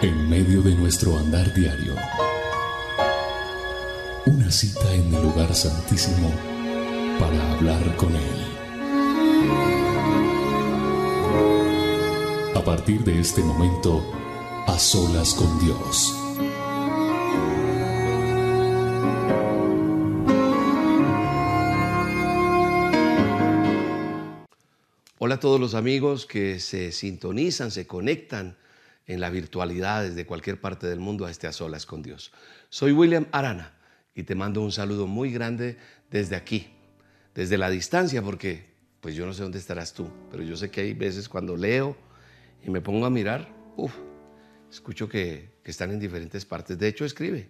En 0.00 0.30
medio 0.30 0.62
de 0.62 0.76
nuestro 0.76 1.18
andar 1.18 1.52
diario, 1.54 1.96
una 4.26 4.48
cita 4.48 4.94
en 4.94 5.12
el 5.12 5.22
lugar 5.22 5.52
santísimo 5.52 6.32
para 7.18 7.54
hablar 7.54 7.96
con 7.96 8.14
Él. 8.14 8.44
A 12.54 12.62
partir 12.64 13.02
de 13.02 13.18
este 13.18 13.42
momento, 13.42 14.00
a 14.68 14.78
solas 14.78 15.34
con 15.34 15.58
Dios. 15.58 16.14
Hola 25.18 25.34
a 25.34 25.40
todos 25.40 25.58
los 25.58 25.74
amigos 25.74 26.24
que 26.24 26.60
se 26.60 26.92
sintonizan, 26.92 27.72
se 27.72 27.88
conectan 27.88 28.56
en 29.08 29.20
la 29.20 29.30
virtualidad 29.30 30.04
desde 30.04 30.26
cualquier 30.26 30.60
parte 30.60 30.86
del 30.86 31.00
mundo 31.00 31.26
a 31.26 31.30
este 31.30 31.46
A 31.46 31.52
Solas 31.52 31.86
con 31.86 32.02
Dios. 32.02 32.30
Soy 32.68 32.92
William 32.92 33.26
Arana 33.32 33.74
y 34.14 34.22
te 34.22 34.34
mando 34.34 34.60
un 34.62 34.70
saludo 34.70 35.06
muy 35.06 35.32
grande 35.32 35.78
desde 36.10 36.36
aquí, 36.36 36.68
desde 37.34 37.56
la 37.58 37.70
distancia, 37.70 38.22
porque 38.22 38.68
pues 39.00 39.14
yo 39.14 39.24
no 39.24 39.32
sé 39.32 39.42
dónde 39.42 39.58
estarás 39.58 39.94
tú, 39.94 40.10
pero 40.30 40.42
yo 40.42 40.56
sé 40.56 40.70
que 40.70 40.82
hay 40.82 40.92
veces 40.92 41.28
cuando 41.28 41.56
leo 41.56 41.96
y 42.62 42.70
me 42.70 42.82
pongo 42.82 43.06
a 43.06 43.10
mirar, 43.10 43.48
uff, 43.76 43.94
escucho 44.70 45.08
que, 45.08 45.58
que 45.62 45.70
están 45.70 45.90
en 45.90 45.98
diferentes 45.98 46.44
partes. 46.44 46.78
De 46.78 46.86
hecho, 46.86 47.06
escribe, 47.06 47.48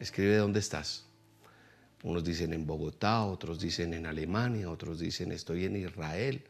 escribe 0.00 0.36
dónde 0.36 0.58
estás. 0.58 1.06
Unos 2.02 2.24
dicen 2.24 2.52
en 2.52 2.66
Bogotá, 2.66 3.22
otros 3.22 3.60
dicen 3.60 3.94
en 3.94 4.06
Alemania, 4.06 4.68
otros 4.68 4.98
dicen 4.98 5.30
estoy 5.30 5.66
en 5.66 5.76
Israel. 5.76 6.42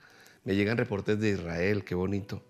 Me 0.44 0.54
llegan 0.54 0.78
reportes 0.78 1.20
de 1.20 1.30
Israel, 1.30 1.84
qué 1.84 1.94
bonito. 1.94 2.42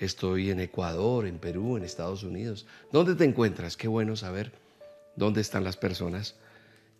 Estoy 0.00 0.50
en 0.50 0.60
Ecuador, 0.60 1.26
en 1.26 1.38
Perú, 1.38 1.76
en 1.76 1.84
Estados 1.84 2.22
Unidos. 2.22 2.66
¿Dónde 2.90 3.14
te 3.14 3.24
encuentras? 3.24 3.76
Qué 3.76 3.86
bueno 3.86 4.16
saber 4.16 4.50
dónde 5.14 5.42
están 5.42 5.62
las 5.62 5.76
personas 5.76 6.36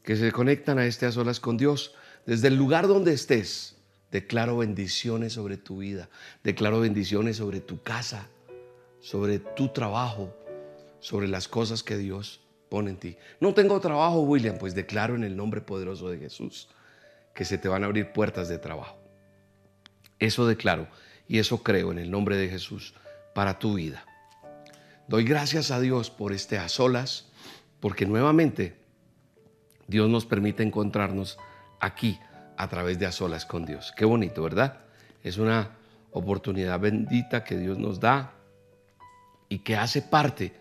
que 0.03 0.17
se 0.17 0.31
conectan 0.33 0.79
a 0.79 0.85
este 0.85 1.07
a 1.07 1.13
solas 1.13 1.41
con 1.41 1.57
Dios. 1.57 1.95
Desde 2.27 2.49
el 2.49 2.57
lugar 2.57 2.87
donde 2.89 3.15
estés, 3.15 3.77
declaro 4.11 4.59
bendiciones 4.59 5.33
sobre 5.33 5.57
tu 5.57 5.79
vida, 5.79 6.11
declaro 6.45 6.81
bendiciones 6.81 7.39
sobre 7.39 7.61
tu 7.61 7.83
casa, 7.83 8.29
sobre 9.01 9.39
tu 9.39 9.69
trabajo, 9.69 10.37
sobre 11.01 11.27
las 11.27 11.49
cosas 11.49 11.83
que 11.83 11.97
Dios 11.97 12.43
pone 12.69 12.91
en 12.91 12.97
ti. 12.99 13.17
No 13.41 13.55
tengo 13.55 13.81
trabajo, 13.81 14.21
William, 14.21 14.59
pues 14.59 14.75
declaro 14.75 15.15
en 15.15 15.25
el 15.25 15.35
nombre 15.35 15.63
poderoso 15.63 16.11
de 16.11 16.19
Jesús 16.19 16.69
que 17.35 17.47
se 17.47 17.57
te 17.57 17.69
van 17.69 17.83
a 17.83 17.87
abrir 17.87 18.13
puertas 18.13 18.51
de 18.51 18.59
trabajo. 18.59 18.99
Eso 20.19 20.47
declaro 20.47 20.87
y 21.31 21.39
eso 21.39 21.63
creo 21.63 21.93
en 21.93 22.01
el 22.01 22.11
nombre 22.11 22.37
de 22.37 22.49
Jesús 22.49 22.93
para 23.37 23.61
tu 23.61 23.75
vida. 23.75 24.05
Doy 25.07 25.23
gracias 25.23 25.71
a 25.71 25.79
Dios 25.79 26.11
por 26.11 26.33
este 26.33 26.59
a 26.59 26.69
solas, 26.69 27.27
porque 27.79 28.05
nuevamente 28.05 28.77
Dios 29.87 30.11
nos 30.11 30.27
permite 30.27 30.65
encontrarnos 30.65 31.39
aquí 31.79 32.19
a 32.57 32.67
través 32.67 32.99
de 32.99 33.07
a 33.07 33.13
solas 33.13 33.47
con 33.47 33.65
Dios. 33.65 33.93
Qué 33.97 34.05
bonito, 34.05 34.43
¿verdad? 34.43 34.81
Es 35.23 35.39
una 35.39 35.77
oportunidad 36.11 36.81
bendita 36.81 37.45
que 37.45 37.57
Dios 37.57 37.79
nos 37.79 38.01
da 38.01 38.33
y 39.49 39.61
que 39.61 39.77
hace 39.77 40.03
parte 40.03 40.53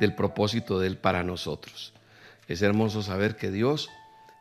del 0.00 0.16
propósito 0.16 0.80
de 0.80 0.88
Él 0.88 0.98
para 0.98 1.22
nosotros. 1.22 1.94
Es 2.48 2.62
hermoso 2.62 3.00
saber 3.00 3.36
que 3.36 3.52
Dios 3.52 3.90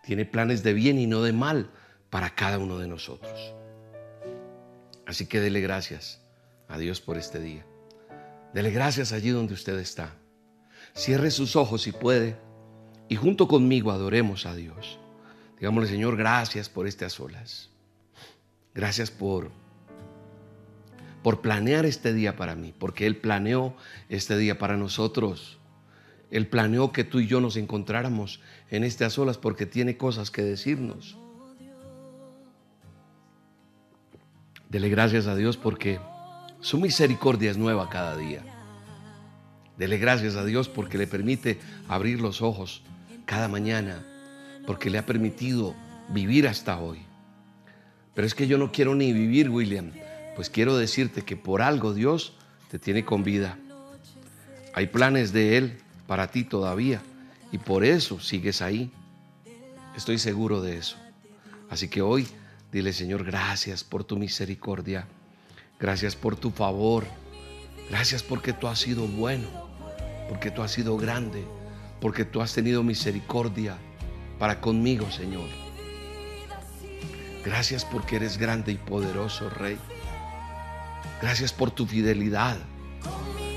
tiene 0.03 0.25
planes 0.25 0.63
de 0.63 0.73
bien 0.73 0.97
y 0.97 1.05
no 1.05 1.21
de 1.21 1.33
mal 1.33 1.69
para 2.09 2.31
cada 2.31 2.57
uno 2.57 2.79
de 2.79 2.87
nosotros. 2.87 3.53
Así 5.05 5.27
que 5.27 5.39
dele 5.39 5.61
gracias 5.61 6.21
a 6.67 6.77
Dios 6.77 7.01
por 7.01 7.17
este 7.17 7.39
día. 7.39 7.65
Dele 8.53 8.71
gracias 8.71 9.11
allí 9.11 9.29
donde 9.29 9.53
usted 9.53 9.77
está. 9.79 10.15
Cierre 10.93 11.31
sus 11.31 11.55
ojos 11.55 11.83
si 11.83 11.91
puede 11.91 12.37
y 13.09 13.15
junto 13.15 13.47
conmigo 13.47 13.91
adoremos 13.91 14.45
a 14.45 14.55
Dios. 14.55 14.99
Digámosle, 15.59 15.89
Señor, 15.89 16.17
gracias 16.17 16.69
por 16.69 16.87
a 16.87 17.09
solas. 17.09 17.69
Gracias 18.73 19.11
por 19.11 19.51
por 21.25 21.41
planear 21.41 21.87
este 21.87 22.13
día 22.13 22.35
para 22.35 22.53
mí, 22.53 22.71
porque 22.77 23.07
Él 23.07 23.17
planeó 23.17 23.75
este 24.09 24.37
día 24.37 24.59
para 24.59 24.77
nosotros. 24.77 25.57
Él 26.29 26.45
planeó 26.45 26.91
que 26.91 27.03
tú 27.03 27.19
y 27.19 27.25
yo 27.25 27.41
nos 27.41 27.57
encontráramos 27.57 28.41
en 28.69 28.83
a 28.83 29.09
solas 29.09 29.39
porque 29.39 29.65
tiene 29.65 29.97
cosas 29.97 30.29
que 30.29 30.43
decirnos. 30.43 31.17
Dele 34.69 34.89
gracias 34.89 35.27
a 35.27 35.35
Dios 35.35 35.57
porque 35.57 35.99
su 36.59 36.79
misericordia 36.79 37.51
es 37.51 37.57
nueva 37.57 37.89
cada 37.89 38.17
día. 38.17 38.43
Dele 39.77 39.97
gracias 39.97 40.35
a 40.35 40.45
Dios 40.45 40.69
porque 40.69 40.97
le 40.97 41.07
permite 41.07 41.59
abrir 41.87 42.21
los 42.21 42.41
ojos 42.41 42.81
cada 43.25 43.47
mañana, 43.47 44.03
porque 44.65 44.89
le 44.89 44.97
ha 44.97 45.05
permitido 45.05 45.75
vivir 46.09 46.47
hasta 46.47 46.79
hoy. 46.79 46.99
Pero 48.13 48.25
es 48.25 48.33
que 48.33 48.47
yo 48.47 48.57
no 48.57 48.71
quiero 48.71 48.95
ni 48.95 49.11
vivir, 49.11 49.49
William. 49.49 49.91
Pues 50.35 50.49
quiero 50.49 50.77
decirte 50.77 51.21
que 51.21 51.35
por 51.35 51.61
algo 51.61 51.93
Dios 51.93 52.33
te 52.69 52.79
tiene 52.79 53.05
con 53.05 53.23
vida. 53.23 53.57
Hay 54.73 54.87
planes 54.87 55.31
de 55.33 55.57
Él 55.57 55.77
para 56.07 56.27
ti 56.27 56.43
todavía 56.43 57.01
y 57.51 57.57
por 57.57 57.83
eso 57.83 58.19
sigues 58.19 58.61
ahí. 58.61 58.91
Estoy 59.95 60.17
seguro 60.17 60.61
de 60.61 60.77
eso. 60.77 60.97
Así 61.69 61.87
que 61.87 62.01
hoy 62.01 62.27
Dile, 62.75 62.91
Señor, 62.91 63.23
gracias 63.23 63.85
por 63.85 64.03
tu 64.03 64.17
misericordia. 64.17 65.07
Gracias 65.79 66.13
por 66.17 66.35
tu 66.35 66.51
favor. 66.51 67.05
Gracias 67.89 68.21
porque 68.21 68.51
tú 68.51 68.67
has 68.67 68.79
sido 68.79 69.07
bueno, 69.07 69.47
porque 70.27 70.51
tú 70.51 70.61
has 70.61 70.71
sido 70.71 70.97
grande, 70.97 71.45
porque 72.01 72.25
tú 72.25 72.41
has 72.41 72.53
tenido 72.53 72.83
misericordia 72.83 73.77
para 74.39 74.59
conmigo, 74.59 75.09
Señor. 75.09 75.47
Gracias 77.45 77.85
porque 77.85 78.17
eres 78.17 78.37
grande 78.37 78.73
y 78.73 78.75
poderoso, 78.75 79.49
Rey. 79.49 79.77
Gracias 81.21 81.53
por 81.53 81.71
tu 81.71 81.85
fidelidad. 81.85 82.57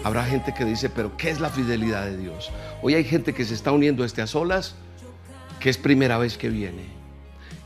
Habrá 0.05 0.27
gente 0.27 0.55
que 0.55 0.65
dice, 0.65 0.91
pero 0.91 1.17
¿qué 1.17 1.31
es 1.31 1.41
la 1.41 1.51
fidelidad 1.51 2.05
de 2.05 2.19
Dios? 2.19 2.53
Hoy 2.83 2.95
hay 2.95 3.03
gente 3.03 3.35
que 3.35 3.45
se 3.45 3.55
está 3.55 3.73
uniendo 3.73 4.05
a 4.05 4.07
este 4.07 4.23
a 4.23 4.29
solas, 4.29 4.77
que 5.59 5.71
es 5.71 5.77
primera 5.77 6.19
vez 6.19 6.39
que 6.39 6.51
viene, 6.51 6.85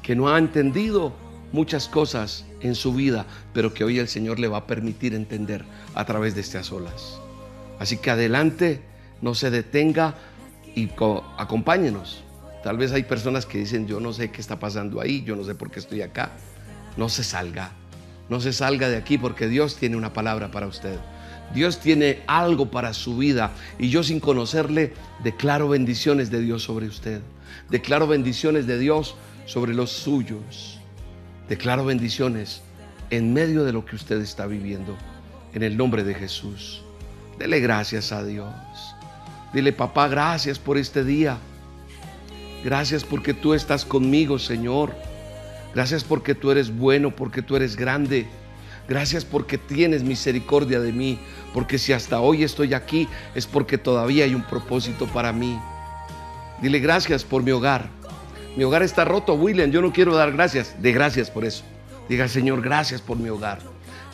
que 0.02 0.16
no 0.16 0.30
ha 0.30 0.38
entendido 0.38 1.12
muchas 1.52 1.88
cosas 1.88 2.44
en 2.60 2.74
su 2.74 2.92
vida, 2.92 3.26
pero 3.52 3.72
que 3.74 3.84
hoy 3.84 3.98
el 3.98 4.08
Señor 4.08 4.38
le 4.38 4.48
va 4.48 4.58
a 4.58 4.66
permitir 4.66 5.14
entender 5.14 5.64
a 5.94 6.04
través 6.04 6.34
de 6.34 6.40
estas 6.40 6.72
olas. 6.72 7.18
Así 7.78 7.98
que 7.98 8.10
adelante, 8.10 8.80
no 9.20 9.34
se 9.34 9.50
detenga 9.50 10.14
y 10.74 10.90
acompáñenos. 11.38 12.24
Tal 12.62 12.76
vez 12.76 12.92
hay 12.92 13.02
personas 13.02 13.46
que 13.46 13.58
dicen, 13.58 13.86
yo 13.86 14.00
no 14.00 14.12
sé 14.12 14.30
qué 14.30 14.40
está 14.40 14.58
pasando 14.58 15.00
ahí, 15.00 15.22
yo 15.24 15.36
no 15.36 15.44
sé 15.44 15.54
por 15.54 15.70
qué 15.70 15.80
estoy 15.80 16.02
acá. 16.02 16.30
No 16.96 17.08
se 17.08 17.24
salga, 17.24 17.72
no 18.28 18.40
se 18.40 18.52
salga 18.52 18.88
de 18.88 18.96
aquí 18.96 19.18
porque 19.18 19.48
Dios 19.48 19.76
tiene 19.76 19.96
una 19.96 20.12
palabra 20.12 20.50
para 20.50 20.66
usted. 20.66 20.98
Dios 21.54 21.80
tiene 21.80 22.22
algo 22.26 22.70
para 22.70 22.94
su 22.94 23.16
vida 23.16 23.52
y 23.78 23.90
yo 23.90 24.02
sin 24.02 24.20
conocerle 24.20 24.92
declaro 25.22 25.68
bendiciones 25.68 26.30
de 26.30 26.40
Dios 26.40 26.62
sobre 26.62 26.86
usted. 26.86 27.20
Declaro 27.68 28.06
bendiciones 28.06 28.66
de 28.66 28.78
Dios 28.78 29.16
sobre 29.44 29.74
los 29.74 29.90
suyos. 29.90 30.81
Declaro 31.48 31.84
bendiciones 31.84 32.62
en 33.10 33.32
medio 33.32 33.64
de 33.64 33.72
lo 33.72 33.84
que 33.84 33.96
usted 33.96 34.20
está 34.20 34.46
viviendo. 34.46 34.96
En 35.54 35.62
el 35.62 35.76
nombre 35.76 36.02
de 36.02 36.14
Jesús. 36.14 36.82
Dele 37.38 37.60
gracias 37.60 38.12
a 38.12 38.24
Dios. 38.24 38.54
Dile, 39.52 39.72
papá, 39.72 40.08
gracias 40.08 40.58
por 40.58 40.78
este 40.78 41.04
día. 41.04 41.36
Gracias 42.64 43.04
porque 43.04 43.34
tú 43.34 43.52
estás 43.52 43.84
conmigo, 43.84 44.38
Señor. 44.38 44.94
Gracias 45.74 46.04
porque 46.04 46.34
tú 46.34 46.50
eres 46.50 46.74
bueno, 46.74 47.14
porque 47.14 47.42
tú 47.42 47.56
eres 47.56 47.76
grande. 47.76 48.26
Gracias 48.88 49.24
porque 49.24 49.58
tienes 49.58 50.02
misericordia 50.02 50.80
de 50.80 50.92
mí. 50.92 51.18
Porque 51.52 51.78
si 51.78 51.92
hasta 51.92 52.20
hoy 52.20 52.44
estoy 52.44 52.72
aquí 52.72 53.08
es 53.34 53.46
porque 53.46 53.76
todavía 53.76 54.24
hay 54.24 54.34
un 54.34 54.44
propósito 54.44 55.06
para 55.06 55.32
mí. 55.32 55.58
Dile 56.62 56.78
gracias 56.78 57.24
por 57.24 57.42
mi 57.42 57.50
hogar. 57.50 57.90
Mi 58.56 58.64
hogar 58.64 58.82
está 58.82 59.04
roto, 59.04 59.34
William. 59.34 59.70
Yo 59.70 59.80
no 59.80 59.92
quiero 59.92 60.14
dar 60.14 60.32
gracias. 60.32 60.80
De 60.82 60.92
gracias 60.92 61.30
por 61.30 61.44
eso. 61.44 61.64
Diga, 62.08 62.28
Señor, 62.28 62.60
gracias 62.60 63.00
por 63.00 63.16
mi 63.16 63.30
hogar. 63.30 63.60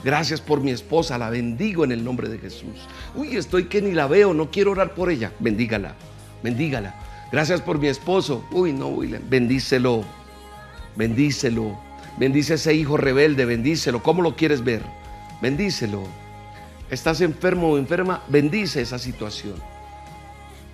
Gracias 0.05 0.40
por 0.40 0.61
mi 0.61 0.70
esposa. 0.70 1.19
La 1.19 1.31
bendigo 1.31 1.85
en 1.85 1.90
el 1.90 2.05
nombre 2.05 2.29
de 2.29 2.38
Jesús. 2.38 2.87
Uy, 3.17 3.37
estoy 3.37 3.64
que 3.64 3.82
ni 3.82 3.93
la 3.93 4.06
veo. 4.06 4.32
No 4.35 4.50
quiero 4.50 4.70
orar 4.70 4.94
por 4.94 5.11
ella. 5.11 5.32
Bendígala. 5.40 5.94
Bendígala. 6.43 6.94
Gracias 7.32 7.61
por 7.61 7.79
mi 7.79 7.88
esposo. 7.88 8.44
Uy, 8.52 8.73
no, 8.73 8.88
William. 8.88 9.23
Bendícelo. 9.29 10.05
Bendícelo. 10.94 11.76
Bendice 12.17 12.52
a 12.52 12.56
ese 12.56 12.75
hijo 12.75 12.96
rebelde. 12.96 13.44
Bendícelo. 13.44 14.02
¿Cómo 14.05 14.23
lo 14.23 14.37
quieres 14.37 14.62
ver? 14.62 14.82
Bendícelo. 15.43 16.05
Estás 16.91 17.20
enfermo 17.20 17.73
o 17.73 17.79
enferma. 17.79 18.23
Bendice 18.29 18.82
esa 18.82 19.00
situación. 19.00 19.55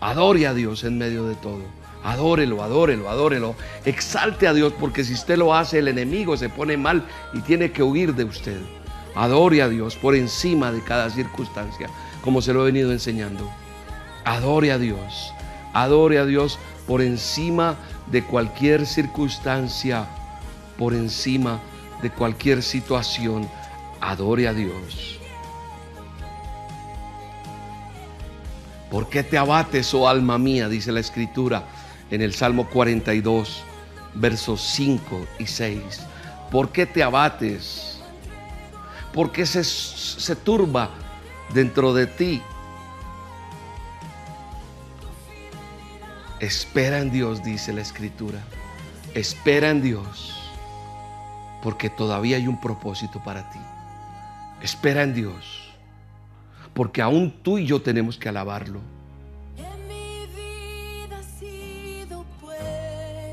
Adore 0.00 0.46
a 0.46 0.52
Dios 0.52 0.84
en 0.84 0.98
medio 0.98 1.24
de 1.26 1.34
todo. 1.36 1.62
Adórelo, 2.04 2.62
adórelo, 2.62 3.08
adórelo. 3.08 3.56
Exalte 3.86 4.46
a 4.46 4.52
Dios 4.52 4.74
porque 4.78 5.02
si 5.04 5.14
usted 5.14 5.38
lo 5.38 5.54
hace, 5.54 5.78
el 5.78 5.88
enemigo 5.88 6.36
se 6.36 6.50
pone 6.50 6.76
mal 6.76 7.02
y 7.32 7.40
tiene 7.40 7.72
que 7.72 7.82
huir 7.82 8.14
de 8.14 8.24
usted. 8.24 8.60
Adore 9.14 9.62
a 9.62 9.68
Dios 9.70 9.96
por 9.96 10.14
encima 10.14 10.70
de 10.70 10.82
cada 10.82 11.08
circunstancia, 11.08 11.88
como 12.20 12.42
se 12.42 12.52
lo 12.52 12.62
he 12.62 12.66
venido 12.66 12.92
enseñando. 12.92 13.50
Adore 14.26 14.70
a 14.70 14.78
Dios. 14.78 15.32
Adore 15.72 16.18
a 16.18 16.26
Dios 16.26 16.58
por 16.86 17.00
encima 17.00 17.76
de 18.08 18.22
cualquier 18.22 18.84
circunstancia, 18.86 20.06
por 20.76 20.92
encima 20.92 21.58
de 22.02 22.10
cualquier 22.10 22.62
situación. 22.62 23.48
Adore 24.02 24.46
a 24.46 24.52
Dios. 24.52 25.18
¿Por 28.90 29.08
qué 29.08 29.22
te 29.22 29.38
abates, 29.38 29.94
oh 29.94 30.06
alma 30.06 30.36
mía? 30.36 30.68
Dice 30.68 30.92
la 30.92 31.00
escritura 31.00 31.64
en 32.10 32.22
el 32.22 32.34
Salmo 32.34 32.68
42, 32.68 33.62
versos 34.14 34.60
5 34.60 35.26
y 35.38 35.46
6. 35.46 36.00
¿Por 36.50 36.70
qué 36.70 36.86
te 36.86 37.02
abates? 37.02 38.00
¿Por 39.12 39.32
qué 39.32 39.46
se, 39.46 39.64
se 39.64 40.36
turba 40.36 40.90
dentro 41.52 41.94
de 41.94 42.06
ti? 42.06 42.42
Espera 46.40 46.98
en 46.98 47.10
Dios, 47.10 47.42
dice 47.42 47.72
la 47.72 47.80
escritura. 47.80 48.40
Espera 49.14 49.70
en 49.70 49.80
Dios, 49.80 50.34
porque 51.62 51.88
todavía 51.88 52.36
hay 52.36 52.48
un 52.48 52.60
propósito 52.60 53.22
para 53.22 53.48
ti. 53.50 53.60
Espera 54.60 55.02
en 55.04 55.14
Dios, 55.14 55.72
porque 56.74 57.00
aún 57.00 57.32
tú 57.42 57.58
y 57.58 57.66
yo 57.66 57.80
tenemos 57.80 58.18
que 58.18 58.28
alabarlo. 58.28 58.80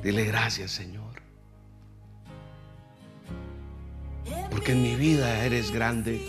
Dile 0.04 0.26
gracias, 0.26 0.72
Señor. 0.72 1.22
Porque 4.50 4.72
en 4.72 4.82
mi 4.82 4.96
vida 4.96 5.46
eres 5.46 5.72
grande. 5.72 6.20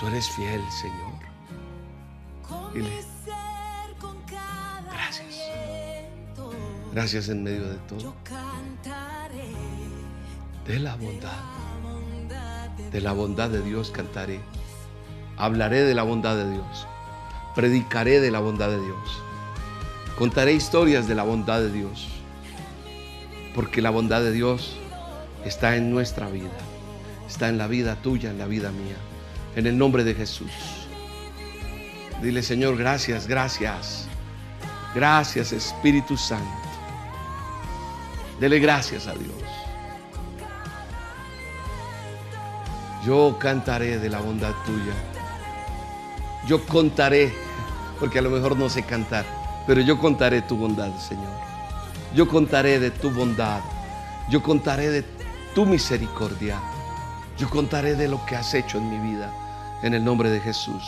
Tú 0.00 0.06
eres 0.06 0.28
fiel, 0.30 0.60
Señor. 0.70 1.18
Dile, 2.74 2.90
gracias. 4.90 5.34
Gracias 6.92 7.28
en 7.28 7.42
medio 7.42 7.68
de 7.68 7.76
todo. 7.88 8.14
De 10.66 10.78
la 10.78 10.96
bondad. 10.96 11.42
De 12.92 13.00
la 13.00 13.12
bondad 13.12 13.50
de 13.50 13.62
Dios 13.62 13.90
cantaré. 13.90 14.40
Hablaré 15.36 15.82
de 15.82 15.94
la 15.94 16.02
bondad 16.02 16.36
de 16.36 16.50
Dios. 16.50 16.86
Predicaré 17.54 18.20
de 18.20 18.30
la 18.30 18.40
bondad 18.40 18.68
de 18.68 18.80
Dios. 18.80 19.22
Contaré 20.18 20.52
historias 20.52 21.06
de 21.06 21.14
la 21.14 21.22
bondad 21.22 21.60
de 21.60 21.70
Dios. 21.70 22.08
Porque 23.54 23.80
la 23.80 23.90
bondad 23.90 24.20
de 24.20 24.32
Dios 24.32 24.76
está 25.44 25.76
en 25.76 25.92
nuestra 25.92 26.28
vida. 26.28 26.50
Está 27.28 27.48
en 27.48 27.56
la 27.56 27.68
vida 27.68 27.94
tuya, 28.02 28.30
en 28.30 28.38
la 28.38 28.46
vida 28.46 28.72
mía. 28.72 28.96
En 29.54 29.68
el 29.68 29.78
nombre 29.78 30.02
de 30.02 30.14
Jesús. 30.14 30.50
Dile, 32.20 32.42
Señor, 32.42 32.76
gracias, 32.76 33.28
gracias. 33.28 34.08
Gracias, 34.92 35.52
Espíritu 35.52 36.16
Santo. 36.16 36.44
Dele 38.40 38.58
gracias 38.58 39.06
a 39.06 39.12
Dios. 39.12 39.32
Yo 43.06 43.38
cantaré 43.38 44.00
de 44.00 44.08
la 44.08 44.18
bondad 44.18 44.52
tuya. 44.66 44.94
Yo 46.48 46.66
contaré, 46.66 47.32
porque 48.00 48.18
a 48.18 48.22
lo 48.22 48.30
mejor 48.30 48.56
no 48.56 48.68
sé 48.68 48.82
cantar, 48.82 49.37
pero 49.68 49.82
yo 49.82 49.98
contaré 49.98 50.40
tu 50.40 50.56
bondad, 50.56 50.96
Señor. 50.96 51.30
Yo 52.14 52.26
contaré 52.26 52.80
de 52.80 52.90
tu 52.90 53.10
bondad. 53.10 53.60
Yo 54.30 54.42
contaré 54.42 54.88
de 54.88 55.04
tu 55.54 55.66
misericordia. 55.66 56.58
Yo 57.36 57.50
contaré 57.50 57.94
de 57.94 58.08
lo 58.08 58.24
que 58.24 58.34
has 58.34 58.54
hecho 58.54 58.78
en 58.78 58.88
mi 58.88 59.12
vida. 59.12 59.30
En 59.82 59.92
el 59.92 60.02
nombre 60.02 60.30
de 60.30 60.40
Jesús. 60.40 60.82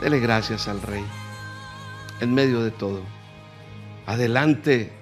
Dele 0.00 0.20
gracias 0.20 0.68
al 0.68 0.80
Rey. 0.82 1.04
En 2.20 2.32
medio 2.32 2.62
de 2.62 2.70
todo. 2.70 3.02
Adelante. 4.06 4.92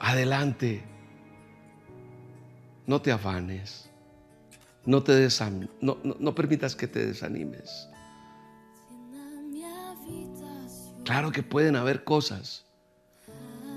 Adelante. 0.00 0.84
No 2.86 3.00
te 3.00 3.12
afanes. 3.12 3.88
No, 4.84 5.02
te 5.02 5.12
desam 5.12 5.68
no, 5.80 5.96
no, 6.04 6.16
no 6.20 6.34
permitas 6.34 6.76
que 6.76 6.86
te 6.86 7.06
desanimes. 7.06 7.88
Claro 11.08 11.32
que 11.32 11.42
pueden 11.42 11.74
haber 11.74 12.04
cosas 12.04 12.66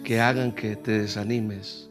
que 0.03 0.19
hagan 0.19 0.51
que 0.51 0.75
te 0.75 0.99
desanimes. 0.99 1.89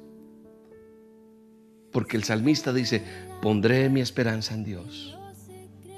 Porque 1.91 2.19
el 2.19 2.25
salmista 2.25 2.75
dice, 2.75 3.03
pondré 3.41 3.89
mi 3.89 4.03
esperanza 4.03 4.53
en 4.53 4.65
Dios. 4.65 5.17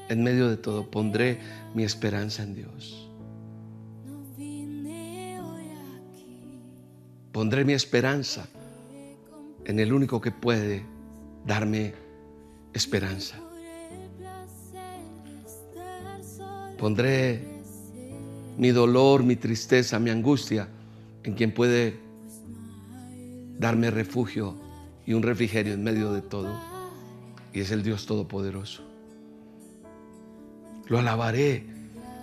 En 0.08 0.22
medio 0.22 0.48
de 0.48 0.56
todo, 0.56 0.88
pondré 0.88 1.40
mi 1.74 1.82
esperanza 1.82 2.44
en 2.44 2.54
Dios. 2.54 3.10
Pondré 7.32 7.64
mi 7.64 7.72
esperanza 7.72 8.46
en 9.64 9.80
el 9.80 9.92
único 9.92 10.20
que 10.20 10.30
puede 10.30 10.86
darme 11.44 11.94
esperanza. 12.72 13.40
Pondré 16.78 17.51
mi 18.56 18.70
dolor, 18.70 19.22
mi 19.22 19.37
tristeza, 19.37 19.99
mi 19.99 20.10
angustia 20.10 20.69
en 21.25 21.34
quien 21.34 21.52
puede 21.52 22.00
darme 23.58 23.90
refugio 23.90 24.56
y 25.06 25.14
un 25.14 25.22
refrigerio 25.22 25.75
en 25.75 25.82
medio 25.82 26.12
de 26.12 26.22
todo. 26.22 26.52
Y 27.52 27.60
es 27.60 27.70
el 27.70 27.82
Dios 27.82 28.06
Todopoderoso. 28.06 28.82
Lo 30.87 30.99
alabaré 30.99 31.64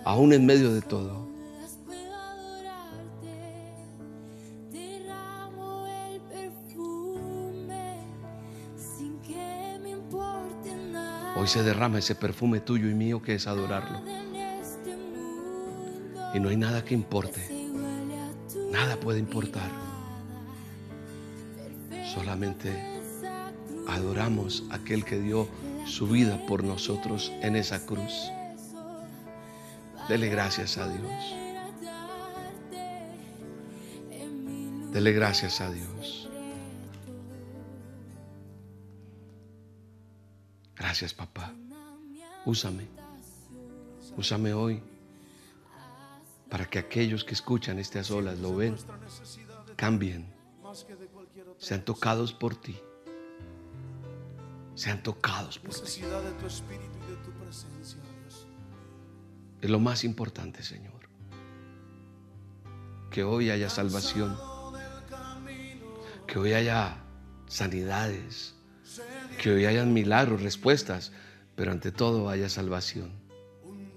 aún 0.04 0.32
en 0.32 0.46
medio 0.46 0.72
de 0.72 0.82
todo. 0.82 1.28
Hoy 11.36 11.46
se 11.46 11.62
derrama 11.62 12.00
ese 12.00 12.14
perfume 12.14 12.60
tuyo 12.60 12.90
y 12.90 12.94
mío 12.94 13.22
que 13.22 13.34
es 13.34 13.46
adorarlo. 13.46 14.02
Y 16.32 16.40
no 16.40 16.48
hay 16.48 16.56
nada 16.56 16.84
que 16.84 16.94
importe. 16.94 17.48
Nada 18.70 18.96
puede 18.98 19.18
importar. 19.18 19.70
Solamente 22.14 22.72
adoramos 23.88 24.64
a 24.70 24.76
aquel 24.76 25.04
que 25.04 25.18
dio 25.20 25.48
su 25.86 26.06
vida 26.06 26.44
por 26.46 26.62
nosotros 26.62 27.32
en 27.42 27.56
esa 27.56 27.84
cruz. 27.84 28.30
Dele 30.08 30.28
gracias 30.28 30.78
a 30.78 30.88
Dios. 30.88 31.34
Dele 34.92 35.12
gracias 35.12 35.60
a 35.60 35.70
Dios. 35.70 36.28
Gracias, 40.76 41.14
papá. 41.14 41.52
Úsame. 42.44 42.88
Úsame 44.16 44.52
hoy 44.52 44.82
para 46.50 46.68
que 46.68 46.78
aquellos 46.78 47.24
que 47.24 47.34
escuchan 47.34 47.78
estas 47.78 48.10
olas 48.10 48.38
lo 48.38 48.56
ven, 48.56 48.76
cambien, 49.76 50.34
sean 51.58 51.84
tocados 51.84 52.32
por 52.32 52.56
ti. 52.56 52.76
Sean 54.74 55.02
tocados 55.02 55.58
por 55.58 55.74
ti. 55.74 56.02
Es 59.60 59.70
lo 59.70 59.78
más 59.78 60.04
importante, 60.04 60.62
Señor. 60.62 61.00
Que 63.10 63.24
hoy 63.24 63.50
haya 63.50 63.68
salvación. 63.68 64.36
Que 66.26 66.38
hoy 66.38 66.54
haya 66.54 66.96
sanidades. 67.46 68.54
Que 69.40 69.50
hoy 69.50 69.66
haya 69.66 69.84
milagros, 69.84 70.42
respuestas. 70.42 71.12
Pero 71.56 71.72
ante 71.72 71.92
todo 71.92 72.28
haya 72.28 72.48
salvación. 72.48 73.12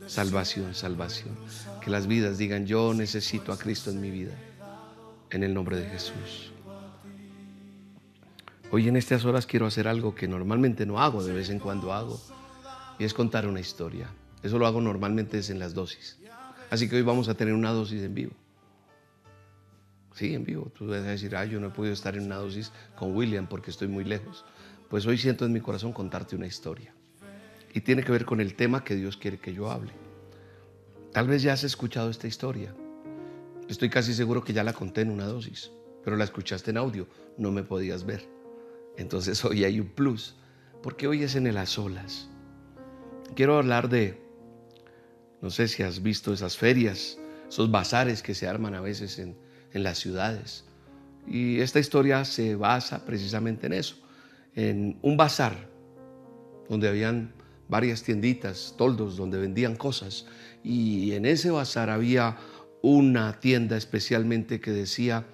Salvación, 0.07 0.75
salvación. 0.75 1.37
Que 1.83 1.89
las 1.89 2.07
vidas 2.07 2.37
digan, 2.37 2.65
yo 2.65 2.93
necesito 2.93 3.51
a 3.51 3.57
Cristo 3.57 3.89
en 3.89 3.99
mi 3.99 4.09
vida. 4.09 4.33
En 5.29 5.43
el 5.43 5.53
nombre 5.53 5.75
de 5.75 5.89
Jesús. 5.89 6.53
Hoy 8.71 8.87
en 8.87 8.95
estas 8.95 9.25
horas 9.25 9.45
quiero 9.45 9.65
hacer 9.65 9.89
algo 9.89 10.15
que 10.15 10.27
normalmente 10.27 10.85
no 10.85 11.01
hago, 11.01 11.23
de 11.23 11.33
vez 11.33 11.49
en 11.49 11.59
cuando 11.59 11.91
hago. 11.91 12.21
Y 12.99 13.03
es 13.03 13.13
contar 13.13 13.45
una 13.47 13.59
historia. 13.59 14.07
Eso 14.41 14.57
lo 14.57 14.65
hago 14.65 14.79
normalmente 14.79 15.39
es 15.39 15.49
en 15.49 15.59
las 15.59 15.73
dosis. 15.73 16.17
Así 16.69 16.87
que 16.87 16.95
hoy 16.95 17.01
vamos 17.01 17.27
a 17.27 17.33
tener 17.33 17.53
una 17.53 17.71
dosis 17.71 18.01
en 18.01 18.13
vivo. 18.13 18.33
Sí, 20.13 20.33
en 20.33 20.45
vivo. 20.45 20.71
Tú 20.77 20.87
vas 20.87 20.99
a 20.99 21.03
decir, 21.03 21.35
ah, 21.35 21.43
yo 21.43 21.59
no 21.59 21.67
he 21.67 21.71
podido 21.71 21.93
estar 21.93 22.15
en 22.15 22.23
una 22.23 22.37
dosis 22.37 22.71
con 22.95 23.13
William 23.13 23.47
porque 23.47 23.71
estoy 23.71 23.89
muy 23.89 24.05
lejos. 24.05 24.45
Pues 24.89 25.05
hoy 25.05 25.17
siento 25.17 25.45
en 25.45 25.51
mi 25.51 25.59
corazón 25.59 25.91
contarte 25.91 26.35
una 26.37 26.47
historia. 26.47 26.93
Y 27.73 27.81
tiene 27.81 28.03
que 28.03 28.11
ver 28.11 28.23
con 28.23 28.39
el 28.39 28.55
tema 28.55 28.85
que 28.85 28.95
Dios 28.95 29.17
quiere 29.17 29.37
que 29.37 29.53
yo 29.53 29.69
hable. 29.69 29.91
Tal 31.13 31.27
vez 31.27 31.43
ya 31.43 31.53
has 31.53 31.63
escuchado 31.63 32.09
esta 32.09 32.27
historia. 32.27 32.73
Estoy 33.69 33.89
casi 33.89 34.15
seguro 34.15 34.43
que 34.43 34.51
ya 34.51 34.63
la 34.63 34.73
conté 34.73 35.01
en 35.01 35.11
una 35.11 35.27
dosis, 35.27 35.71
pero 36.03 36.17
la 36.17 36.23
escuchaste 36.23 36.71
en 36.71 36.77
audio, 36.77 37.07
no 37.37 37.51
me 37.51 37.61
podías 37.61 38.03
ver. 38.03 38.27
Entonces 38.97 39.45
hoy 39.45 39.63
hay 39.63 39.79
un 39.79 39.89
plus, 39.89 40.35
porque 40.81 41.07
hoy 41.07 41.21
es 41.21 41.35
en 41.35 41.45
el 41.45 41.57
a 41.57 41.67
solas. 41.67 42.29
Quiero 43.35 43.59
hablar 43.59 43.89
de, 43.89 44.19
no 45.39 45.51
sé 45.51 45.67
si 45.67 45.83
has 45.83 46.01
visto 46.01 46.33
esas 46.33 46.57
ferias, 46.57 47.19
esos 47.47 47.69
bazares 47.69 48.23
que 48.23 48.33
se 48.33 48.47
arman 48.47 48.73
a 48.73 48.81
veces 48.81 49.19
en, 49.19 49.37
en 49.71 49.83
las 49.83 49.99
ciudades. 49.99 50.65
Y 51.27 51.59
esta 51.59 51.79
historia 51.79 52.25
se 52.25 52.55
basa 52.55 53.05
precisamente 53.05 53.67
en 53.67 53.73
eso, 53.73 53.97
en 54.55 54.97
un 55.03 55.15
bazar 55.15 55.69
donde 56.69 56.89
habían 56.89 57.33
varias 57.67 58.03
tienditas, 58.03 58.75
toldos, 58.77 59.17
donde 59.17 59.39
vendían 59.39 59.75
cosas. 59.75 60.25
Y 60.63 61.13
en 61.13 61.25
ese 61.25 61.51
bazar 61.51 61.89
había 61.89 62.37
una 62.81 63.39
tienda 63.39 63.77
especialmente 63.77 64.59
que 64.59 64.71
decía 64.71 65.25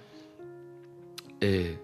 eh, 1.42 1.80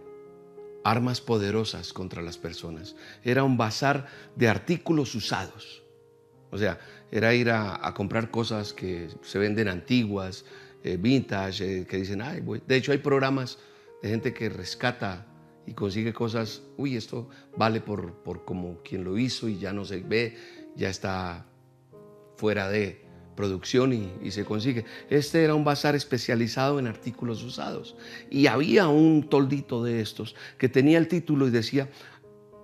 armas 0.83 1.21
poderosas 1.21 1.93
contra 1.93 2.21
las 2.21 2.37
personas. 2.37 2.95
Era 3.23 3.43
un 3.43 3.57
bazar 3.57 4.07
de 4.35 4.47
artículos 4.47 5.15
usados. 5.15 5.83
O 6.51 6.57
sea, 6.57 6.79
era 7.11 7.33
ir 7.33 7.49
a, 7.49 7.93
comprar 7.95 8.29
cosas 8.29 8.73
que 8.73 9.09
se 9.23 9.39
venden 9.39 9.67
antiguas, 9.67 10.45
eh, 10.83 10.97
vintage, 10.97 11.81
eh, 11.81 11.85
que 11.85 11.97
dicen, 11.97 12.21
ay, 12.21 12.43
de 12.67 12.75
hecho 12.75 12.91
hay 12.91 12.99
programas 12.99 13.57
de 14.01 14.09
gente 14.09 14.33
que 14.33 14.49
rescata 14.49 15.25
y 15.67 15.73
consigue 15.73 16.13
cosas, 16.13 16.61
uy, 16.77 16.95
esto 16.95 17.29
vale 17.57 17.81
por, 17.81 18.13
por 18.23 18.45
como 18.45 18.81
quien 18.83 19.03
lo 19.03 19.17
hizo 19.17 19.47
y 19.47 19.57
ya 19.57 19.73
no 19.73 19.85
se 19.85 20.01
ve, 20.01 20.37
ya 20.75 20.89
está 20.89 21.45
fuera 22.35 22.69
de 22.69 23.05
producción 23.35 23.93
y, 23.93 24.31
se 24.31 24.45
consigue. 24.45 24.85
Este 25.09 25.43
era 25.43 25.55
un 25.55 25.63
bazar 25.63 25.95
especializado 25.95 26.79
en 26.79 26.87
artículos 26.87 27.43
usados 27.43 27.95
y 28.29 28.47
había 28.47 28.87
un 28.87 29.29
toldito 29.29 29.83
de 29.83 30.01
estos 30.01 30.35
que 30.57 30.69
tenía 30.69 30.97
el 30.97 31.07
título 31.07 31.47
y 31.47 31.51
decía 31.51 31.89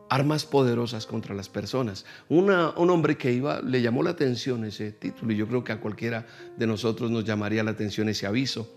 armas 0.09 0.45
poderosas 0.45 1.05
contra 1.05 1.35
las 1.35 1.49
personas. 1.49 2.05
Una, 2.29 2.71
un 2.71 2.89
hombre 2.89 3.17
que 3.17 3.31
iba 3.31 3.61
le 3.61 3.81
llamó 3.81 4.03
la 4.03 4.11
atención 4.11 4.65
ese 4.65 4.91
título 4.91 5.33
y 5.33 5.37
yo 5.37 5.47
creo 5.47 5.63
que 5.63 5.71
a 5.73 5.79
cualquiera 5.79 6.25
de 6.57 6.67
nosotros 6.67 7.11
nos 7.11 7.25
llamaría 7.25 7.63
la 7.63 7.71
atención 7.71 8.09
ese 8.09 8.25
aviso. 8.25 8.73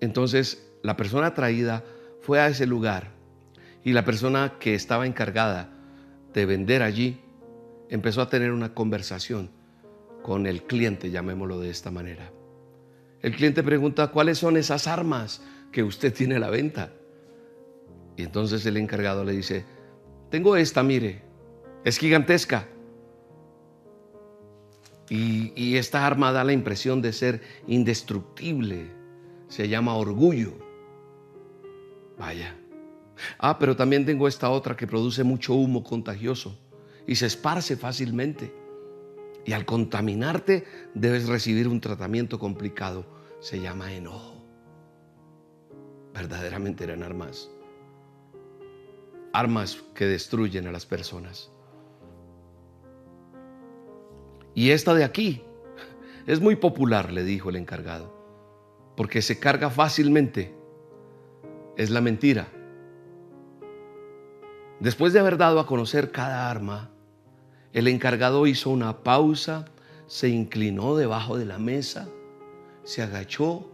Entonces 0.00 0.66
la 0.82 0.96
persona 0.96 1.34
traída 1.34 1.84
fue 2.20 2.40
a 2.40 2.48
ese 2.48 2.66
lugar 2.66 3.21
y 3.84 3.92
la 3.92 4.04
persona 4.04 4.54
que 4.58 4.74
estaba 4.74 5.06
encargada 5.06 5.70
de 6.32 6.46
vender 6.46 6.82
allí 6.82 7.20
empezó 7.88 8.22
a 8.22 8.28
tener 8.28 8.52
una 8.52 8.74
conversación 8.74 9.50
con 10.22 10.46
el 10.46 10.62
cliente, 10.62 11.10
llamémoslo 11.10 11.60
de 11.60 11.70
esta 11.70 11.90
manera. 11.90 12.30
El 13.20 13.34
cliente 13.34 13.62
pregunta, 13.62 14.08
¿cuáles 14.08 14.38
son 14.38 14.56
esas 14.56 14.86
armas 14.86 15.42
que 15.70 15.82
usted 15.82 16.12
tiene 16.12 16.36
a 16.36 16.40
la 16.40 16.50
venta? 16.50 16.92
Y 18.16 18.22
entonces 18.22 18.64
el 18.66 18.76
encargado 18.76 19.24
le 19.24 19.32
dice, 19.32 19.64
tengo 20.30 20.56
esta, 20.56 20.82
mire, 20.82 21.22
es 21.84 21.98
gigantesca. 21.98 22.68
Y, 25.08 25.52
y 25.54 25.76
esta 25.76 26.06
arma 26.06 26.32
da 26.32 26.44
la 26.44 26.52
impresión 26.52 27.02
de 27.02 27.12
ser 27.12 27.42
indestructible. 27.66 28.86
Se 29.48 29.68
llama 29.68 29.94
orgullo. 29.96 30.54
Vaya. 32.18 32.61
Ah, 33.38 33.58
pero 33.58 33.76
también 33.76 34.04
tengo 34.04 34.28
esta 34.28 34.50
otra 34.50 34.76
que 34.76 34.86
produce 34.86 35.24
mucho 35.24 35.54
humo 35.54 35.82
contagioso 35.82 36.58
y 37.06 37.16
se 37.16 37.26
esparce 37.26 37.76
fácilmente. 37.76 38.54
Y 39.44 39.52
al 39.52 39.64
contaminarte 39.64 40.64
debes 40.94 41.28
recibir 41.28 41.68
un 41.68 41.80
tratamiento 41.80 42.38
complicado. 42.38 43.04
Se 43.40 43.60
llama 43.60 43.92
enojo. 43.92 44.44
Verdaderamente 46.14 46.84
eran 46.84 47.02
armas. 47.02 47.50
Armas 49.32 49.82
que 49.94 50.06
destruyen 50.06 50.68
a 50.68 50.72
las 50.72 50.86
personas. 50.86 51.50
Y 54.54 54.70
esta 54.70 54.94
de 54.94 55.04
aquí 55.04 55.42
es 56.26 56.40
muy 56.40 56.56
popular, 56.56 57.10
le 57.10 57.24
dijo 57.24 57.50
el 57.50 57.56
encargado, 57.56 58.14
porque 58.96 59.22
se 59.22 59.38
carga 59.38 59.70
fácilmente. 59.70 60.54
Es 61.76 61.90
la 61.90 62.00
mentira. 62.00 62.48
Después 64.82 65.12
de 65.12 65.20
haber 65.20 65.36
dado 65.36 65.60
a 65.60 65.66
conocer 65.66 66.10
cada 66.10 66.50
arma, 66.50 66.90
el 67.72 67.86
encargado 67.86 68.48
hizo 68.48 68.68
una 68.68 69.04
pausa, 69.04 69.66
se 70.08 70.28
inclinó 70.28 70.96
debajo 70.96 71.38
de 71.38 71.44
la 71.44 71.60
mesa, 71.60 72.08
se 72.82 73.00
agachó 73.00 73.70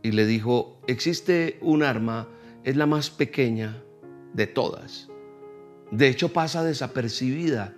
y 0.00 0.12
le 0.12 0.26
dijo, 0.26 0.78
existe 0.86 1.58
un 1.60 1.82
arma, 1.82 2.28
es 2.62 2.76
la 2.76 2.86
más 2.86 3.10
pequeña 3.10 3.82
de 4.32 4.46
todas. 4.46 5.08
De 5.90 6.06
hecho 6.06 6.32
pasa 6.32 6.62
desapercibida, 6.62 7.74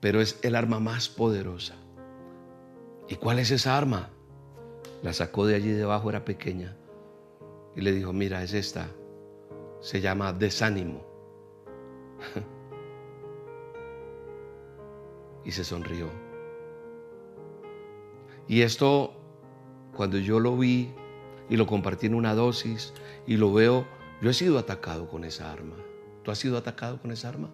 pero 0.00 0.20
es 0.20 0.40
el 0.42 0.56
arma 0.56 0.80
más 0.80 1.08
poderosa. 1.08 1.76
¿Y 3.08 3.14
cuál 3.14 3.38
es 3.38 3.52
esa 3.52 3.78
arma? 3.78 4.10
La 5.04 5.12
sacó 5.12 5.46
de 5.46 5.54
allí 5.54 5.70
debajo, 5.70 6.10
era 6.10 6.24
pequeña. 6.24 6.74
Y 7.76 7.82
le 7.82 7.92
dijo, 7.92 8.12
mira, 8.12 8.42
es 8.42 8.54
esta. 8.54 8.88
Se 9.86 10.00
llama 10.00 10.32
desánimo. 10.32 11.06
y 15.44 15.52
se 15.52 15.62
sonrió. 15.62 16.08
Y 18.48 18.62
esto, 18.62 19.14
cuando 19.94 20.18
yo 20.18 20.40
lo 20.40 20.56
vi 20.56 20.92
y 21.48 21.56
lo 21.56 21.68
compartí 21.68 22.08
en 22.08 22.16
una 22.16 22.34
dosis 22.34 22.94
y 23.28 23.36
lo 23.36 23.52
veo, 23.52 23.86
yo 24.20 24.30
he 24.30 24.34
sido 24.34 24.58
atacado 24.58 25.06
con 25.06 25.22
esa 25.22 25.52
arma. 25.52 25.76
¿Tú 26.24 26.32
has 26.32 26.38
sido 26.38 26.58
atacado 26.58 27.00
con 27.00 27.12
esa 27.12 27.28
arma? 27.28 27.50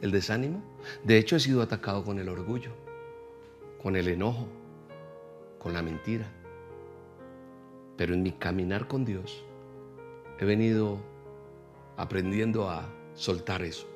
¿El 0.00 0.12
desánimo? 0.12 0.62
De 1.02 1.18
hecho, 1.18 1.34
he 1.34 1.40
sido 1.40 1.62
atacado 1.62 2.04
con 2.04 2.20
el 2.20 2.28
orgullo, 2.28 2.70
con 3.82 3.96
el 3.96 4.06
enojo, 4.06 4.46
con 5.58 5.72
la 5.72 5.82
mentira. 5.82 6.30
Pero 7.96 8.14
en 8.14 8.22
mi 8.22 8.30
caminar 8.30 8.86
con 8.86 9.04
Dios, 9.04 9.44
he 10.38 10.44
venido 10.44 11.10
aprendiendo 11.96 12.68
a 12.68 12.88
soltar 13.14 13.62
eso. 13.62 13.86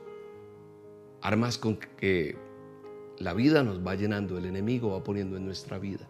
Armas 1.23 1.59
con 1.59 1.77
que 1.77 2.37
la 3.19 3.33
vida 3.33 3.63
nos 3.63 3.85
va 3.85 3.95
llenando, 3.95 4.39
el 4.39 4.45
enemigo 4.47 4.93
va 4.93 5.03
poniendo 5.03 5.37
en 5.37 5.45
nuestra 5.45 5.79
vida. 5.79 6.07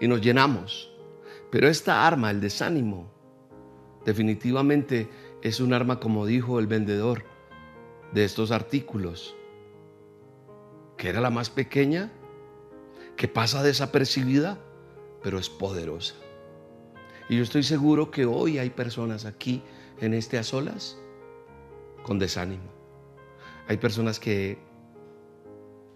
Y 0.00 0.08
nos 0.08 0.20
llenamos. 0.20 0.92
Pero 1.50 1.68
esta 1.68 2.06
arma, 2.06 2.30
el 2.30 2.40
desánimo, 2.40 3.10
definitivamente 4.04 5.08
es 5.42 5.60
un 5.60 5.72
arma, 5.72 6.00
como 6.00 6.26
dijo 6.26 6.58
el 6.58 6.66
vendedor 6.66 7.24
de 8.12 8.24
estos 8.24 8.50
artículos, 8.50 9.34
que 10.96 11.08
era 11.08 11.20
la 11.20 11.30
más 11.30 11.50
pequeña, 11.50 12.12
que 13.16 13.28
pasa 13.28 13.62
desapercibida, 13.62 14.58
pero 15.22 15.38
es 15.38 15.48
poderosa. 15.48 16.14
Y 17.28 17.36
yo 17.36 17.42
estoy 17.42 17.62
seguro 17.62 18.10
que 18.10 18.24
hoy 18.24 18.58
hay 18.58 18.70
personas 18.70 19.24
aquí 19.24 19.62
en 20.00 20.14
este 20.14 20.38
a 20.38 20.42
solas 20.42 20.96
con 22.02 22.18
desánimo. 22.18 22.70
Hay 23.68 23.76
personas 23.76 24.18
que 24.18 24.58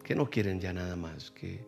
que 0.04 0.14
no 0.14 0.30
quieren 0.30 0.60
ya 0.60 0.72
nada 0.72 0.94
más, 0.94 1.32
que, 1.32 1.66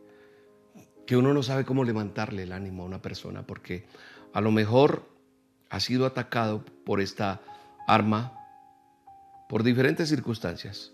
que 1.06 1.16
uno 1.16 1.34
no 1.34 1.42
sabe 1.42 1.64
cómo 1.64 1.82
levantarle 1.82 2.44
el 2.44 2.52
ánimo 2.52 2.84
a 2.84 2.86
una 2.86 3.02
persona, 3.02 3.46
porque 3.46 3.86
a 4.32 4.40
lo 4.40 4.52
mejor 4.52 5.08
ha 5.70 5.80
sido 5.80 6.06
atacado 6.06 6.64
por 6.84 7.00
esta 7.00 7.40
arma 7.88 8.38
por 9.48 9.62
diferentes 9.62 10.08
circunstancias. 10.08 10.92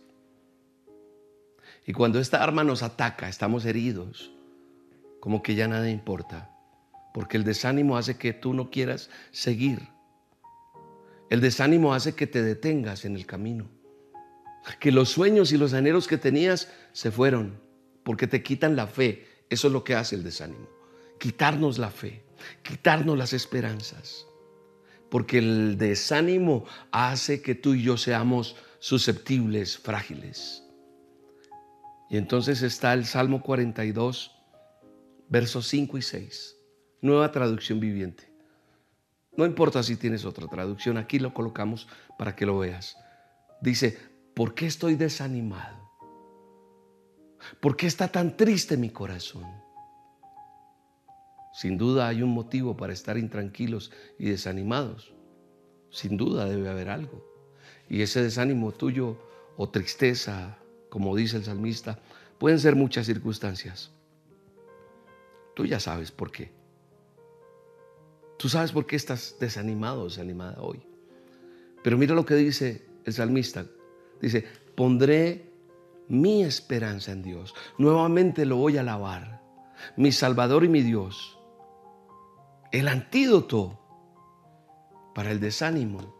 Y 1.85 1.93
cuando 1.93 2.21
esta 2.21 2.43
arma 2.43 2.63
nos 2.63 2.83
ataca, 2.83 3.29
estamos 3.29 3.65
heridos, 3.65 4.31
como 5.21 5.43
que 5.43 5.57
ya 5.57 5.67
nada 5.67 5.91
importa, 5.91 6.51
porque 7.13 7.37
el 7.37 7.45
desánimo 7.45 7.97
hace 7.97 8.17
que 8.17 8.33
tú 8.33 8.55
no 8.55 8.71
quieras 8.71 9.11
seguir. 9.33 9.89
El 11.33 11.41
desánimo 11.41 11.95
hace 11.95 12.15
que 12.15 12.27
te 12.27 12.43
detengas 12.43 13.07
en 13.07 13.17
el 13.17 13.25
camino 13.25 13.71
que 14.79 14.93
los 14.93 15.09
sueños 15.09 15.51
y 15.51 15.57
los 15.57 15.73
anhelos 15.73 16.07
que 16.07 16.19
tenías 16.19 16.71
se 16.93 17.11
fueron 17.11 17.59
porque 18.03 18.27
te 18.27 18.43
quitan 18.43 18.77
la 18.77 18.87
fe. 18.87 19.27
Eso 19.49 19.69
es 19.69 19.73
lo 19.73 19.83
que 19.83 19.95
hace 19.95 20.15
el 20.15 20.25
desánimo. 20.25 20.69
Quitarnos 21.19 21.79
la 21.79 21.89
fe, 21.89 22.23
quitarnos 22.63 23.17
las 23.17 23.33
esperanzas. 23.33 24.27
Porque 25.09 25.39
el 25.39 25.79
desánimo 25.79 26.67
hace 26.91 27.41
que 27.41 27.55
tú 27.55 27.73
y 27.73 27.83
yo 27.83 27.97
seamos 27.97 28.55
susceptibles, 28.79 29.79
frágiles. 29.79 30.63
Y 32.11 32.19
entonces 32.19 32.61
está 32.61 32.93
el 32.93 33.07
Salmo 33.07 33.43
42, 33.43 34.33
versos 35.31 35.67
5 35.67 35.97
y 35.97 36.03
6, 36.03 36.57
nueva 37.01 37.33
traducción 37.33 37.81
viviente. 37.81 38.32
No 39.37 39.47
importa 39.47 39.83
si 39.83 39.97
tienes 39.97 40.25
otra 40.25 40.47
traducción, 40.47 40.99
aquí 40.99 41.19
lo 41.19 41.33
colocamos 41.33 41.89
para 42.19 42.37
que 42.37 42.47
lo 42.47 42.59
veas. 42.59 42.97
Dice, 43.61 43.97
¿Por 44.35 44.55
qué 44.55 44.67
estoy 44.67 44.95
desanimado? 44.95 45.91
¿Por 47.61 47.77
qué 47.77 47.87
está 47.87 48.09
tan 48.09 48.37
triste 48.37 48.77
mi 48.77 48.89
corazón? 48.89 49.45
Sin 51.53 51.77
duda 51.77 52.09
hay 52.09 52.23
un 52.23 52.31
motivo 52.31 52.77
para 52.77 52.95
estar 52.95 53.19
intranquilos 53.19 53.93
y 54.19 54.31
desanimados. 54.31 55.13
Sin 55.91 56.17
duda 56.17 56.47
debe 56.47 56.71
haber 56.71 56.89
algo. 56.89 57.23
Y 57.91 58.01
ese 58.01 58.23
desánimo 58.23 58.73
tuyo 58.73 59.19
o 59.59 59.69
tristeza, 59.69 60.57
como 60.89 61.15
dice 61.15 61.37
el 61.37 61.45
salmista, 61.45 61.99
pueden 62.39 62.59
ser 62.59 62.75
muchas 62.75 63.05
circunstancias. 63.05 63.93
Tú 65.55 65.67
ya 65.67 65.79
sabes 65.79 66.11
por 66.11 66.33
qué. 66.33 66.53
Tú 68.43 68.49
sabes 68.49 68.73
por 68.73 68.87
qué 68.87 68.97
estás 68.97 69.37
desanimado 69.39 70.03
desanimada 70.03 70.61
hoy. 70.61 70.83
Pero 71.85 71.97
mira 71.97 72.13
lo 72.13 72.27
que 72.27 72.35
dice 72.35 72.85
el 73.05 73.13
salmista. 73.13 73.67
Dice, 74.21 74.45
pondré 74.75 75.49
mi 76.09 76.43
esperanza 76.43 77.13
en 77.13 77.23
Dios. 77.23 77.55
Nuevamente 77.79 78.45
lo 78.45 78.57
voy 78.57 78.79
a 78.79 78.81
alabar. 78.81 79.41
Mi 79.97 80.11
Salvador 80.11 80.65
y 80.65 80.69
mi 80.69 80.83
Dios. 80.83 81.39
El 82.73 82.89
antídoto 82.89 83.79
para 85.15 85.31
el 85.31 85.39
desánimo 85.39 86.13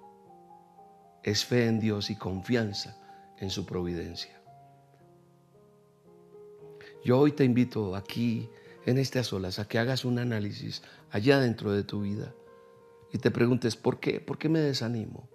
es 1.25 1.45
fe 1.45 1.67
en 1.67 1.81
Dios 1.81 2.09
y 2.09 2.15
confianza 2.15 3.03
en 3.39 3.51
su 3.51 3.67
providencia. 3.67 4.41
Yo 7.05 7.19
hoy 7.19 7.33
te 7.33 7.43
invito 7.43 7.97
aquí 7.97 8.49
en 8.87 8.99
este 8.99 9.23
solas 9.25 9.59
a 9.59 9.69
que 9.69 9.79
hagas 9.79 10.05
un 10.05 10.19
análisis 10.19 10.83
allá 11.11 11.39
dentro 11.39 11.73
de 11.73 11.85
tu 11.85 12.03
vida 12.03 12.35
y 13.13 13.19
te 13.19 13.31
preguntes, 13.31 13.77
¿por 13.77 14.01
qué? 14.01 14.21
¿Por 14.21 14.39
qué 14.39 14.49
me 14.49 14.61
desanimo? 14.61 15.29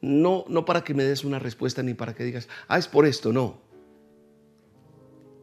No, 0.00 0.44
no 0.48 0.64
para 0.64 0.84
que 0.84 0.94
me 0.94 1.04
des 1.04 1.24
una 1.24 1.38
respuesta 1.38 1.82
ni 1.82 1.94
para 1.94 2.14
que 2.14 2.24
digas, 2.24 2.48
ah, 2.68 2.78
es 2.78 2.88
por 2.88 3.04
esto, 3.04 3.32
no. 3.32 3.60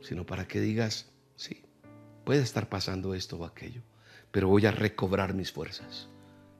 Sino 0.02 0.26
para 0.26 0.48
que 0.48 0.60
digas, 0.60 1.12
sí, 1.36 1.64
puede 2.24 2.42
estar 2.42 2.70
pasando 2.70 3.14
esto 3.14 3.38
o 3.38 3.46
aquello, 3.46 3.82
pero 4.32 4.48
voy 4.48 4.66
a 4.66 4.72
recobrar 4.72 5.34
mis 5.34 5.52
fuerzas. 5.52 6.10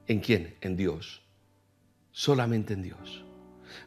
¿En 0.06 0.20
quién? 0.20 0.56
En 0.60 0.76
Dios. 0.76 1.22
Solamente 2.12 2.74
en 2.74 2.82
Dios. 2.82 3.24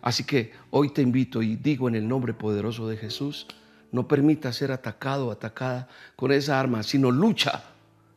Así 0.02 0.26
que 0.26 0.52
hoy 0.70 0.92
te 0.92 1.02
invito 1.02 1.42
y 1.42 1.56
digo 1.56 1.88
en 1.88 1.96
el 1.96 2.08
nombre 2.08 2.34
poderoso 2.34 2.88
de 2.88 2.98
Jesús, 2.98 3.48
no 3.92 4.08
permitas 4.08 4.56
ser 4.56 4.72
atacado 4.72 5.28
o 5.28 5.32
atacada 5.32 5.88
con 6.16 6.32
esa 6.32 6.60
arma, 6.60 6.84
sino 6.84 7.12
lucha, 7.12 7.64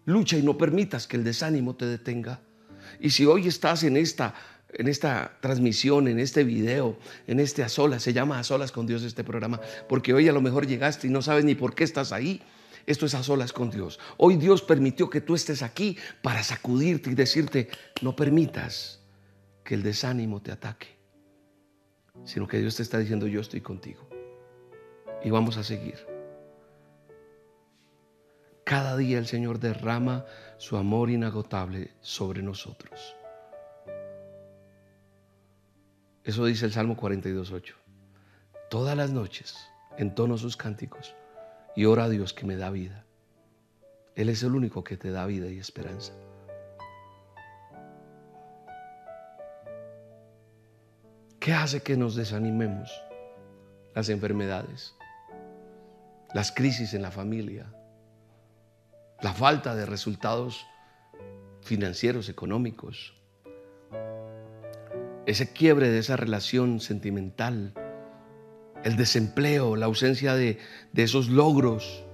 lucha 0.05 0.37
y 0.37 0.43
no 0.43 0.59
permitas 0.59 1.07
que 1.07 1.17
el 1.17 1.25
desánimo 1.25 1.75
te 1.75 1.87
detenga. 1.87 2.41
Y 3.01 3.11
si 3.11 3.27
hoy 3.27 3.49
estás 3.49 3.83
en 3.85 3.97
esta 3.97 4.35
en 4.75 4.89
esta 4.89 5.37
transmisión, 5.41 6.09
en 6.09 6.19
este 6.19 6.45
video, 6.45 6.97
en 7.27 7.41
este 7.41 7.63
a 7.63 7.69
solas, 7.69 8.03
se 8.03 8.15
llama 8.15 8.39
a 8.39 8.43
solas 8.43 8.73
con 8.73 8.87
Dios 8.87 9.03
este 9.03 9.23
programa, 9.23 9.61
porque 9.87 10.15
hoy 10.15 10.29
a 10.29 10.33
lo 10.33 10.41
mejor 10.41 10.67
llegaste 10.67 11.07
y 11.07 11.11
no 11.11 11.21
sabes 11.21 11.45
ni 11.45 11.55
por 11.55 11.75
qué 11.75 11.85
estás 11.85 12.11
ahí. 12.11 12.43
Esto 12.87 13.07
es 13.07 13.15
a 13.15 13.23
solas 13.23 13.53
con 13.53 13.71
Dios. 13.71 14.01
Hoy 14.17 14.37
Dios 14.37 14.63
permitió 14.63 15.09
que 15.09 15.21
tú 15.21 15.35
estés 15.35 15.63
aquí 15.63 15.97
para 16.23 16.43
sacudirte 16.43 17.11
y 17.11 17.15
decirte, 17.15 17.69
no 18.01 18.17
permitas 18.17 19.01
que 19.63 19.75
el 19.75 19.83
desánimo 19.83 20.41
te 20.41 20.51
ataque, 20.51 20.89
sino 22.25 22.49
que 22.49 22.59
Dios 22.59 22.77
te 22.77 22.83
está 22.83 22.99
diciendo, 22.99 23.27
yo 23.27 23.41
estoy 23.41 23.61
contigo 23.61 24.12
y 25.25 25.31
vamos 25.31 25.57
a 25.57 25.63
seguir. 25.63 26.07
Cada 28.65 28.97
día 28.97 29.19
el 29.19 29.27
Señor 29.27 29.59
derrama 29.59 30.25
su 30.57 30.77
amor 30.77 31.11
inagotable 31.11 31.91
sobre 32.01 32.43
nosotros. 32.43 33.17
Eso 36.25 36.45
dice 36.45 36.67
el 36.67 36.73
Salmo 36.73 36.97
42.8. 36.97 37.75
Todas 38.71 38.97
las 38.97 39.11
noches 39.11 39.59
entono 39.99 40.39
sus 40.39 40.57
cánticos 40.57 41.15
y 41.75 41.85
ora 41.85 42.05
a 42.05 42.09
Dios 42.09 42.33
que 42.33 42.47
me 42.47 42.57
da 42.57 42.71
vida. 42.71 43.05
Él 44.15 44.29
es 44.29 44.43
el 44.43 44.55
único 44.55 44.85
que 44.85 44.97
te 44.97 45.11
da 45.11 45.27
vida 45.27 45.49
y 45.49 45.59
esperanza. 45.59 46.13
¿Qué 51.41 51.53
hace 51.53 51.83
que 51.83 51.97
nos 51.97 52.15
desanimemos? 52.15 52.93
Las 53.95 54.09
enfermedades, 54.09 54.95
las 56.35 56.53
crisis 56.53 56.95
en 56.95 57.03
la 57.03 57.11
familia, 57.11 57.73
la 59.21 59.33
falta 59.33 59.75
de 59.75 59.87
resultados 59.87 60.67
financieros, 61.63 62.29
económicos, 62.29 63.15
ese 65.27 65.53
quiebre 65.53 65.91
de 65.91 65.99
esa 65.99 66.17
relación 66.17 66.81
sentimental, 66.81 67.75
el 68.83 68.97
desempleo, 68.97 69.77
la 69.77 69.87
ausencia 69.87 70.35
de, 70.35 70.59
esos 70.95 71.29
logros, 71.29 72.05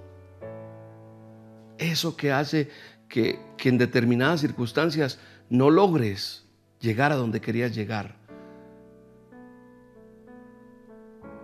eso 1.78 2.16
que 2.16 2.32
hace 2.32 2.68
que, 3.08 3.40
que 3.56 3.70
en 3.70 3.78
determinadas 3.78 4.40
circunstancias 4.40 5.18
no 5.48 5.70
logres 5.70 6.44
llegar 6.80 7.12
a 7.12 7.16
donde 7.16 7.40
querías 7.40 7.74
llegar. 7.74 8.16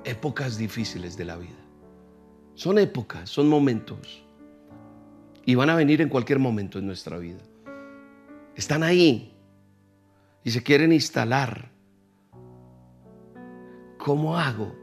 Épocas 0.05 0.59
difíciles 0.59 1.17
de 1.17 1.25
la 1.25 1.37
vida. 1.37 1.64
Son 2.55 2.79
épocas, 2.79 3.29
son 3.29 3.49
momentos. 3.49 4.25
Y 5.45 5.55
van 5.55 5.71
a 5.71 5.77
venir 5.77 6.01
en 6.01 6.09
cualquier 6.09 6.39
momento 6.39 6.79
en 6.79 6.87
nuestra 6.87 7.19
vida. 7.19 7.41
Están 8.55 8.83
ahí 8.83 9.35
y 10.43 10.51
se 10.51 10.63
quieren 10.63 10.93
instalar. 10.93 11.71
¿Cómo 13.99 14.39
hago 14.39 14.75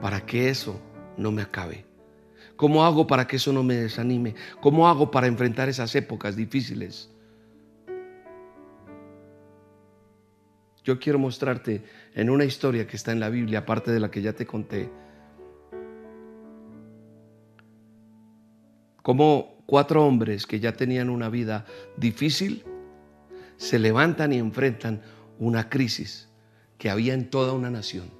para 0.00 0.24
que 0.26 0.48
eso 0.48 0.80
no 1.16 1.30
me 1.30 1.42
acabe? 1.42 1.86
¿Cómo 2.56 2.84
hago 2.84 3.06
para 3.06 3.26
que 3.26 3.36
eso 3.36 3.52
no 3.52 3.62
me 3.62 3.74
desanime? 3.74 4.34
¿Cómo 4.60 4.88
hago 4.88 5.10
para 5.10 5.26
enfrentar 5.26 5.68
esas 5.68 5.94
épocas 5.94 6.36
difíciles? 6.36 7.10
Yo 10.84 10.98
quiero 10.98 11.18
mostrarte 11.18 11.84
en 12.14 12.28
una 12.28 12.44
historia 12.44 12.86
que 12.86 12.96
está 12.96 13.12
en 13.12 13.20
la 13.20 13.28
Biblia, 13.28 13.60
aparte 13.60 13.92
de 13.92 14.00
la 14.00 14.10
que 14.10 14.20
ya 14.20 14.32
te 14.32 14.46
conté, 14.46 14.90
Como 19.02 19.62
cuatro 19.66 20.06
hombres 20.06 20.46
que 20.46 20.60
ya 20.60 20.72
tenían 20.72 21.10
una 21.10 21.28
vida 21.28 21.66
difícil 21.96 22.64
se 23.56 23.78
levantan 23.78 24.32
y 24.32 24.38
enfrentan 24.38 25.02
una 25.38 25.68
crisis 25.68 26.28
que 26.78 26.90
había 26.90 27.14
en 27.14 27.30
toda 27.30 27.52
una 27.52 27.70
nación. 27.70 28.10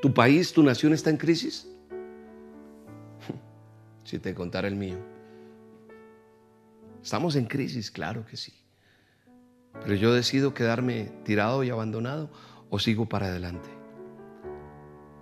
¿Tu 0.00 0.12
país, 0.12 0.52
tu 0.52 0.62
nación 0.62 0.92
está 0.92 1.10
en 1.10 1.16
crisis? 1.16 1.68
Si 4.04 4.20
te 4.20 4.34
contara 4.34 4.68
el 4.68 4.76
mío. 4.76 4.98
Estamos 7.02 7.34
en 7.34 7.46
crisis, 7.46 7.90
claro 7.90 8.24
que 8.24 8.36
sí. 8.36 8.52
Pero 9.82 9.94
yo 9.94 10.14
decido 10.14 10.54
quedarme 10.54 11.12
tirado 11.24 11.64
y 11.64 11.70
abandonado 11.70 12.30
o 12.70 12.78
sigo 12.78 13.08
para 13.08 13.26
adelante. 13.26 13.68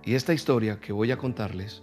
Y 0.03 0.13
esta 0.13 0.33
historia 0.33 0.79
que 0.79 0.93
voy 0.93 1.11
a 1.11 1.17
contarles 1.17 1.81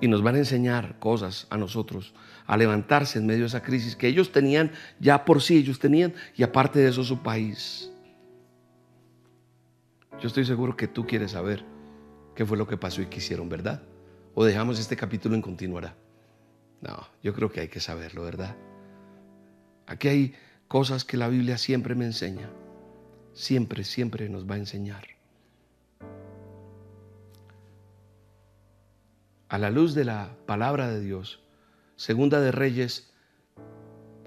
y 0.00 0.08
nos 0.08 0.22
van 0.22 0.36
a 0.36 0.38
enseñar 0.38 0.98
cosas 0.98 1.46
a 1.50 1.56
nosotros, 1.56 2.14
a 2.46 2.56
levantarse 2.56 3.18
en 3.18 3.26
medio 3.26 3.40
de 3.40 3.46
esa 3.46 3.62
crisis 3.62 3.96
que 3.96 4.08
ellos 4.08 4.32
tenían 4.32 4.72
ya 4.98 5.24
por 5.24 5.42
sí, 5.42 5.58
ellos 5.58 5.78
tenían, 5.78 6.14
y 6.36 6.42
aparte 6.42 6.78
de 6.78 6.88
eso 6.88 7.04
su 7.04 7.22
país. 7.22 7.90
Yo 10.20 10.28
estoy 10.28 10.44
seguro 10.44 10.76
que 10.76 10.88
tú 10.88 11.06
quieres 11.06 11.32
saber 11.32 11.64
qué 12.34 12.44
fue 12.44 12.56
lo 12.56 12.66
que 12.66 12.76
pasó 12.76 13.02
y 13.02 13.06
qué 13.06 13.18
hicieron, 13.18 13.48
¿verdad? 13.48 13.82
O 14.34 14.44
dejamos 14.44 14.78
este 14.78 14.96
capítulo 14.96 15.34
en 15.34 15.42
continuará. 15.42 15.96
No, 16.80 17.06
yo 17.22 17.34
creo 17.34 17.50
que 17.50 17.60
hay 17.60 17.68
que 17.68 17.80
saberlo, 17.80 18.22
¿verdad? 18.22 18.56
Aquí 19.86 20.08
hay 20.08 20.34
cosas 20.68 21.04
que 21.04 21.16
la 21.16 21.28
Biblia 21.28 21.58
siempre 21.58 21.94
me 21.94 22.04
enseña. 22.06 22.50
Siempre, 23.32 23.84
siempre 23.84 24.28
nos 24.28 24.48
va 24.48 24.54
a 24.54 24.58
enseñar. 24.58 25.04
A 29.50 29.58
la 29.58 29.68
luz 29.68 29.94
de 29.94 30.04
la 30.04 30.36
palabra 30.46 30.88
de 30.88 31.00
Dios. 31.00 31.40
Segunda 31.96 32.40
de 32.40 32.52
Reyes, 32.52 33.12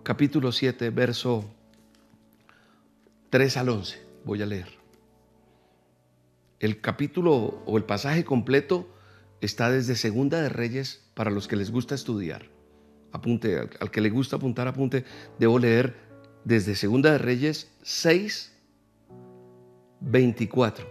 capítulo 0.04 0.52
7, 0.52 0.90
verso 0.90 1.50
3 3.30 3.58
al 3.58 3.70
11. 3.70 4.06
Voy 4.26 4.42
a 4.42 4.46
leer. 4.46 4.68
El 6.60 6.82
capítulo 6.82 7.64
o 7.66 7.78
el 7.78 7.86
pasaje 7.86 8.26
completo 8.26 8.94
está 9.40 9.72
desde 9.72 9.96
Segunda 9.96 10.42
de 10.42 10.50
Reyes 10.50 11.10
para 11.14 11.32
los 11.32 11.48
que 11.48 11.56
les 11.56 11.72
gusta 11.72 11.96
estudiar. 11.96 12.50
Apunte, 13.14 13.70
al, 13.80 13.92
que 13.92 14.02
le 14.02 14.10
gusta 14.10 14.36
apuntar, 14.36 14.68
apunte. 14.68 15.06
Debo 15.40 15.58
leer 15.58 15.96
desde 16.44 16.76
Segunda 16.76 17.14
de 17.14 17.18
Reyes 17.18 17.72
6, 17.84 18.52
24 20.02 20.86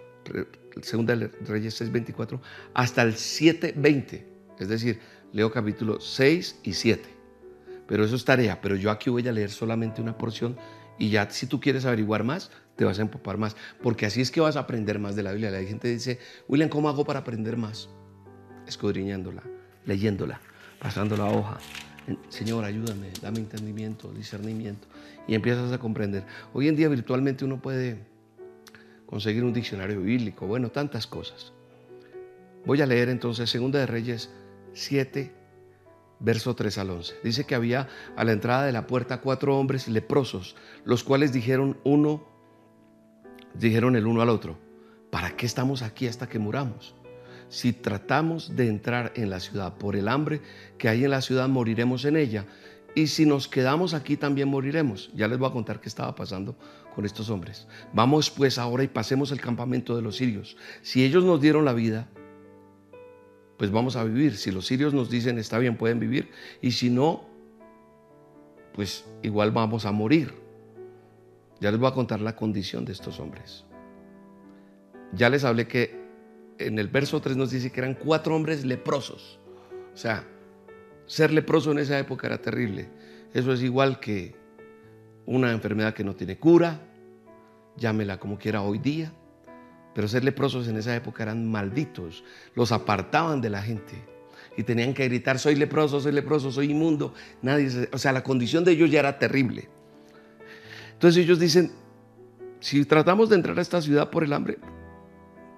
Segunda 0.80 1.14
de 1.16 1.28
Reyes 1.46 1.80
6:24, 1.80 2.40
hasta 2.74 3.02
el 3.02 3.14
7:20. 3.14 4.26
Es 4.58 4.68
decir, 4.68 5.00
leo 5.32 5.50
capítulo 5.50 6.00
6 6.00 6.60
y 6.62 6.72
7. 6.72 7.02
Pero 7.86 8.04
eso 8.04 8.16
es 8.16 8.24
tarea, 8.24 8.60
pero 8.60 8.76
yo 8.76 8.90
aquí 8.90 9.10
voy 9.10 9.26
a 9.28 9.32
leer 9.32 9.50
solamente 9.50 10.00
una 10.00 10.16
porción 10.16 10.56
y 10.98 11.10
ya 11.10 11.28
si 11.30 11.46
tú 11.46 11.60
quieres 11.60 11.84
averiguar 11.84 12.24
más, 12.24 12.50
te 12.76 12.84
vas 12.84 12.98
a 12.98 13.02
empapar 13.02 13.36
más, 13.36 13.56
porque 13.82 14.06
así 14.06 14.20
es 14.20 14.30
que 14.30 14.40
vas 14.40 14.56
a 14.56 14.60
aprender 14.60 14.98
más 14.98 15.16
de 15.16 15.22
la 15.22 15.32
Biblia. 15.32 15.50
La 15.50 15.62
gente 15.62 15.88
dice, 15.88 16.18
William, 16.48 16.70
¿cómo 16.70 16.88
hago 16.88 17.04
para 17.04 17.20
aprender 17.20 17.56
más? 17.56 17.90
Escudriñándola, 18.66 19.42
leyéndola, 19.84 20.40
pasando 20.78 21.16
la 21.16 21.26
hoja, 21.26 21.58
Señor, 22.28 22.64
ayúdame, 22.64 23.10
dame 23.20 23.38
entendimiento, 23.38 24.12
discernimiento. 24.12 24.88
Y 25.28 25.34
empiezas 25.34 25.72
a 25.72 25.78
comprender. 25.78 26.24
Hoy 26.52 26.68
en 26.68 26.76
día 26.76 26.88
virtualmente 26.88 27.44
uno 27.44 27.62
puede 27.62 27.98
conseguir 29.12 29.44
un 29.44 29.52
diccionario 29.52 30.00
bíblico, 30.00 30.46
bueno, 30.46 30.70
tantas 30.70 31.06
cosas. 31.06 31.52
Voy 32.64 32.80
a 32.80 32.86
leer 32.86 33.10
entonces 33.10 33.50
Segunda 33.50 33.78
de 33.78 33.84
Reyes 33.84 34.30
7, 34.72 35.30
verso 36.18 36.56
3 36.56 36.78
al 36.78 36.88
11. 36.88 37.16
Dice 37.22 37.44
que 37.44 37.54
había 37.54 37.88
a 38.16 38.24
la 38.24 38.32
entrada 38.32 38.64
de 38.64 38.72
la 38.72 38.86
puerta 38.86 39.20
cuatro 39.20 39.58
hombres 39.58 39.86
leprosos, 39.86 40.56
los 40.86 41.04
cuales 41.04 41.30
dijeron 41.30 41.76
uno, 41.84 42.26
dijeron 43.52 43.96
el 43.96 44.06
uno 44.06 44.22
al 44.22 44.30
otro, 44.30 44.56
¿para 45.10 45.36
qué 45.36 45.44
estamos 45.44 45.82
aquí 45.82 46.06
hasta 46.06 46.26
que 46.26 46.38
muramos? 46.38 46.94
Si 47.50 47.74
tratamos 47.74 48.56
de 48.56 48.68
entrar 48.68 49.12
en 49.14 49.28
la 49.28 49.40
ciudad 49.40 49.74
por 49.74 49.94
el 49.94 50.08
hambre 50.08 50.40
que 50.78 50.88
hay 50.88 51.04
en 51.04 51.10
la 51.10 51.20
ciudad, 51.20 51.50
moriremos 51.50 52.06
en 52.06 52.16
ella. 52.16 52.46
Y 52.94 53.06
si 53.06 53.24
nos 53.24 53.48
quedamos 53.48 53.94
aquí, 53.94 54.16
también 54.16 54.48
moriremos. 54.48 55.10
Ya 55.14 55.28
les 55.28 55.38
voy 55.38 55.48
a 55.48 55.52
contar 55.52 55.80
qué 55.80 55.88
estaba 55.88 56.14
pasando 56.14 56.56
con 56.94 57.06
estos 57.06 57.30
hombres. 57.30 57.66
Vamos 57.92 58.30
pues 58.30 58.58
ahora 58.58 58.84
y 58.84 58.88
pasemos 58.88 59.32
el 59.32 59.40
campamento 59.40 59.96
de 59.96 60.02
los 60.02 60.16
sirios. 60.16 60.56
Si 60.82 61.04
ellos 61.04 61.24
nos 61.24 61.40
dieron 61.40 61.64
la 61.64 61.72
vida, 61.72 62.08
pues 63.56 63.70
vamos 63.70 63.96
a 63.96 64.04
vivir. 64.04 64.36
Si 64.36 64.50
los 64.50 64.66
sirios 64.66 64.92
nos 64.92 65.08
dicen 65.08 65.38
está 65.38 65.58
bien, 65.58 65.76
pueden 65.76 66.00
vivir. 66.00 66.30
Y 66.60 66.72
si 66.72 66.90
no, 66.90 67.24
pues 68.74 69.06
igual 69.22 69.52
vamos 69.52 69.86
a 69.86 69.92
morir. 69.92 70.34
Ya 71.60 71.70
les 71.70 71.78
voy 71.80 71.88
a 71.88 71.94
contar 71.94 72.20
la 72.20 72.36
condición 72.36 72.84
de 72.84 72.92
estos 72.92 73.20
hombres. 73.20 73.64
Ya 75.12 75.30
les 75.30 75.44
hablé 75.44 75.66
que 75.66 76.02
en 76.58 76.78
el 76.78 76.88
verso 76.88 77.20
3 77.20 77.36
nos 77.36 77.50
dice 77.50 77.70
que 77.70 77.80
eran 77.80 77.94
cuatro 77.94 78.34
hombres 78.34 78.64
leprosos. 78.64 79.38
O 79.94 79.96
sea, 79.96 80.26
ser 81.12 81.30
leproso 81.30 81.72
en 81.72 81.78
esa 81.78 81.98
época 81.98 82.26
era 82.26 82.40
terrible. 82.40 82.88
Eso 83.34 83.52
es 83.52 83.62
igual 83.62 84.00
que 84.00 84.34
una 85.26 85.52
enfermedad 85.52 85.92
que 85.92 86.04
no 86.04 86.16
tiene 86.16 86.38
cura, 86.38 86.80
llámela 87.76 88.18
como 88.18 88.38
quiera 88.38 88.62
hoy 88.62 88.78
día. 88.78 89.12
Pero 89.94 90.08
ser 90.08 90.24
leprosos 90.24 90.68
en 90.68 90.78
esa 90.78 90.96
época 90.96 91.22
eran 91.22 91.50
malditos, 91.50 92.24
los 92.54 92.72
apartaban 92.72 93.42
de 93.42 93.50
la 93.50 93.60
gente 93.60 93.92
y 94.56 94.62
tenían 94.62 94.94
que 94.94 95.06
gritar, 95.06 95.38
soy 95.38 95.54
leproso, 95.54 96.00
soy 96.00 96.12
leproso, 96.12 96.50
soy 96.50 96.70
inmundo. 96.70 97.12
Nadie, 97.42 97.90
o 97.92 97.98
sea, 97.98 98.12
la 98.12 98.22
condición 98.22 98.64
de 98.64 98.72
ellos 98.72 98.90
ya 98.90 99.00
era 99.00 99.18
terrible. 99.18 99.68
Entonces 100.94 101.22
ellos 101.22 101.38
dicen, 101.38 101.72
si 102.60 102.86
tratamos 102.86 103.28
de 103.28 103.36
entrar 103.36 103.58
a 103.58 103.60
esta 103.60 103.82
ciudad 103.82 104.08
por 104.08 104.24
el 104.24 104.32
hambre, 104.32 104.56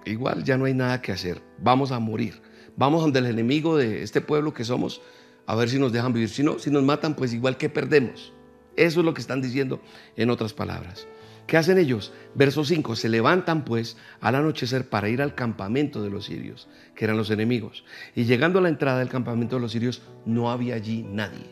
igual 0.03 0.43
ya 0.43 0.57
no 0.57 0.65
hay 0.65 0.73
nada 0.73 1.01
que 1.01 1.13
hacer, 1.13 1.41
vamos 1.59 1.93
a 1.93 1.99
morir. 1.99 2.41
Vamos 2.75 3.03
donde 3.03 3.19
el 3.19 3.27
enemigo 3.27 3.77
de 3.77 4.03
este 4.03 4.19
pueblo 4.19 4.53
que 4.53 4.65
somos, 4.65 5.01
a 5.45 5.55
ver 5.55 5.69
si 5.69 5.79
nos 5.79 5.91
dejan 5.91 6.13
vivir. 6.13 6.29
Si 6.29 6.43
no, 6.43 6.59
si 6.59 6.69
nos 6.71 6.83
matan, 6.83 7.15
pues 7.15 7.33
igual 7.33 7.57
que 7.57 7.69
perdemos. 7.69 8.33
Eso 8.75 8.99
es 8.99 9.05
lo 9.05 9.13
que 9.13 9.21
están 9.21 9.41
diciendo 9.41 9.81
en 10.15 10.29
otras 10.29 10.53
palabras. 10.53 11.07
¿Qué 11.47 11.57
hacen 11.57 11.77
ellos? 11.77 12.11
Verso 12.33 12.65
5, 12.65 12.95
se 12.95 13.07
levantan 13.07 13.65
pues 13.65 13.97
al 14.19 14.35
anochecer 14.35 14.89
para 14.89 15.09
ir 15.09 15.21
al 15.21 15.35
campamento 15.35 16.01
de 16.01 16.09
los 16.09 16.25
sirios, 16.25 16.67
que 16.95 17.05
eran 17.05 17.17
los 17.17 17.29
enemigos. 17.29 17.85
Y 18.15 18.25
llegando 18.25 18.59
a 18.59 18.61
la 18.63 18.69
entrada 18.69 18.99
del 18.99 19.09
campamento 19.09 19.57
de 19.57 19.61
los 19.61 19.71
sirios, 19.71 20.01
no 20.25 20.49
había 20.49 20.75
allí 20.75 21.03
nadie. 21.03 21.45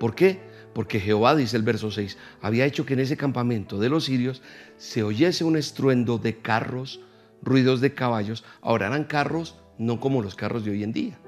¿Por 0.00 0.16
qué? 0.16 0.40
Porque 0.74 0.98
Jehová, 0.98 1.36
dice 1.36 1.56
el 1.56 1.62
verso 1.62 1.92
6, 1.92 2.18
había 2.42 2.66
hecho 2.66 2.84
que 2.84 2.94
en 2.94 3.00
ese 3.00 3.16
campamento 3.16 3.78
de 3.78 3.88
los 3.88 4.04
sirios 4.04 4.42
se 4.78 5.04
oyese 5.04 5.44
un 5.44 5.56
estruendo 5.56 6.18
de 6.18 6.38
carros, 6.38 7.00
ruidos 7.42 7.80
de 7.80 7.94
caballos. 7.94 8.44
Ahora 8.62 8.88
eran 8.88 9.04
carros 9.04 9.56
no 9.78 10.00
como 10.00 10.22
los 10.22 10.34
carros 10.34 10.64
de 10.64 10.72
hoy 10.72 10.82
en 10.82 10.92
día, 10.92 11.18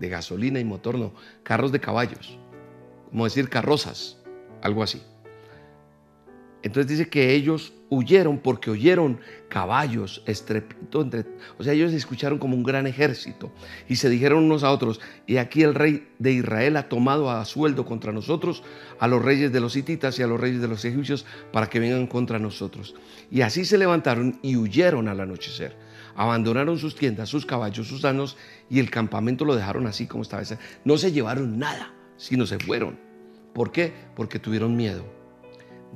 de 0.00 0.08
gasolina 0.08 0.58
y 0.58 0.64
motor, 0.64 0.98
no, 0.98 1.12
carros 1.44 1.70
de 1.70 1.78
caballos, 1.78 2.38
como 3.10 3.24
decir 3.24 3.48
carrozas, 3.48 4.18
algo 4.62 4.82
así. 4.82 5.00
Entonces 6.62 6.90
dice 6.90 7.08
que 7.08 7.32
ellos 7.32 7.72
huyeron 7.88 8.38
porque 8.38 8.70
oyeron 8.70 9.20
caballos, 9.48 10.22
estrepito, 10.26 11.08
o 11.58 11.64
sea, 11.64 11.72
ellos 11.72 11.92
escucharon 11.92 12.38
como 12.38 12.54
un 12.54 12.62
gran 12.62 12.86
ejército 12.86 13.50
y 13.88 13.96
se 13.96 14.08
dijeron 14.10 14.44
unos 14.44 14.62
a 14.62 14.70
otros, 14.70 15.00
y 15.26 15.38
aquí 15.38 15.62
el 15.62 15.74
rey 15.74 16.08
de 16.18 16.32
Israel 16.32 16.76
ha 16.76 16.88
tomado 16.88 17.30
a 17.30 17.44
sueldo 17.44 17.84
contra 17.84 18.12
nosotros 18.12 18.62
a 18.98 19.08
los 19.08 19.22
reyes 19.22 19.52
de 19.52 19.60
los 19.60 19.74
hititas 19.74 20.18
y 20.18 20.22
a 20.22 20.26
los 20.26 20.38
reyes 20.38 20.60
de 20.60 20.68
los 20.68 20.84
egipcios 20.84 21.24
para 21.52 21.68
que 21.68 21.80
vengan 21.80 22.06
contra 22.06 22.38
nosotros. 22.38 22.94
Y 23.30 23.40
así 23.40 23.64
se 23.64 23.78
levantaron 23.78 24.38
y 24.42 24.56
huyeron 24.56 25.08
al 25.08 25.20
anochecer. 25.20 25.89
Abandonaron 26.14 26.78
sus 26.78 26.94
tiendas, 26.94 27.28
sus 27.28 27.46
caballos, 27.46 27.88
sus 27.88 28.04
anos 28.04 28.36
y 28.68 28.78
el 28.78 28.90
campamento 28.90 29.44
lo 29.44 29.56
dejaron 29.56 29.86
así 29.86 30.06
como 30.06 30.22
estaba. 30.22 30.42
No 30.84 30.98
se 30.98 31.12
llevaron 31.12 31.58
nada, 31.58 31.92
sino 32.16 32.46
se 32.46 32.58
fueron. 32.58 32.98
¿Por 33.54 33.72
qué? 33.72 33.92
Porque 34.14 34.38
tuvieron 34.38 34.76
miedo. 34.76 35.04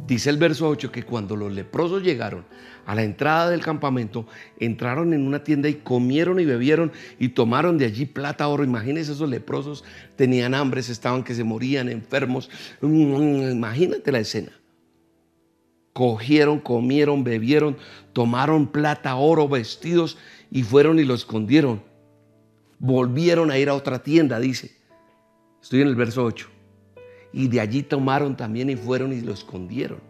Dice 0.07 0.29
el 0.29 0.39
verso 0.39 0.69
8 0.69 0.91
que 0.91 1.05
cuando 1.05 1.37
los 1.37 1.53
leprosos 1.53 2.03
llegaron 2.03 2.45
a 2.85 2.95
la 2.95 3.05
entrada 3.05 3.49
del 3.49 3.61
campamento, 3.61 4.27
entraron 4.59 5.15
en 5.15 5.27
una 5.27 5.45
tienda 5.45 5.69
y 5.69 5.75
comieron 5.75 6.41
y 6.41 6.45
bebieron 6.45 6.93
y 7.19 7.29
tomaron 7.29 7.79
de 7.79 7.87
allí 7.87 8.05
plata, 8.05 8.49
oro. 8.49 8.65
Imagínense 8.65 9.13
esos 9.13 9.31
leprosos, 9.31 9.85
tenían 10.17 10.53
hambre, 10.55 10.81
estaban 10.81 11.23
que 11.23 11.35
se 11.35 11.45
morían, 11.45 11.89
enfermos. 11.89 12.51
Imagínate 12.83 14.13
la 14.13 14.19
escena. 14.19 14.53
Cogieron, 15.95 16.61
comieron, 16.61 17.25
bebieron, 17.25 17.79
tomaron 18.13 18.67
plata, 18.67 19.17
oro, 19.17 19.49
vestidos 19.49 20.19
y 20.51 20.63
fueron 20.63 20.99
y 20.99 21.05
lo 21.05 21.15
escondieron. 21.15 21.83
Volvieron 22.79 23.51
a 23.51 23.57
ir 23.57 23.71
a 23.71 23.75
otra 23.75 24.03
tienda, 24.03 24.39
dice. 24.39 24.77
Estoy 25.63 25.81
en 25.81 25.89
el 25.89 25.95
verso 25.95 26.23
8 26.25 26.51
y 27.33 27.49
de 27.49 27.61
allí 27.61 27.83
tomaron 27.83 28.37
también 28.37 28.71
y 28.71 28.77
fueron 28.77 29.13
y 29.13 29.21
lo 29.21 29.33
escondieron. 29.33 30.01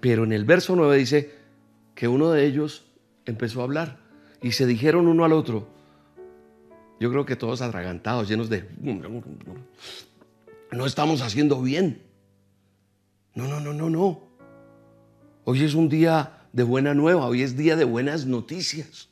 Pero 0.00 0.24
en 0.24 0.32
el 0.32 0.44
verso 0.44 0.76
9 0.76 0.96
dice 0.98 1.34
que 1.94 2.06
uno 2.06 2.30
de 2.30 2.44
ellos 2.44 2.84
empezó 3.24 3.60
a 3.60 3.64
hablar 3.64 3.98
y 4.42 4.52
se 4.52 4.66
dijeron 4.66 5.08
uno 5.08 5.24
al 5.24 5.32
otro, 5.32 5.66
yo 7.00 7.10
creo 7.10 7.24
que 7.24 7.36
todos 7.36 7.62
atragantados, 7.62 8.28
llenos 8.28 8.48
de... 8.48 8.68
No 10.70 10.86
estamos 10.86 11.22
haciendo 11.22 11.62
bien. 11.62 12.02
No, 13.34 13.48
no, 13.48 13.60
no, 13.60 13.72
no, 13.72 13.90
no. 13.90 14.23
Hoy 15.44 15.62
es 15.62 15.74
un 15.74 15.88
día 15.88 16.48
de 16.52 16.62
buena 16.62 16.94
nueva, 16.94 17.26
hoy 17.26 17.42
es 17.42 17.56
día 17.56 17.76
de 17.76 17.84
buenas 17.84 18.24
noticias. 18.24 19.08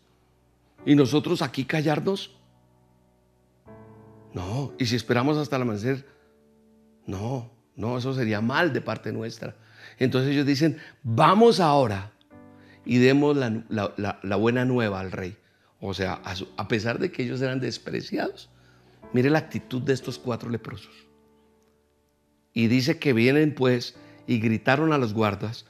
Y 0.86 0.94
nosotros 0.94 1.42
aquí 1.42 1.64
callarnos. 1.64 2.34
No, 4.32 4.72
y 4.78 4.86
si 4.86 4.96
esperamos 4.96 5.36
hasta 5.36 5.56
el 5.56 5.62
amanecer, 5.62 6.06
no, 7.06 7.50
no, 7.76 7.98
eso 7.98 8.14
sería 8.14 8.40
mal 8.40 8.72
de 8.72 8.80
parte 8.80 9.12
nuestra. 9.12 9.54
Entonces 9.98 10.32
ellos 10.32 10.46
dicen, 10.46 10.78
vamos 11.02 11.60
ahora 11.60 12.12
y 12.86 12.96
demos 12.96 13.36
la, 13.36 14.36
buena 14.36 14.64
nueva 14.64 15.00
al 15.00 15.12
rey. 15.12 15.36
O 15.80 15.92
sea, 15.92 16.14
a, 16.24 16.34
a 16.56 16.68
pesar 16.68 16.98
de 16.98 17.12
que 17.12 17.24
ellos 17.24 17.42
eran 17.42 17.60
despreciados, 17.60 18.48
mire 19.12 19.28
la 19.28 19.38
actitud 19.38 19.82
de 19.82 19.92
estos 19.92 20.18
cuatro 20.18 20.48
leprosos. 20.48 20.94
Y 22.54 22.68
dice 22.68 22.98
que 22.98 23.12
vienen 23.12 23.54
pues 23.54 23.96
y 24.26 24.38
gritaron 24.38 24.94
a 24.94 24.98
los 24.98 25.12
guardas 25.12 25.66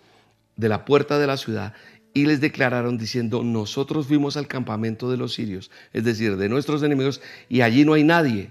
de 0.57 0.69
la 0.69 0.85
puerta 0.85 1.19
de 1.19 1.27
la 1.27 1.37
ciudad 1.37 1.75
y 2.15 2.27
les 2.27 2.41
declararon 2.41 2.99
diciendo, 2.99 3.43
nosotros 3.43 4.07
fuimos 4.07 4.37
al 4.37 4.47
campamento 4.47 5.11
de 5.11 5.17
los 5.17 5.35
sirios, 5.35 5.71
es 5.93 6.05
decir, 6.05 6.37
de 6.37 6.49
nuestros 6.49 6.83
enemigos, 6.83 7.23
y 7.49 7.62
allí 7.62 7.85
no 7.85 7.95
hay 7.95 8.05
nadie 8.05 8.51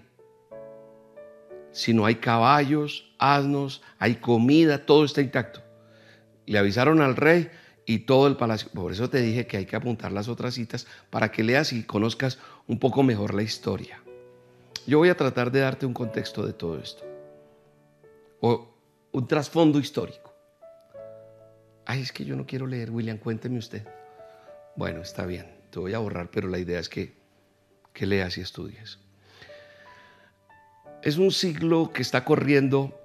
si 1.72 1.94
no 1.94 2.06
hay 2.06 2.16
caballos, 2.16 3.12
asnos, 3.18 3.82
hay 3.98 4.16
comida, 4.16 4.86
todo 4.86 5.06
está 5.06 5.22
intacto. 5.22 5.62
Le 6.46 6.58
avisaron 6.58 7.02
al 7.02 7.16
rey 7.16 7.50
y 7.86 8.00
todo 8.00 8.28
el 8.28 8.36
palacio. 8.36 8.70
Por 8.74 8.92
eso 8.92 9.10
te 9.10 9.22
dije 9.22 9.48
que 9.48 9.58
hay 9.58 9.66
que 9.66 9.76
apuntar 9.76 10.12
las 10.12 10.28
otras 10.28 10.54
citas 10.54 10.86
para 11.10 11.32
que 11.32 11.44
leas 11.44 11.72
y 11.74 11.84
conozcas 11.84 12.40
un 12.68 12.80
poco 12.80 13.04
mejor 13.04 13.34
la 13.34 13.44
historia. 13.44 14.02
Yo 14.86 14.98
voy 14.98 15.10
a 15.10 15.18
tratar 15.18 15.52
de 15.52 15.62
darte 15.62 15.86
un 15.86 15.94
contexto 15.94 16.46
de 16.46 16.54
todo 16.54 16.80
esto. 16.80 17.04
O 18.42 18.68
un 19.12 19.28
trasfondo 19.28 19.80
histórico. 19.80 20.31
Ay, 21.92 22.02
es 22.02 22.12
que 22.12 22.24
yo 22.24 22.36
no 22.36 22.46
quiero 22.46 22.68
leer, 22.68 22.90
William, 22.90 23.18
cuénteme 23.18 23.58
usted. 23.58 23.86
Bueno, 24.76 25.02
está 25.02 25.26
bien, 25.26 25.46
te 25.70 25.80
voy 25.80 25.94
a 25.94 26.00
borrar, 26.00 26.30
pero 26.32 26.48
la 26.48 26.58
idea 26.58 26.80
es 26.80 26.88
que, 26.88 27.14
que 27.94 28.06
leas 28.06 28.38
y 28.38 28.42
estudies 28.42 29.00
es 31.02 31.18
un 31.18 31.32
siglo 31.32 31.92
que 31.94 32.02
está 32.02 32.24
corriendo 32.24 33.00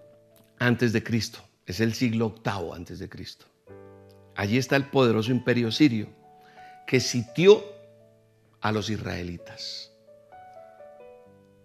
antes 0.59 0.93
de 0.93 1.03
Cristo. 1.03 1.41
Es 1.67 1.81
el 1.81 1.95
siglo 1.95 2.27
octavo 2.27 2.75
antes 2.75 2.99
de 2.99 3.09
Cristo. 3.09 3.47
Allí 4.35 4.59
está 4.59 4.77
el 4.77 4.85
poderoso 4.85 5.31
imperio 5.31 5.73
sirio 5.73 6.09
que 6.87 7.01
sitió 7.01 7.65
a 8.61 8.71
los 8.71 8.91
israelitas. 8.91 9.91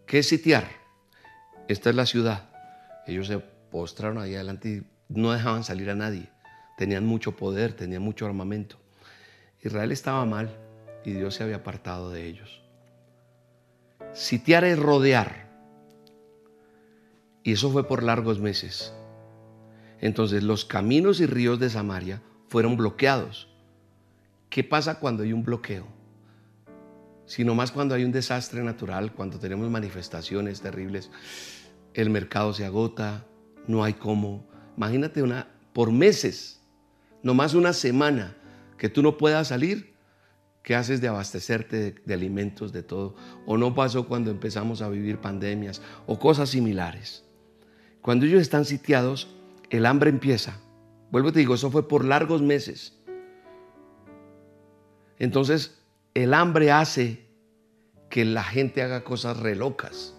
¿Qué 0.08 0.20
es 0.20 0.28
sitiar? 0.28 0.68
Esta 1.68 1.90
es 1.90 1.96
la 1.96 2.06
ciudad. 2.06 2.50
Ellos 3.06 3.28
se 3.28 3.40
postraron 3.40 4.18
ahí 4.18 4.36
adelante 4.36 4.70
y 4.70 4.84
no 5.10 5.32
dejaban 5.32 5.64
salir 5.64 5.90
a 5.90 5.96
nadie. 5.96 6.30
Tenían 6.78 7.06
mucho 7.06 7.36
poder, 7.36 7.74
tenían 7.74 8.02
mucho 8.02 8.26
armamento. 8.26 8.78
Israel 9.62 9.92
estaba 9.92 10.26
mal 10.26 10.50
y 11.06 11.12
Dios 11.12 11.36
se 11.36 11.44
había 11.44 11.58
apartado 11.58 12.10
de 12.10 12.26
ellos. 12.26 12.62
Sitiar 14.14 14.66
es 14.66 14.78
rodear 14.78 15.50
Y 17.44 17.54
eso 17.54 17.72
fue 17.72 17.88
por 17.88 18.04
largos 18.04 18.40
meses. 18.40 18.94
Entonces 20.00 20.44
los 20.44 20.66
caminos 20.66 21.20
y 21.22 21.26
ríos 21.26 21.60
de 21.60 21.70
Samaria 21.70 22.22
fueron 22.48 22.78
bloqueados. 22.78 23.48
¿Qué 24.50 24.64
pasa 24.64 25.00
cuando 25.00 25.24
hay 25.24 25.34
un 25.34 25.44
bloqueo? 25.44 25.88
Sino 27.26 27.56
más 27.56 27.72
cuando 27.72 27.96
hay 27.96 28.04
un 28.04 28.12
desastre 28.12 28.62
natural, 28.64 29.14
cuando 29.14 29.40
tenemos 29.40 29.70
manifestaciones 29.70 30.62
terribles, 30.62 31.10
el 31.94 32.10
mercado 32.10 32.54
se 32.54 32.66
agota, 32.66 33.26
no 33.68 33.84
hay 33.84 33.94
cómo. 33.94 34.46
Imagínate 34.76 35.24
una 35.24 35.48
por 35.74 35.92
meses, 35.92 36.61
no 37.24 37.34
más 37.34 37.54
una 37.54 37.74
semana 37.74 38.36
que 38.78 38.90
tú 38.90 39.02
no 39.02 39.18
puedas 39.18 39.50
salir, 39.50 39.94
¿qué 40.64 40.76
haces 40.76 41.02
de 41.02 41.08
abastecerte 41.08 41.78
de, 41.78 41.92
de, 42.06 42.14
alimentos, 42.14 42.72
de 42.72 42.84
todo? 42.84 43.16
O 43.46 43.58
no 43.58 43.76
pasó 43.76 44.08
cuando 44.08 44.32
empezamos 44.32 44.82
a 44.82 44.90
vivir 44.90 45.20
pandemias 45.20 45.82
o 46.08 46.20
cosas 46.20 46.50
similares. 46.50 47.24
Cuando 48.02 48.26
ellos 48.26 48.42
están 48.42 48.66
sitiados, 48.66 49.36
el 49.70 49.86
hambre 49.86 50.10
empieza. 50.10 50.60
Vuelvo 51.12 51.30
y 51.30 51.32
te 51.34 51.40
digo, 51.40 51.56
eso 51.56 51.70
fue 51.70 51.88
por 51.88 52.06
largos 52.06 52.42
meses. 52.42 52.98
Entonces, 55.20 55.82
el 56.14 56.34
hambre 56.34 56.72
hace 56.72 57.26
que 58.10 58.26
la 58.26 58.44
gente 58.44 58.82
haga 58.82 59.04
cosas 59.04 59.38
relocas. 59.38 60.16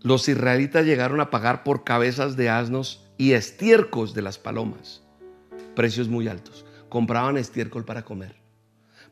Los 0.00 0.28
israelitas 0.28 0.84
llegaron 0.84 1.20
a 1.20 1.30
pagar 1.30 1.62
por 1.62 1.84
cabezas 1.84 2.36
de 2.36 2.50
asnos 2.50 3.11
y 3.22 3.34
estiércoles 3.34 4.14
de 4.14 4.22
las 4.22 4.36
palomas, 4.36 5.00
precios 5.76 6.08
muy 6.08 6.26
altos. 6.26 6.64
Compraban 6.88 7.36
estiércol 7.36 7.84
para 7.84 8.04
comer. 8.04 8.34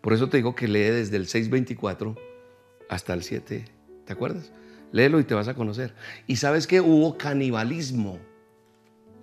Por 0.01 0.13
eso 0.13 0.29
te 0.29 0.39
digo 0.39 0.57
que 0.57 0.67
lee 0.67 0.81
desde 0.81 1.17
el 1.17 1.29
624 1.29 2.17
hasta 2.89 3.15
el 3.15 3.23
7. 3.23 3.67
¿Te 4.05 4.13
acuerdas? 4.13 4.51
Léelo 4.91 5.21
y 5.21 5.25
te 5.25 5.35
vas 5.35 5.47
a 5.47 5.55
conocer. 5.55 5.95
Y 6.27 6.35
sabes 6.37 6.67
que 6.67 6.81
hubo 6.81 7.17
canibalismo 7.17 8.19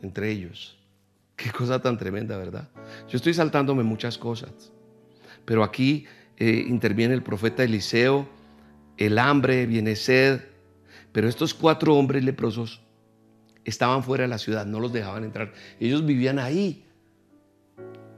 entre 0.02 0.32
ellos. 0.32 0.78
Qué 1.36 1.52
cosa 1.52 1.82
tan 1.82 1.98
tremenda, 1.98 2.38
¿verdad? 2.38 2.70
Yo 3.10 3.18
estoy 3.18 3.34
saltándome 3.34 3.84
muchas 3.84 4.18
cosas. 4.18 4.72
Pero 5.44 5.66
aquí 5.66 6.06
eh, 6.38 6.64
interviene 6.66 7.14
el 7.14 7.24
profeta 7.24 7.62
Eliseo, 7.62 8.26
el 8.96 9.20
hambre, 9.20 9.66
viene 9.66 9.98
sed. 9.98 10.40
Pero 11.12 11.28
estos 11.28 11.54
cuatro 11.54 11.94
hombres 11.94 12.24
leprosos 12.24 12.87
estaban 13.68 14.02
fuera 14.02 14.24
de 14.24 14.30
la 14.30 14.38
ciudad, 14.38 14.66
no 14.66 14.80
los 14.80 14.94
dejaban 14.94 15.26
entrar. 15.26 15.54
Ellos 15.80 16.06
vivían 16.06 16.40
ahí. 16.40 16.86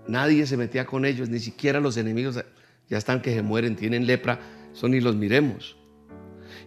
Nadie 0.07 0.45
se 0.45 0.57
metía 0.57 0.85
con 0.85 1.05
ellos, 1.05 1.29
ni 1.29 1.39
siquiera 1.39 1.79
los 1.79 1.97
enemigos 1.97 2.43
ya 2.87 2.97
están 2.97 3.21
que 3.21 3.33
se 3.33 3.41
mueren, 3.41 3.75
tienen 3.75 4.05
lepra, 4.05 4.39
son 4.73 4.91
ni 4.91 5.01
los 5.01 5.15
miremos. 5.15 5.75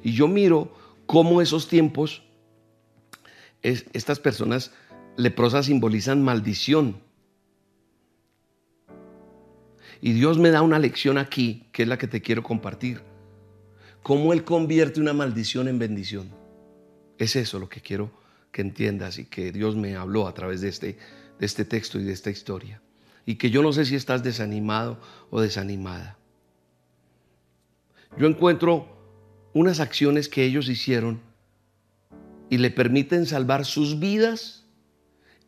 Y 0.03 0.12
yo 0.12 0.27
miro 0.27 0.75
cómo 1.07 1.40
esos 1.40 1.68
tiempos, 1.68 2.23
estas 3.62 4.18
personas 4.18 4.73
leprosas 5.16 5.66
simbolizan 5.66 6.23
maldición. 6.23 7.01
Y 10.01 10.12
Dios 10.12 10.38
me 10.38 10.51
da 10.51 10.62
una 10.62 10.81
lección 10.81 11.18
aquí, 11.18 11.68
que 11.73 11.85
es 11.85 11.88
la 11.88 11.99
que 11.99 12.09
te 12.09 12.21
quiero 12.21 12.42
compartir. 12.42 13.03
Cómo 14.03 14.33
Él 14.33 14.42
convierte 14.42 15.01
una 15.01 15.12
maldición 15.12 15.68
en 15.68 15.79
bendición. 15.79 16.31
Es 17.18 17.37
eso 17.37 17.61
lo 17.61 17.68
que 17.68 17.81
quiero 17.81 18.21
que 18.53 18.62
entiendas 18.62 19.19
y 19.19 19.25
que 19.25 19.51
Dios 19.51 19.75
me 19.75 19.97
habló 19.97 20.29
a 20.29 20.35
través 20.35 20.61
de 20.61 20.69
este, 20.69 20.99
de 21.38 21.47
este 21.47 21.65
texto 21.65 21.99
y 21.99 22.05
de 22.05 22.12
esta 22.12 22.31
historia. 22.31 22.81
Y 23.25 23.37
que 23.37 23.51
yo 23.51 23.62
no 23.62 23.73
sé 23.73 23.87
si 23.87 23.97
estás 23.97 24.23
desanimado 24.23 25.01
o 25.31 25.41
desanimada. 25.41 26.19
Yo 28.19 28.27
encuentro 28.27 28.87
unas 29.55 29.81
acciones 29.81 30.29
que 30.29 30.45
ellos 30.45 30.69
hicieron 30.69 31.21
y 32.51 32.59
le 32.59 32.71
permiten 32.71 33.25
salvar 33.25 33.65
sus 33.65 33.99
vidas 33.99 34.67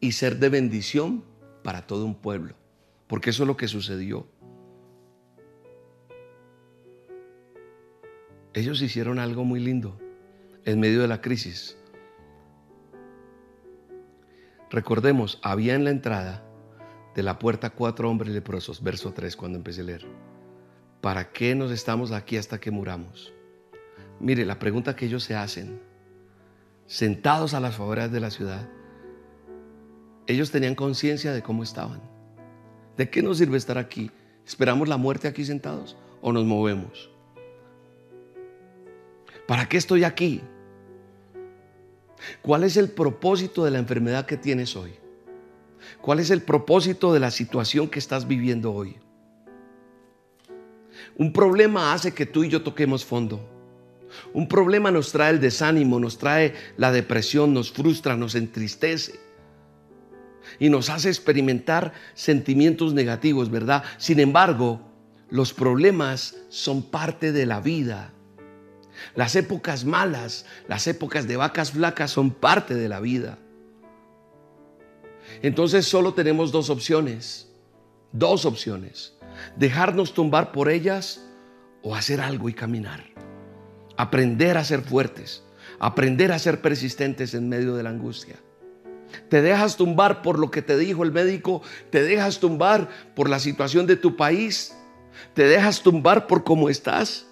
y 0.01 0.13
ser 0.13 0.39
de 0.39 0.49
bendición 0.49 1.23
para 1.63 1.87
todo 1.87 2.07
un 2.07 2.15
pueblo. 2.15 2.55
Porque 3.07 3.31
eso 3.31 3.43
es 3.43 3.47
lo 3.47 3.57
que 3.57 3.69
sucedió. 3.69 4.27
Ellos 8.55 8.81
hicieron 8.81 9.19
algo 9.19 9.45
muy 9.45 9.61
lindo 9.61 9.99
en 10.65 10.81
medio 10.81 11.03
de 11.03 11.09
la 11.09 11.21
crisis. 11.21 11.77
Recordemos, 14.75 15.39
había 15.41 15.77
en 15.77 15.85
la 15.85 15.91
entrada 15.91 16.43
de 17.15 17.23
la 17.23 17.39
puerta 17.39 17.71
cuatro 17.71 18.11
hombres 18.11 18.35
leprosos, 18.35 18.83
verso 18.83 19.13
3 19.13 19.37
cuando 19.37 19.57
empecé 19.57 19.83
a 19.83 19.85
leer. 19.85 20.05
¿Para 21.01 21.31
qué 21.31 21.55
nos 21.55 21.71
estamos 21.71 22.11
aquí 22.11 22.37
hasta 22.37 22.59
que 22.59 22.73
muramos? 22.73 23.33
Mire, 24.19 24.45
la 24.45 24.59
pregunta 24.59 24.97
que 24.97 25.07
ellos 25.07 25.23
se 25.23 25.37
hacen, 25.37 25.81
sentados 26.87 27.55
a 27.55 27.61
las 27.61 27.75
afueras 27.77 28.11
de 28.11 28.19
la 28.19 28.33
ciudad, 28.33 28.69
ellos 30.27 30.51
tenían 30.51 30.75
conciencia 30.75 31.33
de 31.33 31.41
cómo 31.41 31.63
estaban. 31.63 32.01
¿De 32.97 33.09
qué 33.09 33.23
nos 33.23 33.39
sirve 33.39 33.59
estar 33.59 33.79
aquí? 33.79 34.11
¿Esperamos 34.45 34.89
la 34.89 34.97
muerte 34.97 35.29
aquí 35.29 35.45
sentados 35.45 35.97
o 36.21 36.33
nos 36.33 36.45
movemos? 36.47 37.13
¿Para 39.47 39.69
qué 39.69 39.77
estoy 39.77 40.03
aquí? 40.03 40.43
¿Cuál 42.43 42.65
es 42.65 42.77
el 42.77 42.91
propósito 42.91 43.65
de 43.65 43.71
la 43.71 43.79
enfermedad 43.79 44.27
que 44.27 44.37
tienes 44.37 44.77
hoy? 44.77 44.93
¿Cuál 46.01 46.21
es 46.21 46.31
el 46.31 46.43
propósito 46.43 47.13
de 47.13 47.21
la 47.21 47.31
situación 47.31 47.89
que 47.89 47.99
estás 47.99 48.27
viviendo 48.27 48.73
hoy? 48.73 48.97
Un 51.17 51.33
problema 51.33 51.93
hace 51.93 52.13
que 52.13 52.27
tú 52.27 52.45
y 52.45 52.49
yo 52.49 52.63
toquemos 52.63 53.05
fondo. 53.05 53.51
Un 54.33 54.49
problema 54.49 54.91
nos 54.91 55.13
trae 55.13 55.33
el 55.33 55.41
desánimo, 55.41 55.99
nos 55.99 56.19
trae 56.19 56.55
la 56.77 56.93
depresión, 56.93 57.53
nos 57.53 57.73
frustra, 57.73 58.17
nos 58.17 58.35
entristece 58.35 59.19
y 60.59 60.69
nos 60.69 60.91
hace 60.91 61.09
experimentar 61.09 61.93
sentimientos 62.15 62.95
negativos, 62.95 63.51
¿verdad? 63.51 63.83
Sin 63.99 64.21
embargo, 64.21 64.81
los 65.31 65.53
problemas 65.53 66.37
son 66.49 66.83
parte 66.83 67.33
de 67.33 67.47
la 67.47 67.61
vida. 67.61 68.13
Las 69.15 69.37
épocas 69.37 69.85
malas, 69.85 70.47
las 70.69 70.87
épocas 70.87 71.27
de 71.27 71.37
vacas 71.37 71.73
flacas 71.73 72.11
son 72.11 72.31
parte 72.31 72.75
de 72.75 72.89
la 72.89 73.01
vida. 73.01 73.39
Entonces 75.43 75.87
solo 75.87 76.15
tenemos 76.15 76.53
dos 76.53 76.71
opciones, 76.71 77.49
dos 78.13 78.45
opciones. 78.45 79.15
Dejarnos 79.57 80.15
tumbar 80.15 80.53
por 80.53 80.69
ellas 80.69 81.25
o 81.83 81.95
hacer 81.95 82.21
algo 82.21 82.49
y 82.49 82.55
caminar. 82.55 83.05
Aprender 83.97 84.57
a 84.57 84.65
ser 84.65 84.83
fuertes, 84.83 85.43
aprender 85.79 86.33
a 86.33 86.39
ser 86.39 86.61
persistentes 86.61 87.35
en 87.35 87.49
medio 87.49 87.75
de 87.75 87.83
la 87.83 87.91
angustia. 87.91 88.37
Te 89.29 89.43
dejas 89.43 89.77
tumbar 89.77 90.23
por 90.23 90.39
lo 90.39 90.51
que 90.51 90.63
te 90.63 90.77
dijo 90.77 91.05
el 91.05 91.13
médico, 91.13 91.63
te 91.91 92.03
dejas 92.03 92.41
tumbar 92.41 92.89
por 93.15 93.29
la 93.29 93.39
situación 93.39 93.87
de 93.87 93.97
tu 93.97 94.17
país, 94.17 94.75
te 95.35 95.47
dejas 95.47 95.83
tumbar 95.83 96.27
por 96.27 96.43
cómo 96.43 96.69
estás. 96.69 97.27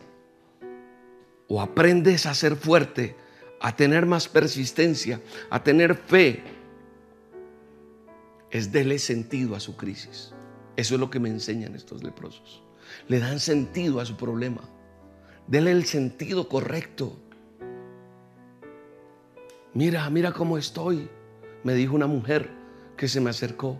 O 1.52 1.60
aprendes 1.60 2.24
a 2.24 2.32
ser 2.32 2.56
fuerte, 2.56 3.14
a 3.60 3.76
tener 3.76 4.06
más 4.06 4.26
persistencia, 4.26 5.20
a 5.50 5.62
tener 5.62 5.94
fe. 5.96 6.42
Es 8.50 8.72
dele 8.72 8.98
sentido 8.98 9.54
a 9.54 9.60
su 9.60 9.76
crisis. 9.76 10.32
Eso 10.76 10.94
es 10.94 11.00
lo 11.00 11.10
que 11.10 11.20
me 11.20 11.28
enseñan 11.28 11.74
estos 11.74 12.02
leprosos. 12.02 12.62
Le 13.06 13.18
dan 13.18 13.38
sentido 13.38 14.00
a 14.00 14.06
su 14.06 14.16
problema. 14.16 14.62
Dele 15.46 15.72
el 15.72 15.84
sentido 15.84 16.48
correcto. 16.48 17.18
Mira, 19.74 20.08
mira 20.08 20.32
cómo 20.32 20.56
estoy, 20.56 21.10
me 21.64 21.74
dijo 21.74 21.94
una 21.94 22.06
mujer 22.06 22.48
que 22.96 23.08
se 23.08 23.20
me 23.20 23.28
acercó. 23.28 23.78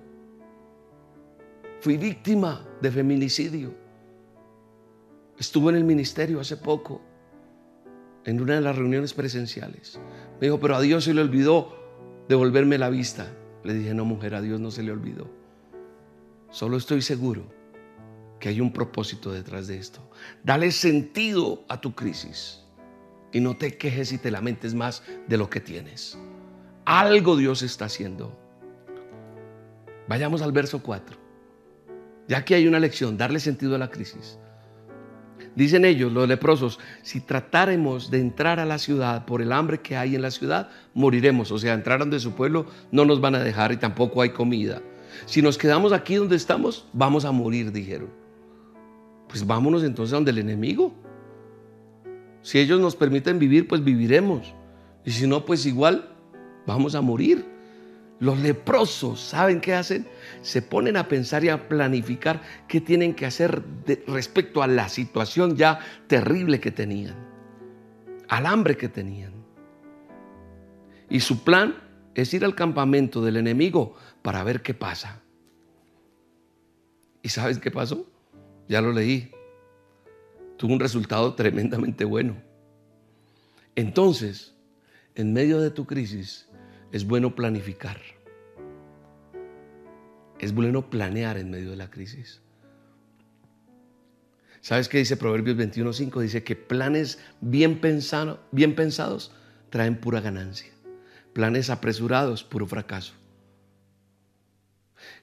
Fui 1.80 1.96
víctima 1.96 2.68
de 2.82 2.90
feminicidio. 2.90 3.74
Estuve 5.38 5.70
en 5.70 5.78
el 5.78 5.84
ministerio 5.84 6.38
hace 6.38 6.58
poco, 6.58 7.00
en 8.24 8.40
una 8.40 8.54
de 8.54 8.60
las 8.60 8.76
reuniones 8.76 9.14
presenciales. 9.14 9.98
Me 10.40 10.46
dijo, 10.46 10.60
pero 10.60 10.76
a 10.76 10.80
Dios 10.80 11.04
se 11.04 11.14
le 11.14 11.20
olvidó 11.20 11.76
devolverme 12.28 12.78
la 12.78 12.90
vista. 12.90 13.32
Le 13.64 13.74
dije, 13.74 13.94
no, 13.94 14.04
mujer, 14.04 14.34
a 14.34 14.40
Dios 14.40 14.60
no 14.60 14.70
se 14.70 14.82
le 14.82 14.92
olvidó. 14.92 15.30
Solo 16.50 16.76
estoy 16.76 17.02
seguro 17.02 17.44
que 18.38 18.48
hay 18.48 18.60
un 18.60 18.72
propósito 18.72 19.32
detrás 19.32 19.68
de 19.68 19.78
esto. 19.78 20.00
Dale 20.42 20.72
sentido 20.72 21.64
a 21.68 21.80
tu 21.80 21.94
crisis 21.94 22.60
y 23.32 23.40
no 23.40 23.56
te 23.56 23.76
quejes 23.78 24.12
y 24.12 24.18
te 24.18 24.30
lamentes 24.30 24.74
más 24.74 25.02
de 25.28 25.36
lo 25.36 25.48
que 25.48 25.60
tienes. 25.60 26.18
Algo 26.84 27.36
Dios 27.36 27.62
está 27.62 27.86
haciendo. 27.86 28.36
Vayamos 30.08 30.42
al 30.42 30.52
verso 30.52 30.82
4. 30.82 31.16
Ya 32.28 32.44
que 32.44 32.54
hay 32.54 32.66
una 32.66 32.80
lección, 32.80 33.16
darle 33.16 33.40
sentido 33.40 33.76
a 33.76 33.78
la 33.78 33.90
crisis. 33.90 34.38
Dicen 35.54 35.84
ellos, 35.84 36.12
los 36.12 36.28
leprosos, 36.28 36.78
si 37.02 37.20
tratáremos 37.20 38.10
de 38.10 38.20
entrar 38.20 38.58
a 38.58 38.64
la 38.64 38.78
ciudad 38.78 39.26
por 39.26 39.42
el 39.42 39.52
hambre 39.52 39.80
que 39.80 39.96
hay 39.96 40.14
en 40.14 40.22
la 40.22 40.30
ciudad, 40.30 40.70
moriremos. 40.94 41.50
O 41.52 41.58
sea, 41.58 41.74
entraran 41.74 42.10
de 42.10 42.20
su 42.20 42.32
pueblo, 42.32 42.66
no 42.90 43.04
nos 43.04 43.20
van 43.20 43.34
a 43.34 43.40
dejar 43.40 43.72
y 43.72 43.76
tampoco 43.76 44.22
hay 44.22 44.30
comida. 44.30 44.80
Si 45.26 45.42
nos 45.42 45.58
quedamos 45.58 45.92
aquí 45.92 46.14
donde 46.14 46.36
estamos, 46.36 46.86
vamos 46.92 47.24
a 47.24 47.32
morir, 47.32 47.70
dijeron 47.70 48.22
pues 49.32 49.46
vámonos 49.46 49.82
entonces 49.82 50.12
a 50.12 50.16
donde 50.16 50.30
el 50.30 50.38
enemigo. 50.38 50.92
Si 52.42 52.58
ellos 52.58 52.78
nos 52.78 52.94
permiten 52.94 53.38
vivir, 53.38 53.66
pues 53.66 53.82
viviremos. 53.82 54.54
Y 55.06 55.10
si 55.10 55.26
no, 55.26 55.46
pues 55.46 55.64
igual 55.64 56.14
vamos 56.66 56.94
a 56.94 57.00
morir. 57.00 57.46
Los 58.22 58.38
leprosos, 58.38 59.18
¿saben 59.18 59.60
qué 59.60 59.74
hacen? 59.74 60.06
Se 60.42 60.62
ponen 60.62 60.96
a 60.96 61.08
pensar 61.08 61.42
y 61.42 61.48
a 61.48 61.68
planificar 61.68 62.40
qué 62.68 62.80
tienen 62.80 63.16
que 63.16 63.26
hacer 63.26 63.64
respecto 64.06 64.62
a 64.62 64.68
la 64.68 64.88
situación 64.88 65.56
ya 65.56 65.80
terrible 66.06 66.60
que 66.60 66.70
tenían, 66.70 67.16
al 68.28 68.46
hambre 68.46 68.76
que 68.76 68.88
tenían. 68.88 69.32
Y 71.10 71.18
su 71.18 71.42
plan 71.42 71.74
es 72.14 72.32
ir 72.32 72.44
al 72.44 72.54
campamento 72.54 73.22
del 73.22 73.38
enemigo 73.38 73.96
para 74.22 74.44
ver 74.44 74.62
qué 74.62 74.72
pasa. 74.72 75.20
¿Y 77.22 77.28
sabes 77.28 77.58
qué 77.58 77.72
pasó? 77.72 78.06
Ya 78.68 78.80
lo 78.80 78.92
leí. 78.92 79.32
Tuvo 80.58 80.74
un 80.74 80.78
resultado 80.78 81.34
tremendamente 81.34 82.04
bueno. 82.04 82.36
Entonces, 83.74 84.54
en 85.16 85.32
medio 85.32 85.60
de 85.60 85.72
tu 85.72 85.86
crisis, 85.86 86.48
es 86.92 87.06
bueno 87.06 87.34
planificar. 87.34 87.98
Es 90.38 90.54
bueno 90.54 90.90
planear 90.90 91.38
en 91.38 91.50
medio 91.50 91.70
de 91.70 91.76
la 91.76 91.90
crisis. 91.90 92.40
¿Sabes 94.60 94.88
qué 94.88 94.98
dice 94.98 95.16
Proverbios 95.16 95.56
21.5? 95.56 96.20
Dice 96.20 96.44
que 96.44 96.54
planes 96.54 97.18
bien, 97.40 97.80
bien 98.52 98.74
pensados 98.74 99.32
traen 99.70 99.96
pura 99.96 100.20
ganancia. 100.20 100.70
Planes 101.32 101.70
apresurados, 101.70 102.44
puro 102.44 102.66
fracaso. 102.66 103.14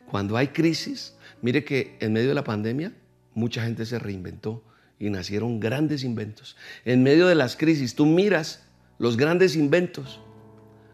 Cuando 0.09 0.37
hay 0.37 0.47
crisis, 0.47 1.15
mire 1.41 1.63
que 1.63 1.95
en 1.99 2.13
medio 2.13 2.29
de 2.29 2.35
la 2.35 2.43
pandemia 2.43 2.93
mucha 3.35 3.63
gente 3.63 3.85
se 3.85 3.99
reinventó 3.99 4.63
y 4.97 5.09
nacieron 5.09 5.59
grandes 5.59 6.03
inventos. 6.03 6.57
En 6.83 7.03
medio 7.03 7.27
de 7.27 7.35
las 7.35 7.55
crisis, 7.55 7.95
tú 7.95 8.05
miras 8.05 8.65
los 8.97 9.15
grandes 9.15 9.55
inventos 9.55 10.19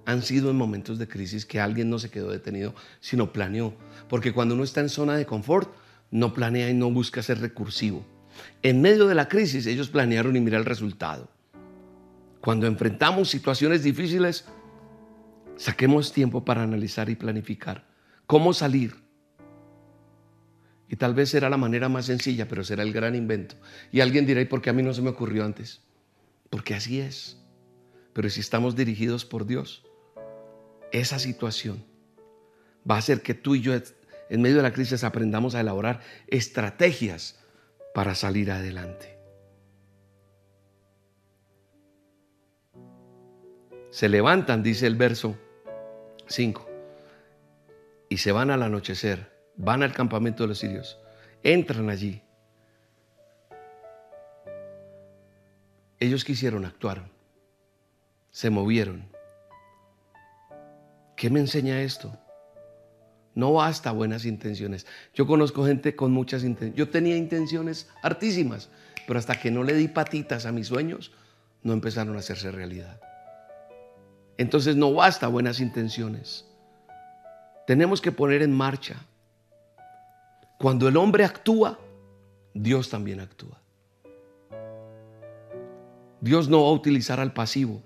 han 0.05 0.21
sido 0.21 0.51
en 0.51 0.57
momentos 0.57 0.99
de 0.99 1.07
crisis 1.07 1.45
que 1.45 1.59
alguien 1.59 1.89
no 1.89 1.99
se 1.99 2.09
quedó 2.09 2.31
detenido, 2.31 2.75
sino 2.99 3.33
planeó. 3.33 3.73
Porque 4.07 4.33
cuando 4.33 4.55
uno 4.55 4.63
está 4.63 4.81
en 4.81 4.89
zona 4.89 5.15
de 5.15 5.25
confort, 5.25 5.73
no 6.11 6.33
planea 6.33 6.69
y 6.69 6.73
no 6.73 6.91
busca 6.91 7.23
ser 7.23 7.39
recursivo. 7.39 8.05
En 8.61 8.81
medio 8.81 9.07
de 9.07 9.15
la 9.15 9.27
crisis, 9.27 9.65
ellos 9.65 9.89
planearon 9.89 10.35
y 10.35 10.41
mira 10.41 10.57
el 10.57 10.65
resultado. 10.65 11.29
Cuando 12.41 12.67
enfrentamos 12.67 13.29
situaciones 13.29 13.83
difíciles, 13.83 14.45
saquemos 15.57 16.13
tiempo 16.13 16.45
para 16.45 16.63
analizar 16.63 17.09
y 17.09 17.15
planificar 17.15 17.95
cómo 18.25 18.53
salir. 18.53 18.95
Y 20.87 20.97
tal 20.97 21.15
vez 21.15 21.29
será 21.29 21.49
la 21.49 21.57
manera 21.57 21.89
más 21.89 22.05
sencilla, 22.05 22.47
pero 22.47 22.63
será 22.63 22.83
el 22.83 22.93
gran 22.93 23.15
invento. 23.15 23.55
Y 23.91 24.01
alguien 24.01 24.25
dirá, 24.25 24.41
¿y 24.41 24.45
por 24.45 24.61
qué 24.61 24.69
a 24.69 24.73
mí 24.73 24.83
no 24.83 24.93
se 24.93 25.01
me 25.01 25.09
ocurrió 25.09 25.43
antes? 25.43 25.81
Porque 26.49 26.75
así 26.75 26.99
es. 26.99 27.37
Pero 28.13 28.29
si 28.29 28.39
estamos 28.39 28.75
dirigidos 28.75 29.25
por 29.25 29.45
Dios, 29.45 29.84
esa 30.99 31.19
situación 31.19 31.83
va 32.89 32.95
a 32.95 32.99
hacer 32.99 33.21
que 33.21 33.33
tú 33.33 33.55
y 33.55 33.61
yo 33.61 33.73
en 33.73 34.41
medio 34.41 34.57
de 34.57 34.63
la 34.63 34.73
crisis 34.73 35.03
aprendamos 35.03 35.55
a 35.55 35.61
elaborar 35.61 36.01
estrategias 36.27 37.39
para 37.93 38.15
salir 38.15 38.51
adelante. 38.51 39.17
Se 43.89 44.09
levantan, 44.09 44.61
dice 44.61 44.87
el 44.87 44.95
verso 44.95 45.37
5, 46.27 46.69
y 48.09 48.17
se 48.17 48.31
van 48.31 48.51
al 48.51 48.63
anochecer, 48.63 49.31
van 49.55 49.83
al 49.83 49.93
campamento 49.93 50.43
de 50.43 50.49
los 50.49 50.59
sirios, 50.59 50.99
entran 51.43 51.89
allí. 51.89 52.21
Ellos 55.99 56.25
quisieron 56.25 56.65
actuar 56.65 57.15
se 58.35 58.49
movieron. 58.49 59.14
¿Qué 61.15 61.29
me 61.29 61.39
enseña 61.39 61.81
esto? 61.81 62.17
No 63.33 63.53
basta 63.53 63.91
buenas 63.91 64.25
intenciones. 64.25 64.85
Yo 65.13 65.27
conozco 65.27 65.65
gente 65.65 65.95
con 65.95 66.11
muchas 66.11 66.43
intenciones. 66.43 66.77
Yo 66.77 66.89
tenía 66.89 67.17
intenciones 67.17 67.89
hartísimas, 68.01 68.69
pero 69.07 69.19
hasta 69.19 69.39
que 69.39 69.51
no 69.51 69.63
le 69.63 69.73
di 69.73 69.87
patitas 69.87 70.45
a 70.45 70.51
mis 70.51 70.67
sueños, 70.67 71.11
no 71.63 71.73
empezaron 71.73 72.15
a 72.15 72.19
hacerse 72.19 72.51
realidad. 72.51 72.99
Entonces 74.37 74.75
no 74.75 74.93
basta 74.93 75.27
buenas 75.27 75.59
intenciones. 75.59 76.45
Tenemos 77.67 78.01
que 78.01 78.11
poner 78.11 78.41
en 78.41 78.53
marcha. 78.53 78.95
Cuando 80.59 80.87
el 80.87 80.97
hombre 80.97 81.25
actúa, 81.25 81.79
Dios 82.53 82.89
también 82.89 83.19
actúa. 83.19 83.61
Dios 86.21 86.47
no 86.47 86.63
va 86.63 86.69
a 86.69 86.73
utilizar 86.73 87.19
al 87.19 87.33
pasivo 87.33 87.81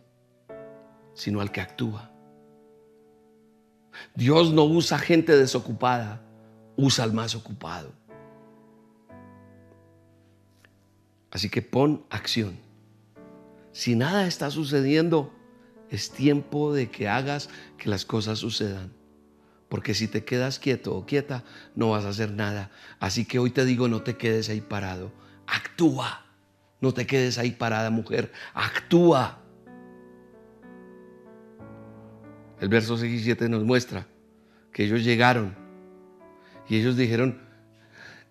sino 1.20 1.42
al 1.42 1.52
que 1.52 1.60
actúa. 1.60 2.10
Dios 4.16 4.52
no 4.54 4.64
usa 4.64 5.00
gente 5.00 5.36
desocupada, 5.36 6.22
usa 6.76 7.04
al 7.04 7.14
más 7.14 7.36
ocupado. 7.36 7.92
Así 11.32 11.50
que 11.50 11.62
pon 11.62 12.06
acción. 12.10 12.60
Si 13.72 13.96
nada 13.96 14.28
está 14.28 14.50
sucediendo, 14.52 15.34
es 15.90 16.12
tiempo 16.12 16.74
de 16.74 16.90
que 16.90 17.08
hagas 17.08 17.50
que 17.78 17.90
las 17.90 18.06
cosas 18.06 18.40
sucedan. 18.40 18.92
Porque 19.70 19.94
si 19.94 20.08
te 20.08 20.26
quedas 20.26 20.58
quieto 20.58 20.96
o 20.96 21.06
quieta, 21.06 21.44
no 21.76 21.92
vas 21.92 22.06
a 22.06 22.10
hacer 22.10 22.32
nada. 22.32 22.72
Así 23.00 23.26
que 23.26 23.38
hoy 23.38 23.52
te 23.52 23.66
digo, 23.66 23.88
no 23.88 24.02
te 24.02 24.18
quedes 24.18 24.50
ahí 24.50 24.62
parado. 24.62 25.12
Actúa. 25.46 26.26
No 26.82 26.94
te 26.94 27.06
quedes 27.06 27.38
ahí 27.38 27.52
parada, 27.52 27.90
mujer. 27.92 28.32
Actúa. 28.54 29.40
El 32.62 32.68
verso 32.70 32.98
6 32.98 33.22
y 33.22 33.24
7 33.24 33.48
nos 33.50 33.64
muestra 33.64 34.08
que 34.74 34.84
ellos 34.84 35.04
llegaron 35.04 35.56
y 36.68 36.78
ellos 36.78 36.98
dijeron 36.98 37.40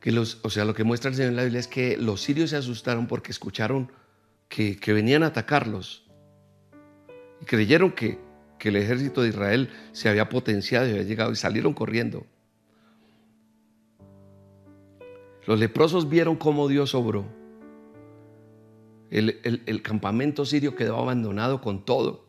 que 0.01 0.13
los, 0.13 0.39
o 0.43 0.51
sea, 0.51 0.65
lo 0.65 0.75
que 0.75 0.85
muestra 0.85 1.11
el 1.11 1.17
Señor 1.17 1.31
en 1.31 1.37
la 1.37 1.43
Biblia 1.43 1.61
es 1.61 1.67
que 1.67 1.97
los 1.97 2.23
sirios 2.23 2.51
se 2.51 2.57
asustaron 2.57 3.07
porque 3.07 3.33
escucharon 3.33 3.91
que, 4.49 4.79
venían 4.87 5.23
a 5.23 5.27
atacarlos 5.27 6.07
y 7.41 7.45
creyeron 7.45 7.93
que, 7.93 8.19
que 8.59 8.69
el 8.69 8.77
ejército 8.77 9.23
de 9.23 9.31
Israel 9.31 9.71
se 9.93 10.09
había 10.09 10.29
potenciado 10.29 10.87
y 10.87 10.91
había 10.91 11.03
llegado 11.03 11.33
y 11.33 11.37
salieron 11.37 11.75
corriendo. 11.75 12.27
Los 15.47 15.59
leprosos 15.59 16.09
vieron 16.09 16.37
cómo 16.37 16.69
Dios 16.69 16.95
obró. 16.95 17.27
el, 19.11 19.83
campamento 19.83 20.45
sirio 20.45 20.77
quedó 20.77 20.99
abandonado 20.99 21.61
con 21.63 21.85
todo. 21.85 22.28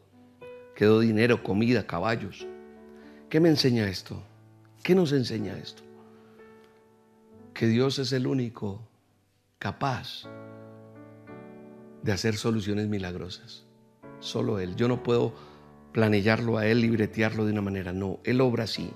Quedó 0.80 1.02
dinero, 1.02 1.44
comida, 1.44 1.86
caballos. 1.86 2.48
¿Qué 3.30 3.42
me 3.42 3.50
enseña 3.50 3.89
esto? 3.89 4.24
¿Qué 4.82 4.96
nos 4.96 5.12
enseña 5.12 5.58
esto? 5.58 5.84
Que 7.54 7.68
Dios 7.68 8.00
es 8.00 8.13
el 8.13 8.26
único 8.26 8.80
capaz 9.58 10.24
de 12.02 12.13
hacer 12.13 12.38
soluciones 12.38 12.88
milagrosas. 12.88 13.65
Solo 14.22 14.58
Él. 14.58 14.78
Yo 14.78 14.88
no 14.88 15.04
puedo 15.04 15.34
planillarlo 15.92 16.58
a 16.58 16.65
Él, 16.65 16.80
libretearlo 16.80 17.46
de 17.46 17.52
una 17.52 17.62
manera. 17.62 17.92
No, 17.92 18.22
Él 18.24 18.39
obra 18.39 18.63
así. 18.63 18.92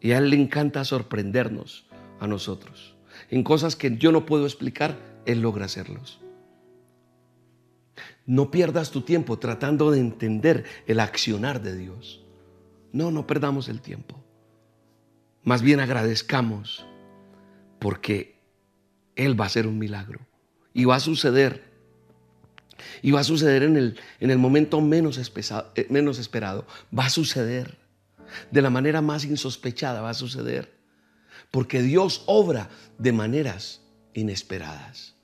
Y 0.00 0.10
a 0.10 0.18
Él 0.18 0.30
le 0.30 0.42
encanta 0.42 0.84
sorprendernos 0.84 1.86
a 2.18 2.26
nosotros. 2.26 2.96
En 3.30 3.44
cosas 3.44 3.76
que 3.76 3.96
yo 3.98 4.10
no 4.10 4.26
puedo 4.26 4.46
explicar, 4.46 4.98
Él 5.26 5.42
logra 5.42 5.66
hacerlos. 5.66 6.23
No 8.26 8.50
pierdas 8.50 8.90
tu 8.90 9.02
tiempo 9.02 9.38
tratando 9.38 9.90
de 9.90 10.00
entender 10.00 10.64
el 10.86 11.00
accionar 11.00 11.60
de 11.62 11.76
Dios. 11.76 12.22
No, 12.92 13.10
no 13.10 13.26
perdamos 13.26 13.68
el 13.68 13.80
tiempo. 13.80 14.22
Más 15.42 15.60
bien 15.60 15.80
agradezcamos 15.80 16.86
porque 17.78 18.40
Él 19.14 19.38
va 19.38 19.44
a 19.44 19.48
hacer 19.48 19.66
un 19.66 19.78
milagro 19.78 20.20
y 20.72 20.86
va 20.86 20.96
a 20.96 21.00
suceder. 21.00 21.74
Y 23.02 23.10
va 23.10 23.20
a 23.20 23.24
suceder 23.24 23.62
en 23.62 23.76
el, 23.76 24.00
en 24.20 24.30
el 24.30 24.38
momento 24.38 24.80
menos, 24.80 25.18
eh, 25.18 25.86
menos 25.90 26.18
esperado. 26.18 26.66
Va 26.96 27.06
a 27.06 27.10
suceder. 27.10 27.78
De 28.50 28.62
la 28.62 28.70
manera 28.70 29.02
más 29.02 29.24
insospechada 29.24 30.00
va 30.00 30.10
a 30.10 30.14
suceder. 30.14 30.74
Porque 31.50 31.82
Dios 31.82 32.22
obra 32.26 32.70
de 32.98 33.12
maneras 33.12 33.82
inesperadas, 34.14 35.14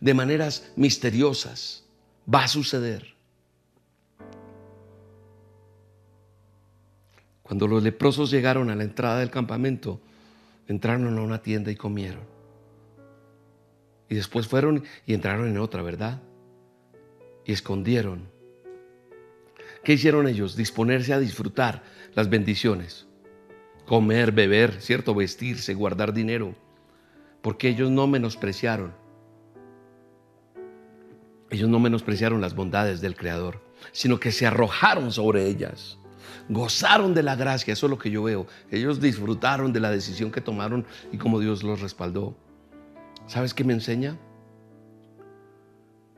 de 0.00 0.14
maneras 0.14 0.70
misteriosas 0.76 1.83
va 2.32 2.44
a 2.44 2.48
suceder. 2.48 3.14
Cuando 7.42 7.68
los 7.68 7.82
leprosos 7.82 8.30
llegaron 8.30 8.70
a 8.70 8.76
la 8.76 8.84
entrada 8.84 9.18
del 9.18 9.30
campamento, 9.30 10.00
entraron 10.66 11.18
a 11.18 11.22
una 11.22 11.42
tienda 11.42 11.70
y 11.70 11.76
comieron. 11.76 12.22
Y 14.08 14.14
después 14.14 14.46
fueron 14.48 14.84
y 15.06 15.14
entraron 15.14 15.48
en 15.48 15.58
otra, 15.58 15.82
¿verdad? 15.82 16.22
Y 17.44 17.52
escondieron. 17.52 18.28
¿Qué 19.82 19.94
hicieron 19.94 20.26
ellos? 20.26 20.56
Disponerse 20.56 21.12
a 21.12 21.18
disfrutar 21.18 21.82
las 22.14 22.30
bendiciones. 22.30 23.06
Comer, 23.84 24.32
beber, 24.32 24.80
¿cierto? 24.80 25.14
Vestirse, 25.14 25.74
guardar 25.74 26.14
dinero. 26.14 26.54
Porque 27.42 27.68
ellos 27.68 27.90
no 27.90 28.06
menospreciaron 28.06 29.03
Ellos 31.54 31.68
no 31.68 31.78
menospreciaron 31.78 32.40
las 32.40 32.56
bondades 32.56 33.00
del 33.00 33.14
Creador, 33.14 33.60
sino 33.92 34.18
que 34.18 34.32
se 34.32 34.44
arrojaron 34.44 35.12
sobre 35.12 35.46
ellas. 35.46 35.98
Gozaron 36.48 37.14
de 37.14 37.22
la 37.22 37.36
gracia, 37.36 37.72
eso 37.72 37.86
es 37.86 37.90
lo 37.90 37.96
que 37.96 38.10
yo 38.10 38.24
veo. 38.24 38.48
Ellos 38.72 39.00
disfrutaron 39.00 39.72
de 39.72 39.78
la 39.78 39.92
decisión 39.92 40.32
que 40.32 40.40
tomaron 40.40 40.84
y 41.12 41.16
cómo 41.16 41.38
Dios 41.38 41.62
los 41.62 41.80
respaldó. 41.80 42.36
¿Sabes 43.28 43.54
qué 43.54 43.62
me 43.62 43.72
enseña? 43.72 44.18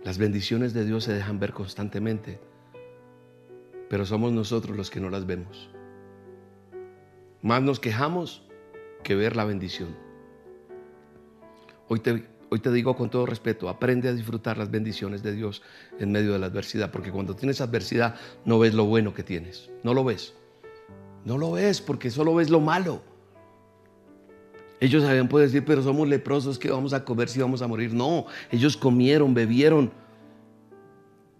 Las 0.03 0.17
bendiciones 0.17 0.73
de 0.73 0.87
Dios 0.87 1.05
se 1.05 1.13
dejan 1.13 1.39
ver 1.39 1.53
constantemente, 1.53 2.41
pero 3.91 4.07
somos 4.07 4.33
nosotros 4.33 4.75
los 4.75 4.89
que 4.89 5.01
no 5.01 5.11
las 5.11 5.27
vemos. 5.27 5.69
Más 7.43 7.61
nos 7.61 7.79
quejamos 7.79 8.43
que 9.03 9.15
ver 9.15 9.37
la 9.37 9.45
bendición. 9.45 9.95
Hoy 11.89 12.01
te, 12.01 12.25
hoy 12.51 12.61
te 12.61 12.71
digo 12.73 12.97
con 12.97 13.11
todo 13.11 13.27
respeto, 13.27 13.69
aprende 13.69 14.09
a 14.09 14.13
disfrutar 14.13 14.59
las 14.59 14.71
bendiciones 14.71 15.23
de 15.23 15.33
Dios 15.33 15.63
en 15.99 16.13
medio 16.13 16.33
de 16.33 16.39
la 16.39 16.47
adversidad, 16.47 16.91
porque 16.91 17.11
cuando 17.11 17.35
tienes 17.35 17.61
adversidad 17.61 18.15
no 18.45 18.59
ves 18.59 18.75
lo 18.75 18.85
bueno 18.85 19.15
que 19.15 19.23
tienes, 19.23 19.71
no 19.83 19.95
lo 19.95 20.05
ves. 20.05 20.35
No 21.25 21.39
lo 21.39 21.53
ves 21.53 21.81
porque 21.81 22.11
solo 22.11 22.37
ves 22.37 22.51
lo 22.51 22.61
malo. 22.61 23.03
Ellos 24.79 25.03
habían 25.05 25.29
podido 25.29 25.47
decir, 25.47 25.65
pero 25.65 25.83
somos 25.83 26.07
leprosos, 26.07 26.59
¿qué 26.59 26.71
vamos 26.71 26.93
a 26.93 27.05
comer 27.05 27.29
si 27.29 27.41
vamos 27.41 27.63
a 27.63 27.67
morir? 27.67 27.93
No, 27.93 28.27
ellos 28.51 28.77
comieron, 28.77 29.35
bebieron. 29.35 29.91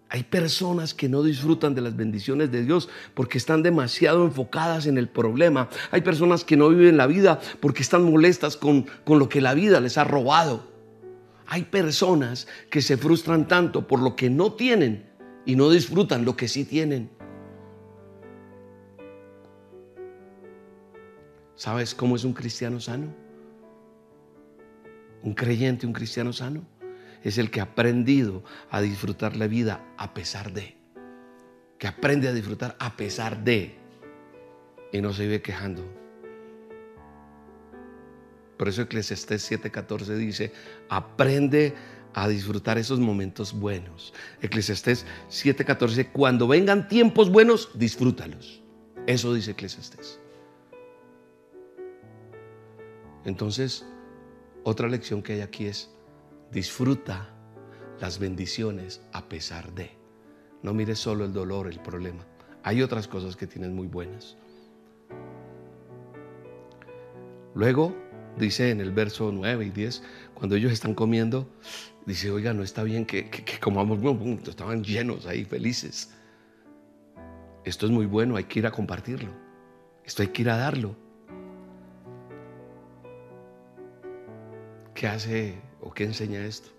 Hay 0.09 0.23
personas 0.23 0.93
que 0.93 1.07
no 1.07 1.21
disfrutan 1.21 1.75
de 1.75 1.81
las 1.81 1.95
bendiciones 1.95 2.51
de 2.51 2.63
Dios 2.63 2.89
porque 3.13 3.37
están 3.37 3.61
demasiado 3.61 4.25
enfocadas 4.25 4.87
en 4.87 4.97
el 4.97 5.07
problema. 5.07 5.69
Hay 5.91 6.01
personas 6.01 6.43
que 6.43 6.57
no 6.57 6.69
viven 6.69 6.97
la 6.97 7.07
vida 7.07 7.39
porque 7.59 7.83
están 7.83 8.09
molestas 8.09 8.57
con, 8.57 8.87
con 9.05 9.19
lo 9.19 9.29
que 9.29 9.41
la 9.41 9.53
vida 9.53 9.79
les 9.79 9.97
ha 9.97 10.03
robado. 10.03 10.76
Hay 11.47 11.63
personas 11.63 12.47
que 12.69 12.81
se 12.81 12.97
frustran 12.97 13.47
tanto 13.47 13.87
por 13.87 14.01
lo 14.01 14.15
que 14.15 14.29
no 14.29 14.53
tienen 14.53 15.09
y 15.45 15.55
no 15.55 15.69
disfrutan 15.69 16.25
lo 16.25 16.35
que 16.35 16.49
sí 16.49 16.65
tienen. 16.65 17.09
¿Sabes 21.55 21.95
cómo 21.95 22.17
es 22.17 22.25
un 22.25 22.33
cristiano 22.33 22.79
sano? 22.79 23.07
Un 25.23 25.33
creyente, 25.33 25.87
un 25.87 25.93
cristiano 25.93 26.33
sano, 26.33 26.67
es 27.23 27.37
el 27.37 27.49
que 27.49 27.61
ha 27.61 27.63
aprendido 27.63 28.43
a 28.69 28.81
disfrutar 28.81 29.35
la 29.37 29.47
vida 29.47 29.83
a 29.97 30.13
pesar 30.13 30.51
de. 30.51 30.75
Que 31.79 31.87
aprende 31.87 32.27
a 32.27 32.33
disfrutar 32.33 32.75
a 32.79 32.97
pesar 32.97 33.43
de. 33.43 33.75
Y 34.91 35.01
no 35.01 35.13
se 35.13 35.23
vive 35.23 35.41
quejando. 35.41 35.83
Por 38.57 38.67
eso 38.67 38.81
Eclesiastés 38.81 39.49
7:14 39.51 40.15
dice, 40.15 40.51
aprende 40.89 41.75
a 42.13 42.27
disfrutar 42.27 42.77
esos 42.77 42.99
momentos 42.99 43.53
buenos. 43.53 44.13
Eclesiastés 44.41 45.05
7:14, 45.29 46.11
cuando 46.11 46.47
vengan 46.47 46.87
tiempos 46.87 47.31
buenos, 47.31 47.69
disfrútalos. 47.75 48.63
Eso 49.05 49.33
dice 49.33 49.51
Eclesiastés. 49.51 50.19
Entonces, 53.23 53.85
otra 54.63 54.87
lección 54.87 55.21
que 55.21 55.33
hay 55.33 55.41
aquí 55.41 55.65
es, 55.67 55.89
disfruta 56.51 57.29
las 57.99 58.19
bendiciones 58.19 59.01
a 59.11 59.27
pesar 59.29 59.73
de. 59.73 59.91
No 60.63 60.73
mires 60.73 60.99
solo 60.99 61.25
el 61.25 61.33
dolor, 61.33 61.67
el 61.67 61.79
problema. 61.79 62.25
Hay 62.63 62.81
otras 62.81 63.07
cosas 63.07 63.35
que 63.35 63.47
tienes 63.47 63.69
muy 63.69 63.87
buenas. 63.87 64.37
Luego 67.53 67.95
dice 68.37 68.69
en 68.69 68.81
el 68.81 68.91
verso 68.91 69.31
9 69.31 69.65
y 69.65 69.69
10, 69.69 70.03
cuando 70.33 70.55
ellos 70.55 70.71
están 70.71 70.93
comiendo, 70.93 71.49
dice, 72.05 72.31
oiga, 72.31 72.53
no 72.53 72.63
está 72.63 72.83
bien 72.83 73.05
que, 73.05 73.29
que, 73.29 73.59
comamos, 73.59 73.99
estaban 74.47 74.83
llenos 74.83 75.25
ahí, 75.25 75.43
felices. 75.43 76.13
Esto 77.63 77.85
es 77.85 77.91
muy 77.91 78.05
bueno, 78.05 78.37
hay 78.37 78.45
que 78.45 78.59
ir 78.59 78.67
a 78.67 78.71
compartirlo. 78.71 79.31
Esto 80.05 80.21
hay 80.21 80.29
que 80.29 80.41
ir 80.43 80.49
a 80.49 80.57
darlo. 80.57 80.95
¿Qué 84.93 85.07
hace 85.07 85.61
o 85.81 85.93
qué 85.93 86.05
enseña 86.05 86.45
esto? 86.45 86.69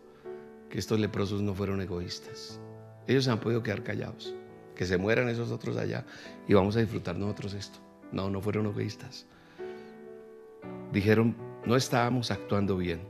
Que 0.70 0.78
estos 0.78 0.98
leprosos 0.98 1.42
no 1.42 1.54
fueron 1.54 1.80
egoístas. 1.80 2.58
Ellos 3.06 3.24
se 3.24 3.30
han 3.30 3.38
podido 3.38 3.62
quedar 3.62 3.82
callados. 3.82 4.34
Que 4.74 4.86
se 4.86 4.96
mueran 4.96 5.28
esos 5.28 5.50
otros 5.50 5.76
allá 5.76 6.04
y 6.46 6.54
vamos 6.54 6.76
a 6.76 6.80
disfrutar 6.80 7.16
nosotros 7.16 7.52
esto. 7.54 7.78
No, 8.12 8.30
no 8.30 8.40
fueron 8.40 8.66
egoístas. 8.66 9.26
Dijeron, 10.92 11.36
no 11.68 11.76
estábamos 11.76 12.30
actuando 12.30 12.78
bien. 12.78 13.06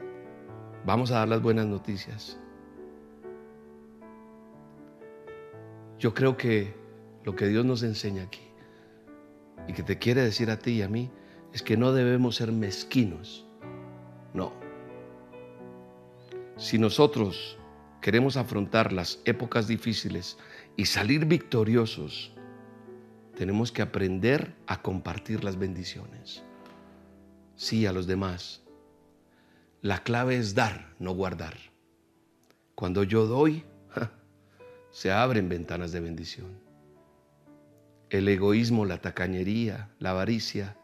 Vamos 0.84 1.12
a 1.12 1.20
dar 1.20 1.28
las 1.28 1.40
buenas 1.40 1.66
noticias. 1.66 2.36
Yo 6.00 6.12
creo 6.12 6.36
que 6.36 6.74
lo 7.22 7.36
que 7.36 7.46
Dios 7.46 7.64
nos 7.64 7.84
enseña 7.84 8.24
aquí 8.24 8.42
y 9.68 9.72
que 9.74 9.84
te 9.84 9.98
quiere 9.98 10.22
decir 10.22 10.50
a 10.50 10.58
ti 10.58 10.72
y 10.72 10.82
a 10.82 10.88
mí 10.88 11.08
es 11.52 11.62
que 11.62 11.76
no 11.76 11.92
debemos 11.92 12.34
ser 12.34 12.50
mezquinos. 12.50 13.46
No, 14.34 14.52
si 16.56 16.78
nosotros 16.78 17.56
queremos 18.00 18.36
afrontar 18.36 18.92
las 18.92 19.20
épocas 19.24 19.68
difíciles 19.68 20.36
y 20.76 20.86
salir 20.86 21.26
victoriosos, 21.26 22.34
tenemos 23.36 23.70
que 23.70 23.82
aprender 23.82 24.56
a 24.66 24.82
compartir 24.82 25.44
las 25.44 25.56
bendiciones. 25.56 26.42
Sí, 27.58 27.84
a 27.84 27.92
los 27.92 28.06
demás. 28.06 28.62
La 29.82 30.02
clave 30.02 30.38
es 30.38 30.54
dar, 30.54 30.94
no 30.98 31.12
guardar. 31.12 31.58
Cuando 32.74 33.02
yo 33.02 33.26
doy, 33.26 33.64
se 34.90 35.12
abren 35.12 35.50
ventanas 35.50 35.92
de 35.92 36.00
bendición. 36.00 36.58
El 38.08 38.26
egoísmo, 38.28 38.86
la 38.86 39.02
tacañería, 39.02 39.90
la 39.98 40.12
avaricia. 40.12 40.78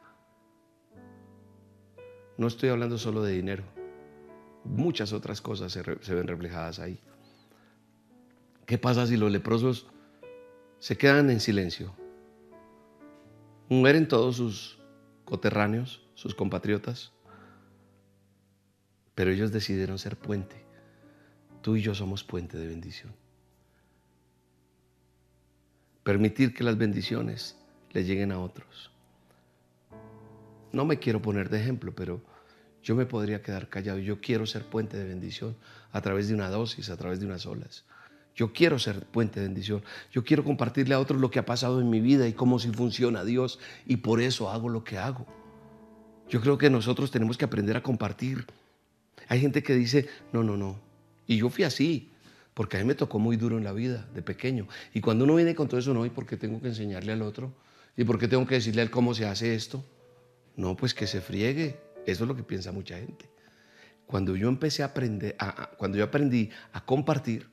No 2.37 2.47
estoy 2.47 2.69
hablando 2.69 2.99
solo 2.99 3.23
de 3.23 3.33
dinero 3.33 3.65
muchas 4.65 5.13
otras 5.13 5.41
cosas 5.41 5.73
se, 5.73 6.15
ven 6.15 6.27
reflejadas 6.27 6.79
ahí. 6.79 6.99
¿Qué 8.67 8.79
pasa 8.79 9.07
si 9.07 9.17
los 9.17 9.31
leprosos 9.31 9.87
se 10.79 10.97
quedan 10.97 11.31
en 11.31 11.41
silencio? 11.41 11.95
Mueren 13.69 14.09
todos 14.09 14.37
sus 14.37 14.79
coterráneos, 15.25 16.04
sus 16.25 16.35
compatriotas, 16.35 17.13
pero 19.15 19.31
ellos 19.31 19.53
decidieron 19.53 19.99
ser 19.99 20.17
puente. 20.17 20.57
Tú 21.61 21.77
y 21.77 21.83
yo 21.83 21.95
somos 21.95 22.25
puente 22.25 22.57
de 22.57 22.67
bendición. 22.67 23.13
Permitir 26.03 26.55
que 26.55 26.65
las 26.65 26.79
bendiciones 26.79 27.59
le 27.93 28.05
lleguen 28.05 28.33
a 28.33 28.41
otros. 28.41 28.91
No 30.73 30.87
me 30.87 30.99
quiero 30.99 31.21
poner 31.21 31.51
de 31.51 31.61
ejemplo, 31.61 31.95
pero 31.95 32.23
yo 32.83 32.95
me 32.95 33.05
podría 33.05 33.43
quedar 33.43 33.69
callado. 33.69 33.99
Yo 33.99 34.23
quiero 34.23 34.47
ser 34.47 34.65
puente 34.65 34.97
de 34.97 35.05
bendición 35.05 35.55
a 35.93 36.01
través 36.01 36.29
de 36.29 36.35
una 36.35 36.49
dosis, 36.49 36.89
a 36.89 36.97
través 36.97 37.21
de 37.21 37.27
unas 37.27 37.45
olas. 37.45 37.85
Yo 38.35 38.55
quiero 38.55 38.79
ser 38.79 39.05
puente 39.05 39.41
de 39.41 39.47
bendición. 39.47 39.83
Yo 40.11 40.25
quiero 40.25 40.43
compartirle 40.43 40.95
a 40.95 41.01
otros 41.01 41.21
lo 41.21 41.31
que 41.31 41.39
ha 41.39 41.45
pasado 41.45 41.83
en 41.83 41.91
mi 41.91 42.01
vida 42.01 42.27
y 42.27 42.33
cómo 42.33 42.59
si 42.59 42.71
funciona 42.71 43.25
Dios. 43.25 43.59
Y 43.85 43.99
por 43.99 44.23
eso 44.23 44.49
hago 44.49 44.71
lo 44.71 44.85
que 44.85 44.97
hago. 44.97 45.44
Yo 46.29 46.41
creo 46.41 46.59
que 46.59 46.71
nosotros 46.71 47.11
tenemos 47.11 47.37
que 47.37 47.45
aprender 47.45 47.77
a 47.77 47.83
compartir. 47.83 48.47
Hay 49.29 49.41
gente 49.41 49.63
que 49.63 49.75
dice, 49.75 50.09
no, 50.33 50.43
no, 50.43 50.57
no. 50.57 50.81
Y 51.27 51.39
yo 51.39 51.49
fui 51.49 51.65
así, 51.65 52.11
porque 52.55 52.77
a 52.77 52.81
mí 52.81 52.87
me 52.87 52.95
tocó 52.95 53.19
muy 53.19 53.37
duro 53.37 53.59
en 53.59 53.65
la 53.65 53.73
vida, 53.73 54.09
de 54.15 54.23
pequeño. 54.23 54.69
Y 54.93 55.01
cuando 55.01 55.25
uno 55.25 55.35
viene 55.37 55.55
con 55.55 55.69
todo 55.69 55.81
eso, 55.81 55.95
no, 55.95 56.05
¿y 56.07 56.11
por 56.11 56.27
qué 56.27 56.37
tengo 56.37 56.61
que 56.61 56.69
enseñarle 56.69 57.13
al 57.13 57.23
otro? 57.23 57.53
¿Y 57.97 58.05
por 58.05 58.19
qué 58.19 58.29
tengo 58.29 58.47
que 58.47 58.57
decirle 58.57 58.81
a 58.81 58.85
él 58.85 58.91
cómo 58.91 59.15
se 59.15 59.27
hace 59.27 59.55
esto? 59.55 59.85
No, 60.57 60.77
pues 60.77 60.95
que 60.95 61.07
se 61.07 61.21
friegue. 61.21 61.79
Eso 62.07 62.25
es 62.25 62.29
lo 62.29 62.37
que 62.37 62.43
piensa 62.43 62.73
mucha 62.73 62.99
gente. 62.99 63.29
Cuando 64.07 64.37
yo 64.37 64.49
empecé 64.49 64.83
a 64.83 64.87
aprender, 64.87 65.37
cuando 65.79 65.97
yo 65.97 66.05
aprendí 66.05 66.51
a 66.73 66.85
compartir, 66.85 67.49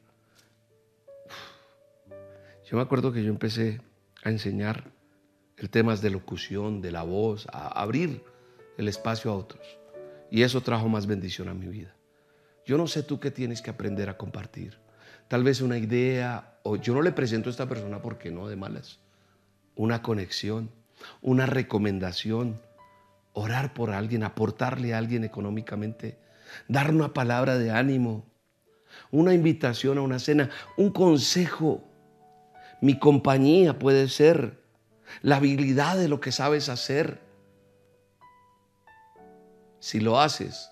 yo 2.69 2.78
me 2.78 2.84
acuerdo 2.84 3.11
que 3.11 3.24
yo 3.24 3.30
empecé 3.30 3.82
a 4.24 4.30
enseñar 4.30 4.91
el 5.57 5.69
tema 5.69 5.95
de 5.95 6.09
locución, 6.09 6.82
de 6.82 6.91
la 6.91 7.03
voz, 7.03 7.47
a 7.51 7.67
abrir 7.67 8.24
el 8.78 8.88
espacio 8.88 9.32
a 9.32 9.36
otros. 9.36 9.80
Y 10.30 10.43
eso 10.43 10.61
trajo 10.61 10.88
más 10.88 11.07
bendición 11.07 11.49
a 11.49 11.53
mi 11.53 11.67
vida. 11.67 11.93
Yo 12.65 12.78
no 12.78 12.88
sé 12.88 13.03
tú 13.03 13.19
qué 13.19 13.32
tienes 13.32 13.61
que 13.61 13.69
aprender 13.69 14.09
a 14.09 14.17
compartir. 14.17 14.78
Tal 15.28 15.43
vez 15.43 15.61
una 15.61 15.78
idea, 15.78 16.59
o 16.63 16.76
yo 16.76 16.93
no 16.93 17.01
le 17.01 17.11
presento 17.11 17.49
a 17.49 17.51
esta 17.51 17.67
persona 17.67 18.01
porque 18.01 18.32
no, 18.32 18.47
de 18.47 18.55
malas. 18.55 18.99
Una 19.76 20.01
conexión, 20.01 20.72
una 21.22 21.45
recomendación, 21.45 22.61
orar 23.34 23.74
por 23.74 23.91
alguien, 23.91 24.24
aportarle 24.24 24.93
a 24.93 24.97
alguien 24.97 25.24
económicamente, 25.24 26.17
dar 26.67 26.91
una 26.91 27.13
palabra 27.13 27.57
de 27.57 27.72
ánimo, 27.72 28.26
una 29.09 29.34
invitación 29.34 29.97
a 29.97 30.01
una 30.01 30.19
cena, 30.19 30.49
un 30.78 30.91
consejo. 30.91 31.84
Mi 32.82 32.99
compañía 32.99 33.80
puede 33.80 34.07
ser 34.09 34.59
la 35.22 35.38
habilidad 35.38 35.97
de 35.97 36.07
lo 36.07 36.19
que 36.19 36.32
sabes 36.32 36.69
hacer. 36.69 37.22
Si 39.82 39.99
lo 39.99 40.21
haces, 40.21 40.69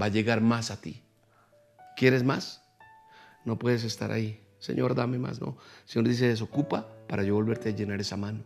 va 0.00 0.06
a 0.06 0.08
llegar 0.08 0.40
más 0.40 0.70
a 0.70 0.80
ti. 0.80 1.02
¿Quieres 1.94 2.24
más? 2.24 2.64
no 3.44 3.58
puedes 3.58 3.84
estar 3.84 4.10
ahí. 4.10 4.40
Señor, 4.58 4.94
dame 4.94 5.18
más, 5.18 5.40
no. 5.40 5.56
Señor 5.84 6.08
dice, 6.08 6.28
desocupa 6.28 6.86
para 7.06 7.22
yo 7.22 7.34
volverte 7.34 7.68
a 7.68 7.72
llenar 7.72 8.00
esa 8.00 8.16
mano. 8.16 8.40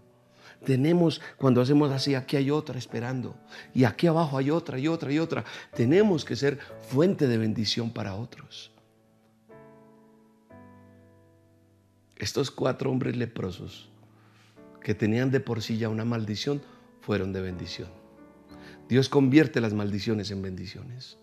Tenemos, 0.64 1.20
cuando 1.36 1.60
hacemos 1.60 1.92
así, 1.92 2.16
aquí 2.16 2.36
hay 2.36 2.50
otra 2.50 2.78
esperando. 2.78 3.36
Y 3.72 3.84
aquí 3.84 4.08
abajo 4.08 4.36
hay 4.36 4.50
otra 4.50 4.78
y 4.78 4.88
otra 4.88 5.12
y 5.12 5.20
otra. 5.20 5.44
Tenemos 5.74 6.24
que 6.24 6.34
ser 6.34 6.58
fuente 6.88 7.28
de 7.28 7.38
bendición 7.38 7.92
para 7.92 8.16
otros. 8.16 8.72
Estos 12.16 12.50
cuatro 12.50 12.90
hombres 12.90 13.16
leprosos 13.16 13.88
que 14.82 14.94
tenían 14.94 15.30
de 15.30 15.38
por 15.38 15.62
sí 15.62 15.78
ya 15.78 15.88
una 15.88 16.04
maldición 16.04 16.60
fueron 17.00 17.32
de 17.32 17.40
bendición. 17.40 17.88
Dios 18.88 19.08
convierte 19.08 19.60
las 19.60 19.74
maldiciones 19.74 20.30
en 20.30 20.42
bendiciones. 20.42 21.18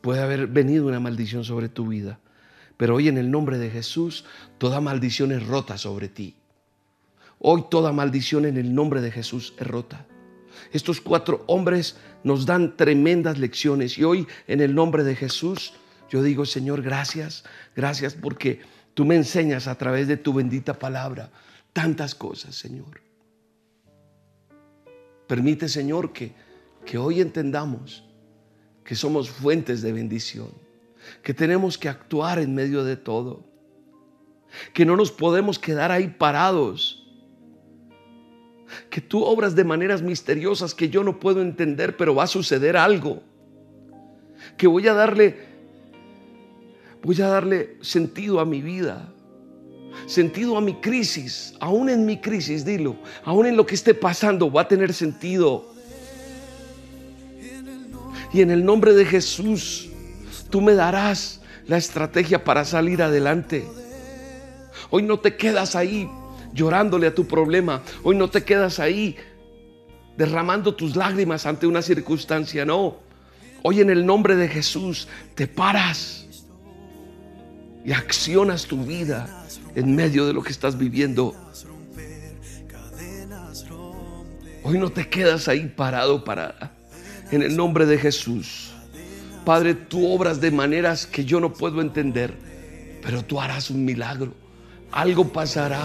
Puede 0.00 0.22
haber 0.22 0.46
venido 0.46 0.86
una 0.86 1.00
maldición 1.00 1.44
sobre 1.44 1.68
tu 1.68 1.88
vida, 1.88 2.20
pero 2.76 2.96
hoy 2.96 3.08
en 3.08 3.18
el 3.18 3.30
nombre 3.30 3.58
de 3.58 3.70
Jesús, 3.70 4.24
toda 4.58 4.80
maldición 4.80 5.32
es 5.32 5.46
rota 5.46 5.78
sobre 5.78 6.08
ti. 6.08 6.36
Hoy 7.38 7.64
toda 7.70 7.92
maldición 7.92 8.44
en 8.44 8.56
el 8.56 8.74
nombre 8.74 9.00
de 9.00 9.10
Jesús 9.10 9.54
es 9.58 9.66
rota. 9.66 10.06
Estos 10.72 11.00
cuatro 11.00 11.44
hombres 11.46 11.96
nos 12.22 12.46
dan 12.46 12.76
tremendas 12.76 13.38
lecciones 13.38 13.98
y 13.98 14.04
hoy 14.04 14.26
en 14.46 14.60
el 14.60 14.74
nombre 14.74 15.02
de 15.02 15.16
Jesús 15.16 15.74
yo 16.10 16.22
digo, 16.22 16.46
Señor, 16.46 16.82
gracias, 16.82 17.44
gracias 17.74 18.14
porque 18.14 18.60
tú 18.94 19.04
me 19.04 19.16
enseñas 19.16 19.66
a 19.66 19.76
través 19.76 20.06
de 20.06 20.16
tu 20.16 20.32
bendita 20.32 20.78
palabra 20.78 21.30
tantas 21.72 22.14
cosas, 22.14 22.54
Señor. 22.54 23.00
Permite, 25.26 25.68
Señor, 25.68 26.12
que, 26.12 26.32
que 26.84 26.98
hoy 26.98 27.20
entendamos 27.20 28.04
que 28.84 28.94
somos 28.94 29.30
fuentes 29.30 29.82
de 29.82 29.92
bendición, 29.92 30.50
que 31.22 31.34
tenemos 31.34 31.78
que 31.78 31.88
actuar 31.88 32.38
en 32.38 32.54
medio 32.54 32.84
de 32.84 32.96
todo, 32.96 33.44
que 34.72 34.84
no 34.84 34.96
nos 34.96 35.10
podemos 35.10 35.58
quedar 35.58 35.90
ahí 35.90 36.08
parados 36.08 37.04
que 38.90 39.00
tú 39.00 39.22
obras 39.22 39.54
de 39.54 39.64
maneras 39.64 40.02
misteriosas 40.02 40.74
que 40.74 40.88
yo 40.88 41.04
no 41.04 41.18
puedo 41.20 41.40
entender, 41.42 41.96
pero 41.96 42.14
va 42.14 42.24
a 42.24 42.28
suceder 42.28 42.76
algo. 42.76 43.22
Que 44.56 44.66
voy 44.66 44.86
a 44.88 44.94
darle, 44.94 45.36
voy 47.02 47.20
a 47.20 47.28
darle 47.28 47.76
sentido 47.80 48.40
a 48.40 48.44
mi 48.44 48.60
vida, 48.60 49.12
sentido 50.06 50.56
a 50.56 50.60
mi 50.60 50.74
crisis, 50.74 51.54
aún 51.60 51.88
en 51.88 52.04
mi 52.04 52.20
crisis, 52.20 52.64
dilo, 52.64 52.96
aún 53.24 53.46
en 53.46 53.56
lo 53.56 53.66
que 53.66 53.74
esté 53.74 53.94
pasando, 53.94 54.50
va 54.50 54.62
a 54.62 54.68
tener 54.68 54.92
sentido. 54.92 55.73
Y 58.34 58.40
en 58.40 58.50
el 58.50 58.64
nombre 58.64 58.94
de 58.94 59.04
Jesús, 59.04 59.90
tú 60.50 60.60
me 60.60 60.74
darás 60.74 61.40
la 61.68 61.76
estrategia 61.76 62.42
para 62.42 62.64
salir 62.64 63.00
adelante. 63.00 63.64
Hoy 64.90 65.04
no 65.04 65.20
te 65.20 65.36
quedas 65.36 65.76
ahí 65.76 66.10
llorándole 66.52 67.06
a 67.06 67.14
tu 67.14 67.28
problema. 67.28 67.82
Hoy 68.02 68.16
no 68.16 68.28
te 68.28 68.42
quedas 68.42 68.80
ahí 68.80 69.16
derramando 70.16 70.74
tus 70.74 70.96
lágrimas 70.96 71.46
ante 71.46 71.68
una 71.68 71.80
circunstancia, 71.80 72.64
no. 72.64 72.96
Hoy 73.62 73.80
en 73.80 73.88
el 73.88 74.04
nombre 74.04 74.34
de 74.34 74.48
Jesús 74.48 75.06
te 75.36 75.46
paras 75.46 76.26
y 77.84 77.92
accionas 77.92 78.64
tu 78.64 78.84
vida 78.84 79.46
en 79.76 79.94
medio 79.94 80.26
de 80.26 80.32
lo 80.32 80.42
que 80.42 80.50
estás 80.50 80.76
viviendo. 80.76 81.36
Hoy 84.64 84.76
no 84.76 84.90
te 84.90 85.08
quedas 85.08 85.46
ahí 85.46 85.72
parado, 85.76 86.24
parada. 86.24 86.73
En 87.34 87.42
el 87.42 87.56
nombre 87.56 87.84
de 87.84 87.98
Jesús. 87.98 88.70
Padre, 89.44 89.74
tú 89.74 90.06
obras 90.06 90.40
de 90.40 90.52
maneras 90.52 91.04
que 91.04 91.24
yo 91.24 91.40
no 91.40 91.52
puedo 91.52 91.80
entender, 91.80 92.32
pero 93.02 93.24
tú 93.24 93.40
harás 93.40 93.70
un 93.70 93.84
milagro. 93.84 94.32
Algo 94.92 95.32
pasará 95.32 95.82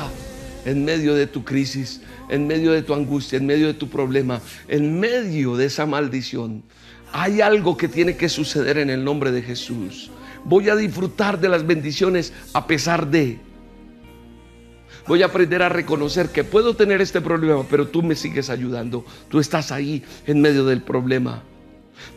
en 0.64 0.86
medio 0.86 1.16
de 1.16 1.26
tu 1.26 1.44
crisis, 1.44 2.02
en 2.30 2.46
medio 2.46 2.72
de 2.72 2.84
tu 2.84 2.94
angustia, 2.94 3.38
en 3.38 3.48
medio 3.48 3.66
de 3.66 3.74
tu 3.74 3.90
problema, 3.90 4.40
en 4.68 5.00
medio 5.00 5.58
de 5.58 5.66
esa 5.66 5.88
maldición. 5.88 6.62
Hay 7.14 7.42
algo 7.42 7.76
que 7.78 7.88
tiene 7.88 8.16
que 8.16 8.30
suceder 8.30 8.78
en 8.78 8.92
el 8.92 9.04
nombre 9.04 9.32
de 9.32 9.42
Jesús. 9.42 10.12
Voy 10.46 10.70
a 10.70 10.76
disfrutar 10.76 11.40
de 11.40 11.50
las 11.50 11.66
bendiciones 11.66 12.32
a 12.54 12.68
pesar 12.68 13.08
de. 13.08 13.40
Voy 15.08 15.24
a 15.24 15.28
aprender 15.28 15.62
a 15.62 15.70
reconocer 15.70 16.30
que 16.30 16.44
puedo 16.44 16.76
tener 16.76 17.02
este 17.02 17.22
problema, 17.22 17.66
pero 17.70 17.88
tú 17.88 18.04
me 18.04 18.16
sigues 18.16 18.50
ayudando. 18.50 19.06
Tú 19.30 19.40
estás 19.40 19.72
ahí 19.72 20.04
en 20.28 20.42
medio 20.42 20.66
del 20.66 20.82
problema. 20.82 21.44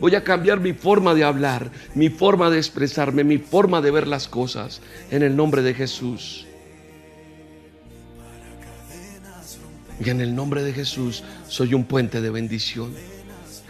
Voy 0.00 0.14
a 0.14 0.24
cambiar 0.24 0.60
mi 0.60 0.72
forma 0.72 1.14
de 1.14 1.24
hablar, 1.24 1.70
mi 1.94 2.08
forma 2.08 2.50
de 2.50 2.58
expresarme, 2.58 3.24
mi 3.24 3.38
forma 3.38 3.80
de 3.80 3.90
ver 3.90 4.06
las 4.06 4.28
cosas 4.28 4.80
en 5.10 5.22
el 5.22 5.36
nombre 5.36 5.62
de 5.62 5.74
Jesús. 5.74 6.46
Y 10.04 10.10
en 10.10 10.20
el 10.20 10.34
nombre 10.34 10.62
de 10.62 10.72
Jesús 10.72 11.22
soy 11.46 11.74
un 11.74 11.84
puente 11.84 12.20
de 12.20 12.30
bendición. 12.30 12.92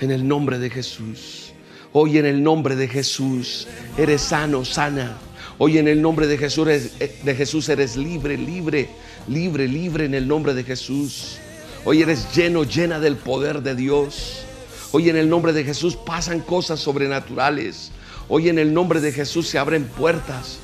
En 0.00 0.10
el 0.10 0.26
nombre 0.26 0.58
de 0.58 0.70
Jesús. 0.70 1.52
Hoy 1.92 2.18
en 2.18 2.26
el 2.26 2.42
nombre 2.42 2.74
de 2.74 2.88
Jesús 2.88 3.68
eres 3.98 4.22
sano, 4.22 4.64
sana. 4.64 5.18
Hoy 5.58 5.78
en 5.78 5.88
el 5.88 6.00
nombre 6.00 6.26
de 6.26 6.38
Jesús, 6.38 6.66
eres, 6.66 6.92
eh, 7.00 7.18
de 7.22 7.34
Jesús 7.34 7.68
eres 7.68 7.96
libre, 7.96 8.36
libre, 8.36 8.88
libre, 9.28 9.68
libre 9.68 10.04
en 10.06 10.14
el 10.14 10.26
nombre 10.26 10.54
de 10.54 10.64
Jesús. 10.64 11.38
Hoy 11.84 12.02
eres 12.02 12.34
lleno, 12.34 12.64
llena 12.64 12.98
del 12.98 13.16
poder 13.16 13.62
de 13.62 13.74
Dios. 13.74 14.44
Hoy 14.92 15.08
en 15.08 15.16
el 15.16 15.28
nombre 15.28 15.52
de 15.52 15.64
Jesús 15.64 15.96
pasan 15.96 16.40
cosas 16.40 16.80
sobrenaturales. 16.80 17.90
Hoy 18.28 18.48
en 18.48 18.58
el 18.58 18.72
nombre 18.72 19.00
de 19.00 19.12
Jesús 19.12 19.48
se 19.48 19.58
abren 19.58 19.84
puertas. 19.84 20.58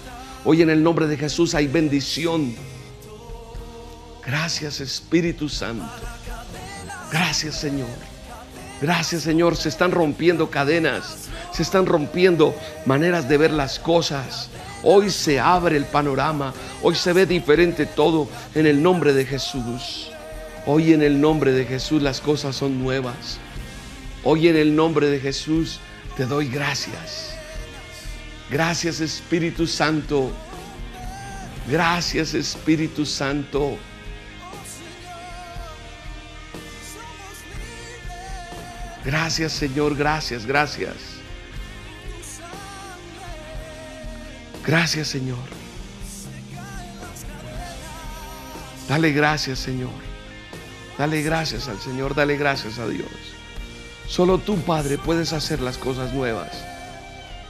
Hoy 0.45 0.63
en 0.63 0.71
el 0.71 0.83
nombre 0.83 1.07
de 1.07 1.17
Jesús 1.17 1.55
hay 1.55 1.67
bendición. 1.67 2.55
Gracias 4.25 4.81
Espíritu 4.81 5.49
Santo. 5.49 5.87
Gracias 7.11 7.59
Señor. 7.59 7.89
Gracias 8.81 9.23
Señor. 9.23 9.57
Se 9.57 9.69
están 9.69 9.91
rompiendo 9.91 10.51
cadenas. 10.51 11.29
Se 11.53 11.63
están 11.63 11.87
rompiendo 11.87 12.55
maneras 12.87 13.29
de 13.29 13.39
ver 13.39 13.51
las 13.51 13.79
cosas. 13.79 14.51
Hoy 14.83 15.11
se 15.11 15.41
abre 15.41 15.77
el 15.77 15.85
panorama. 15.85 16.55
Hoy 16.83 16.95
se 16.95 17.13
ve 17.13 17.27
diferente 17.27 17.87
todo 17.87 18.29
en 18.55 18.67
el 18.67 18.83
nombre 18.83 19.13
de 19.13 19.25
Jesús. 19.25 20.11
Hoy 20.67 20.93
en 20.93 21.03
el 21.03 21.21
nombre 21.21 21.53
de 21.53 21.65
Jesús 21.65 22.03
las 22.03 22.21
cosas 22.21 22.57
son 22.57 22.83
nuevas. 22.83 23.39
Hoy 24.23 24.49
en 24.49 24.57
el 24.57 24.75
nombre 24.75 25.09
de 25.09 25.19
Jesús 25.19 25.81
te 26.17 26.27
doy 26.27 26.49
gracias. 26.49 27.35
Gracias 28.51 29.01
Espíritu 29.01 29.67
Santo. 29.67 30.31
Gracias 31.69 32.35
Espíritu 32.35 33.05
Santo. 33.05 33.77
Gracias 39.05 39.53
Señor, 39.53 39.97
gracias, 39.97 40.45
gracias. 40.45 41.18
Gracias 44.69 45.09
Señor. 45.09 45.39
Dale 48.87 49.13
gracias 49.13 49.61
Señor. 49.61 49.91
Dale 50.99 51.23
gracias 51.23 51.69
al 51.69 51.81
Señor, 51.81 52.15
dale 52.15 52.37
gracias 52.37 52.79
a 52.79 52.87
Dios. 52.87 53.09
Solo 54.07 54.37
tú, 54.37 54.57
Padre, 54.57 54.99
puedes 54.99 55.33
hacer 55.33 55.63
las 55.63 55.79
cosas 55.79 56.13
nuevas. 56.13 56.53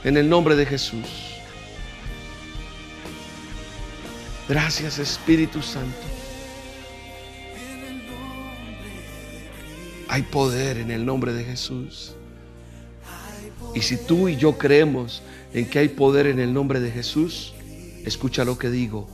En 0.05 0.15
el 0.15 0.29
nombre 0.29 0.55
de 0.55 0.65
Jesús. 0.65 1.07
Gracias 4.47 4.97
Espíritu 4.97 5.61
Santo. 5.61 5.97
Hay 10.07 10.21
poder 10.21 10.77
en 10.77 10.89
el 10.89 11.05
nombre 11.05 11.33
de 11.33 11.43
Jesús. 11.43 12.13
Y 13.75 13.81
si 13.81 13.97
tú 13.97 14.29
y 14.29 14.37
yo 14.37 14.57
creemos 14.57 15.21
en 15.53 15.69
que 15.69 15.79
hay 15.79 15.89
poder 15.89 16.27
en 16.27 16.39
el 16.39 16.53
nombre 16.53 16.79
de 16.79 16.91
Jesús, 16.91 17.53
escucha 18.05 18.45
lo 18.45 18.57
que 18.57 18.69
digo. 18.69 19.07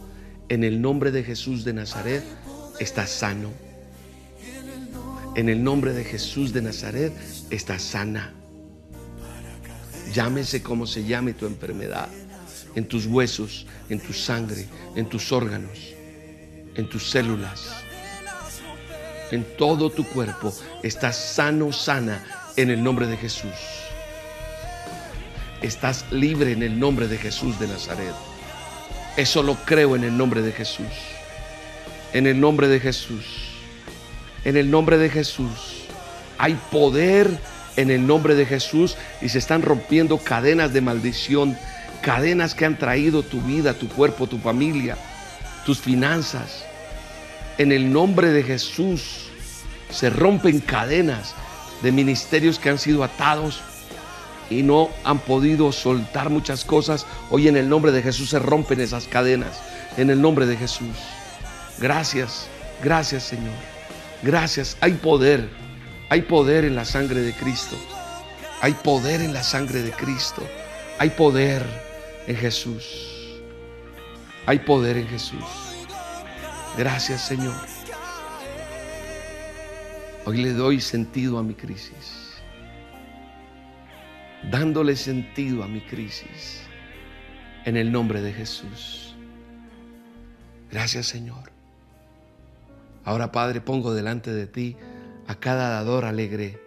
En 0.50 0.64
el 0.64 0.82
nombre 0.82 1.12
de 1.12 1.24
Jesús 1.24 1.64
de 1.64 1.74
Nazaret 1.74 2.24
estás 2.80 3.10
sano. 3.10 3.50
En 5.36 5.50
el 5.50 5.64
nombre 5.64 5.94
de 5.94 6.04
Jesús 6.04 6.54
de 6.54 6.62
Nazaret 6.62 7.14
estás 7.50 7.82
sana. 7.82 8.34
Llámese 10.14 10.62
como 10.62 10.86
se 10.86 11.04
llame 11.04 11.34
tu 11.34 11.46
enfermedad. 11.46 12.10
En 12.76 12.88
tus 12.88 13.06
huesos, 13.06 13.66
en 13.90 14.00
tu 14.00 14.14
sangre, 14.14 14.68
en 14.96 15.08
tus 15.08 15.32
órganos, 15.32 15.94
en 16.76 16.90
tus 16.90 17.10
células 17.10 17.86
en 19.32 19.44
todo 19.58 19.90
tu 19.90 20.06
cuerpo. 20.06 20.54
Estás 20.84 21.18
sano, 21.18 21.72
sana 21.72 22.24
en 22.56 22.70
el 22.70 22.84
nombre 22.84 23.08
de 23.08 23.18
Jesús. 23.18 23.52
Estás 25.66 26.06
libre 26.12 26.52
en 26.52 26.62
el 26.62 26.80
nombre 26.80 27.08
de 27.08 27.18
Jesús 27.18 27.60
de 27.60 27.68
Nazaret. 27.68 28.14
Eso 29.18 29.42
lo 29.42 29.56
creo 29.66 29.96
en 29.96 30.04
el 30.04 30.16
nombre 30.16 30.44
de 30.44 30.52
Jesús. 30.52 30.86
En 32.14 32.28
el 32.28 32.40
nombre 32.40 32.68
de 32.68 32.80
Jesús. 32.80 33.26
En 34.44 34.58
el 34.58 34.70
nombre 34.70 35.00
de 35.00 35.10
Jesús. 35.10 35.88
Hay 36.38 36.54
poder 36.72 37.32
en 37.78 37.90
el 37.90 38.06
nombre 38.06 38.36
de 38.36 38.46
Jesús 38.46 38.96
y 39.24 39.30
se 39.30 39.40
están 39.40 39.64
rompiendo 39.64 40.20
cadenas 40.20 40.72
de 40.72 40.82
maldición 40.82 41.58
cadenas 42.04 42.54
que 42.54 42.66
han 42.66 42.78
traído 42.78 43.24
tu 43.24 43.42
vida, 43.42 43.74
tu 43.74 43.90
cuerpo, 43.90 44.28
tu 44.28 44.38
familia, 44.38 44.96
tus 45.66 45.80
finanzas. 45.80 46.64
En 47.58 47.72
el 47.72 47.92
nombre 47.92 48.30
de 48.30 48.44
Jesús 48.44 49.30
se 49.90 50.12
rompen 50.12 50.60
cadenas 50.60 51.34
de 51.82 51.92
ministerios 51.92 52.60
que 52.60 52.70
han 52.70 52.78
sido 52.78 53.04
atados 53.04 53.64
y 54.50 54.64
no 54.64 54.90
han 55.04 55.20
podido 55.20 55.72
soltar 55.72 56.30
muchas 56.30 56.66
cosas. 56.66 57.06
Hoy 57.30 57.48
en 57.48 57.58
el 57.58 57.70
nombre 57.70 57.92
de 57.92 58.02
Jesús 58.02 58.30
se 58.30 58.40
rompen 58.40 58.80
esas 58.80 59.06
cadenas. 59.06 59.62
En 59.98 60.10
el 60.10 60.22
nombre 60.22 60.46
de 60.46 60.58
Jesús. 60.58 60.96
Gracias, 61.80 62.48
gracias 62.84 63.24
Señor. 63.24 63.54
Gracias. 64.24 64.78
Hay 64.82 64.94
poder. 64.94 65.48
Hay 66.10 66.24
poder 66.24 66.66
en 66.66 66.76
la 66.76 66.86
sangre 66.86 67.22
de 67.22 67.34
Cristo. 67.34 67.76
Hay 68.62 68.74
poder 68.74 69.22
en 69.22 69.34
la 69.34 69.44
sangre 69.44 69.82
de 69.82 69.92
Cristo. 69.92 70.42
Hay 70.98 71.12
poder 71.12 71.64
en 72.28 72.36
Jesús. 72.36 73.40
Hay 74.46 74.60
poder 74.60 74.98
en 74.98 75.08
Jesús. 75.08 75.44
Gracias 76.78 77.28
Señor. 77.28 77.56
Hoy 80.26 80.38
le 80.38 80.54
doy 80.54 80.82
sentido 80.82 81.38
a 81.38 81.44
mi 81.44 81.54
crisis. 81.54 82.15
Dándole 84.52 84.96
sentido 84.96 85.64
a 85.64 85.68
mi 85.68 85.82
crisis. 85.82 86.62
En 87.66 87.78
el 87.78 87.92
nombre 87.92 88.22
de 88.22 88.32
Jesús. 88.32 89.16
Gracias 90.72 91.08
Señor. 91.08 91.52
Ahora 93.04 93.32
Padre 93.32 93.62
pongo 93.62 93.94
delante 93.94 94.32
de 94.32 94.46
ti 94.46 94.78
a 95.28 95.36
cada 95.36 95.70
dador 95.70 96.06
alegre 96.06 96.62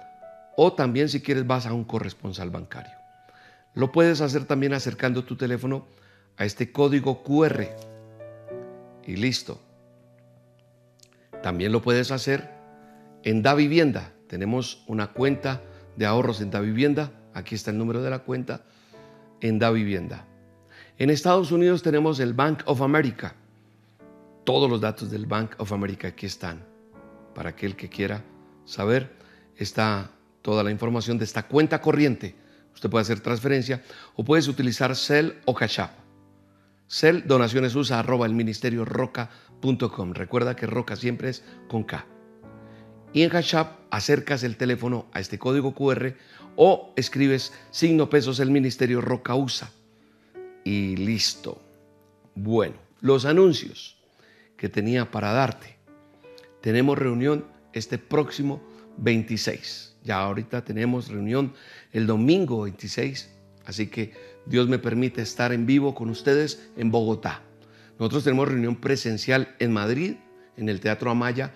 o 0.57 0.73
también 0.73 1.11
si 1.11 1.21
quieres 1.21 1.47
vas 1.47 1.67
a 1.67 1.75
un 1.75 1.85
corresponsal 1.85 2.49
bancario. 2.49 2.95
Lo 3.75 3.93
puedes 3.93 4.23
hacer 4.23 4.47
también 4.47 4.73
acercando 4.73 5.23
tu 5.23 5.37
teléfono 5.37 5.87
a 6.39 6.47
este 6.47 6.73
código 6.73 7.23
QR. 7.23 7.90
Y 9.11 9.17
listo. 9.17 9.61
También 11.43 11.73
lo 11.73 11.83
puedes 11.83 12.13
hacer 12.13 12.49
en 13.25 13.43
Da 13.43 13.55
Vivienda. 13.55 14.13
Tenemos 14.29 14.85
una 14.87 15.09
cuenta 15.09 15.63
de 15.97 16.07
ahorros 16.07 16.41
en 16.41 16.53
Da 16.53 16.61
Vivienda. 16.61 17.11
Aquí 17.35 17.57
está 17.57 17.73
el 17.73 17.79
número 17.79 18.03
de 18.03 18.11
la 18.11 18.21
cuenta 18.21 18.63
en 19.41 19.59
Da 19.59 19.73
Vivienda. 19.73 20.29
En 20.97 21.11
Estados 21.11 21.51
Unidos 21.51 21.83
tenemos 21.83 22.21
el 22.21 22.35
Bank 22.35 22.63
of 22.67 22.83
America. 22.83 23.35
Todos 24.45 24.71
los 24.71 24.81
datos 24.81 25.11
del 25.11 25.27
Bank 25.27 25.55
of 25.59 25.73
America 25.73 26.07
aquí 26.07 26.27
están. 26.27 26.65
Para 27.35 27.51
aquel 27.51 27.75
que 27.75 27.89
quiera 27.89 28.23
saber, 28.65 29.11
está 29.57 30.13
toda 30.41 30.63
la 30.63 30.71
información 30.71 31.19
de 31.19 31.25
esta 31.25 31.49
cuenta 31.49 31.81
corriente. 31.81 32.37
Usted 32.75 32.89
puede 32.89 33.03
hacer 33.03 33.19
transferencia 33.19 33.83
o 34.15 34.25
puedes 34.25 34.47
utilizar 34.47 34.95
Cell 34.95 35.33
o 35.47 35.55
Cash 35.55 35.81
App. 35.81 36.10
Cell 36.93 37.23
donaciones 37.25 37.77
usa 37.77 38.01
arroba 38.01 38.27
el 38.27 38.35
ministerio 38.35 38.85
roca.com. 38.85 40.13
Recuerda 40.13 40.57
que 40.57 40.67
roca 40.67 40.97
siempre 40.97 41.29
es 41.29 41.45
con 41.69 41.85
K. 41.85 42.05
Y 43.13 43.23
en 43.23 43.31
Cash 43.31 43.55
App 43.55 43.79
acercas 43.93 44.43
el 44.43 44.57
teléfono 44.57 45.07
a 45.13 45.21
este 45.21 45.39
código 45.39 45.73
QR 45.73 46.15
o 46.57 46.93
escribes 46.97 47.53
signo 47.71 48.11
pesos 48.11 48.41
el 48.41 48.51
ministerio 48.51 49.01
roca 49.01 49.37
usa 49.37 49.71
y 50.65 50.97
listo. 50.97 51.63
Bueno, 52.35 52.75
los 53.01 53.25
anuncios 53.25 53.97
que 54.57 54.69
tenía 54.69 55.13
para 55.13 55.31
darte. 55.31 55.77
Tenemos 56.61 56.99
reunión 56.99 57.47
este 57.73 57.99
próximo 57.99 58.61
26. 58.97 59.95
Ya 60.03 60.21
ahorita 60.23 60.65
tenemos 60.65 61.07
reunión 61.07 61.55
el 61.93 62.09
domingo 62.09 62.63
26. 62.63 63.31
Así 63.65 63.87
que 63.87 64.13
Dios 64.51 64.67
me 64.67 64.81
permite 64.81 65.23
estar 65.23 65.53
en 65.53 65.65
vivo 65.65 65.95
con 65.95 66.11
ustedes 66.11 66.73
en 66.77 66.91
Bogotá. 66.91 67.43
Nosotros 68.01 68.25
tenemos 68.25 68.49
reunión 68.49 68.75
presencial 68.75 69.55
en 69.61 69.73
Madrid, 69.73 70.17
en 70.57 70.69
el 70.69 70.81
Teatro 70.81 71.09
Amaya, 71.09 71.55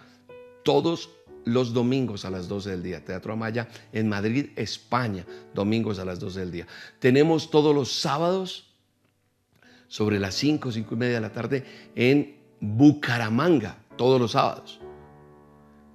todos 0.62 1.11
los 1.45 1.74
domingos 1.74 2.24
a 2.24 2.30
las 2.30 2.47
12 2.47 2.70
del 2.70 2.84
día. 2.84 3.05
Teatro 3.05 3.32
Amaya 3.32 3.68
en 3.92 4.09
Madrid, 4.09 4.51
España, 4.55 5.26
domingos 5.53 5.99
a 5.99 6.05
las 6.05 6.20
12 6.20 6.38
del 6.38 6.53
día. 6.53 6.68
Tenemos 7.01 7.51
todos 7.51 7.74
los 7.74 8.01
sábados 8.01 8.72
sobre 9.88 10.20
las 10.20 10.36
5, 10.36 10.70
5 10.70 10.95
y 10.95 10.97
media 10.97 11.14
de 11.16 11.20
la 11.20 11.32
tarde 11.32 11.64
en 11.97 12.36
Bucaramanga, 12.61 13.78
todos 13.97 14.20
los 14.20 14.30
sábados. 14.30 14.78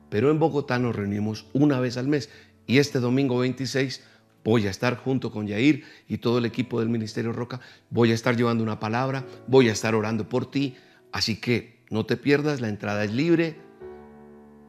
Pero 0.10 0.32
en 0.32 0.40
Bogotá 0.40 0.78
nos 0.80 0.98
reunimos 0.98 1.46
una 1.54 1.80
vez 1.80 1.96
al 1.96 2.10
mes 2.10 2.30
y 2.68 2.80
este 2.80 3.00
domingo 3.00 3.40
26 3.40 4.04
voy 4.44 4.68
a 4.68 4.70
estar 4.70 4.98
junto 4.98 5.32
con 5.32 5.48
Yair 5.48 5.84
y 6.08 6.18
todo 6.18 6.38
el 6.38 6.46
equipo 6.46 6.80
del 6.80 6.90
Ministerio 6.90 7.34
Roca, 7.34 7.60
voy 7.90 8.12
a 8.12 8.16
estar 8.16 8.36
llevando 8.36 8.64
una 8.64 8.80
palabra, 8.80 9.26
voy 9.48 9.70
a 9.70 9.72
estar 9.72 9.96
orando 9.96 10.30
por 10.30 10.50
ti, 10.50 10.76
así 11.12 11.40
que 11.40 11.80
no 11.90 12.06
te 12.06 12.18
pierdas, 12.18 12.62
la 12.62 12.70
entrada 12.70 13.04
es 13.04 13.14
libre 13.14 13.58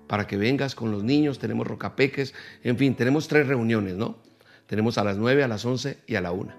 para 0.07 0.27
que 0.27 0.37
vengas 0.37 0.75
con 0.75 0.91
los 0.91 1.05
niños, 1.05 1.39
tenemos 1.39 1.67
rocapeques, 1.67 2.35
en 2.65 2.77
fin, 2.77 2.95
tenemos 2.95 3.29
tres 3.29 3.47
reuniones, 3.47 3.95
¿no? 3.95 4.19
Tenemos 4.67 4.99
a 4.99 5.05
las 5.05 5.17
9, 5.17 5.43
a 5.45 5.49
las 5.49 5.65
11 5.65 5.99
y 6.07 6.15
a 6.17 6.21
la 6.21 6.33
1. 6.33 6.53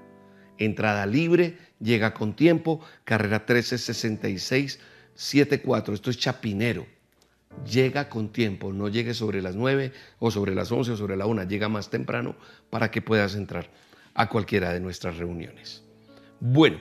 Entrada 0.57 1.05
libre, 1.05 1.57
llega 1.79 2.13
con 2.13 2.35
tiempo, 2.35 2.81
carrera 3.03 3.39
1366 3.39 4.79
74. 5.15 5.93
Esto 5.93 6.09
es 6.09 6.17
Chapinero. 6.17 6.85
Llega 7.69 8.09
con 8.09 8.29
tiempo, 8.29 8.73
no 8.73 8.87
llegue 8.87 9.13
sobre 9.13 9.41
las 9.41 9.55
9 9.55 9.91
o 10.19 10.31
sobre 10.31 10.55
las 10.55 10.71
11 10.71 10.91
o 10.91 10.97
sobre 10.97 11.17
la 11.17 11.25
1, 11.25 11.43
llega 11.43 11.69
más 11.69 11.89
temprano 11.89 12.35
para 12.69 12.91
que 12.91 13.01
puedas 13.01 13.35
entrar 13.35 13.69
a 14.13 14.29
cualquiera 14.29 14.73
de 14.73 14.79
nuestras 14.79 15.17
reuniones. 15.17 15.83
Bueno, 16.39 16.79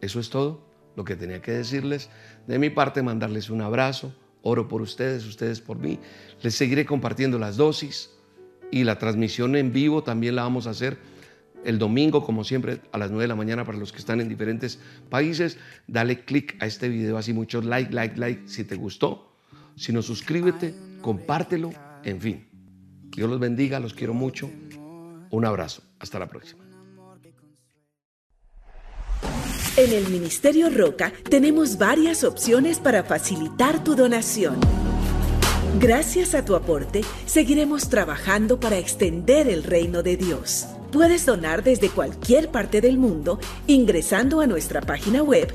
eso 0.00 0.18
es 0.20 0.30
todo 0.30 0.66
lo 0.96 1.04
que 1.04 1.16
tenía 1.16 1.40
que 1.40 1.52
decirles. 1.52 2.10
De 2.46 2.58
mi 2.58 2.70
parte, 2.70 3.02
mandarles 3.02 3.50
un 3.50 3.60
abrazo, 3.60 4.12
oro 4.42 4.68
por 4.68 4.82
ustedes, 4.82 5.24
ustedes 5.26 5.60
por 5.60 5.78
mí. 5.78 5.98
Les 6.42 6.54
seguiré 6.54 6.84
compartiendo 6.84 7.38
las 7.38 7.56
dosis 7.56 8.10
y 8.70 8.84
la 8.84 8.98
transmisión 8.98 9.54
en 9.56 9.72
vivo 9.72 10.02
también 10.02 10.34
la 10.34 10.42
vamos 10.42 10.66
a 10.66 10.70
hacer 10.70 10.98
el 11.64 11.78
domingo, 11.78 12.24
como 12.24 12.44
siempre, 12.44 12.80
a 12.92 12.98
las 12.98 13.10
9 13.10 13.24
de 13.24 13.28
la 13.28 13.34
mañana 13.34 13.64
para 13.64 13.78
los 13.78 13.92
que 13.92 13.98
están 13.98 14.20
en 14.20 14.28
diferentes 14.28 14.78
países. 15.10 15.58
Dale 15.86 16.20
click 16.20 16.56
a 16.62 16.66
este 16.66 16.88
video, 16.88 17.18
así 17.18 17.32
muchos 17.32 17.64
like, 17.64 17.92
like, 17.92 18.16
like 18.18 18.48
si 18.48 18.64
te 18.64 18.76
gustó. 18.76 19.35
Si 19.76 19.92
no, 19.92 20.02
suscríbete, 20.02 20.74
compártelo, 21.02 21.70
en 22.02 22.20
fin. 22.20 22.48
Dios 23.14 23.28
los 23.28 23.38
bendiga, 23.38 23.78
los 23.78 23.94
quiero 23.94 24.14
mucho. 24.14 24.50
Un 25.30 25.44
abrazo. 25.44 25.82
Hasta 25.98 26.18
la 26.18 26.28
próxima. 26.28 26.64
En 29.76 29.92
el 29.92 30.08
Ministerio 30.08 30.70
Roca 30.70 31.12
tenemos 31.28 31.76
varias 31.76 32.24
opciones 32.24 32.78
para 32.78 33.04
facilitar 33.04 33.84
tu 33.84 33.94
donación. 33.94 34.58
Gracias 35.78 36.34
a 36.34 36.42
tu 36.42 36.54
aporte, 36.54 37.02
seguiremos 37.26 37.90
trabajando 37.90 38.58
para 38.58 38.78
extender 38.78 39.48
el 39.48 39.62
reino 39.62 40.02
de 40.02 40.16
Dios. 40.16 40.66
Puedes 40.90 41.26
donar 41.26 41.62
desde 41.62 41.90
cualquier 41.90 42.50
parte 42.50 42.80
del 42.80 42.96
mundo 42.96 43.38
ingresando 43.66 44.40
a 44.40 44.46
nuestra 44.46 44.80
página 44.80 45.22
web 45.22 45.54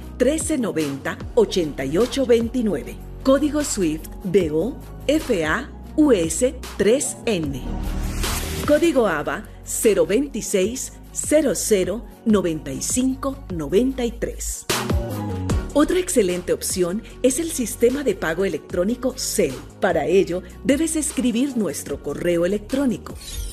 1390 0.21 1.17
8829. 1.35 2.95
Código 3.23 3.63
SWIFT 3.63 4.05
BO 4.23 4.77
FA 5.07 5.69
US 5.95 6.43
3N. 6.77 7.61
Código 8.67 9.07
ABA 9.07 9.45
026 9.65 10.93
00 11.13 12.05
95 12.25 13.37
93. 13.49 14.65
Otra 15.73 15.99
excelente 15.99 16.53
opción 16.53 17.01
es 17.23 17.39
el 17.39 17.49
sistema 17.51 18.03
de 18.03 18.13
pago 18.13 18.45
electrónico 18.45 19.15
CEL. 19.17 19.53
Para 19.79 20.05
ello, 20.05 20.43
debes 20.63 20.95
escribir 20.95 21.57
nuestro 21.57 22.03
correo 22.03 22.45
electrónico 22.45 23.15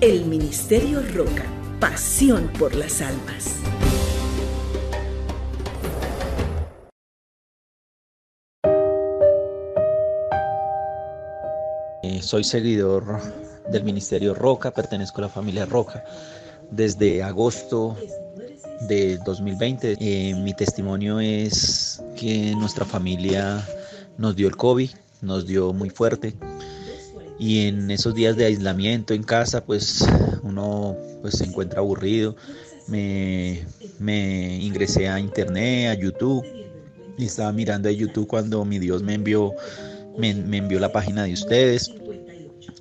El 0.00 0.26
Ministerio 0.26 1.02
Roca, 1.12 1.44
pasión 1.80 2.48
por 2.56 2.72
las 2.76 3.02
almas. 3.02 3.56
Eh, 12.04 12.22
soy 12.22 12.44
seguidor 12.44 13.20
del 13.72 13.82
Ministerio 13.82 14.34
Roca, 14.34 14.70
pertenezco 14.70 15.18
a 15.18 15.22
la 15.22 15.28
familia 15.28 15.66
Roca 15.66 16.04
desde 16.70 17.24
agosto 17.24 17.96
de 18.82 19.18
2020. 19.26 19.96
Eh, 19.98 20.34
mi 20.36 20.54
testimonio 20.54 21.18
es 21.18 22.00
que 22.14 22.54
nuestra 22.54 22.84
familia 22.84 23.66
nos 24.16 24.36
dio 24.36 24.46
el 24.46 24.56
COVID, 24.56 24.90
nos 25.22 25.44
dio 25.44 25.72
muy 25.72 25.90
fuerte 25.90 26.36
y 27.38 27.66
en 27.66 27.90
esos 27.90 28.14
días 28.14 28.36
de 28.36 28.46
aislamiento 28.46 29.14
en 29.14 29.22
casa 29.22 29.64
pues 29.64 30.04
uno 30.42 30.96
pues 31.22 31.34
se 31.38 31.44
encuentra 31.44 31.80
aburrido. 31.80 32.36
Me, 32.86 33.66
me 33.98 34.56
ingresé 34.62 35.08
a 35.08 35.20
internet, 35.20 35.90
a 35.90 36.00
YouTube 36.00 36.44
y 37.18 37.26
estaba 37.26 37.52
mirando 37.52 37.88
a 37.88 37.92
YouTube 37.92 38.26
cuando 38.26 38.64
mi 38.64 38.78
Dios 38.78 39.02
me 39.02 39.14
envió, 39.14 39.52
me, 40.16 40.34
me 40.34 40.56
envió 40.56 40.80
la 40.80 40.90
página 40.90 41.24
de 41.24 41.34
ustedes 41.34 41.92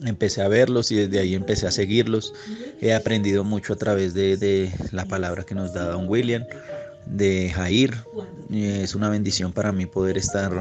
empecé 0.06 0.42
a 0.42 0.48
verlos 0.48 0.92
y 0.92 0.96
desde 0.96 1.20
ahí 1.20 1.36
empecé 1.36 1.68
a 1.68 1.72
seguirlos. 1.72 2.34
He 2.82 2.94
aprendido 2.94 3.44
mucho 3.44 3.74
a 3.74 3.76
través 3.76 4.14
de, 4.14 4.72
la 4.92 5.06
palabra 5.06 5.44
que 5.44 5.56
nos 5.56 5.74
da 5.74 5.86
Don 5.86 6.08
William, 6.08 6.44
de 7.06 7.50
Jair. 7.50 7.96
Es 8.52 8.96
una 8.96 9.10
bendición 9.10 9.54
para 9.54 9.72
mí 9.72 9.86
poder 9.86 10.18
estar 10.18 10.52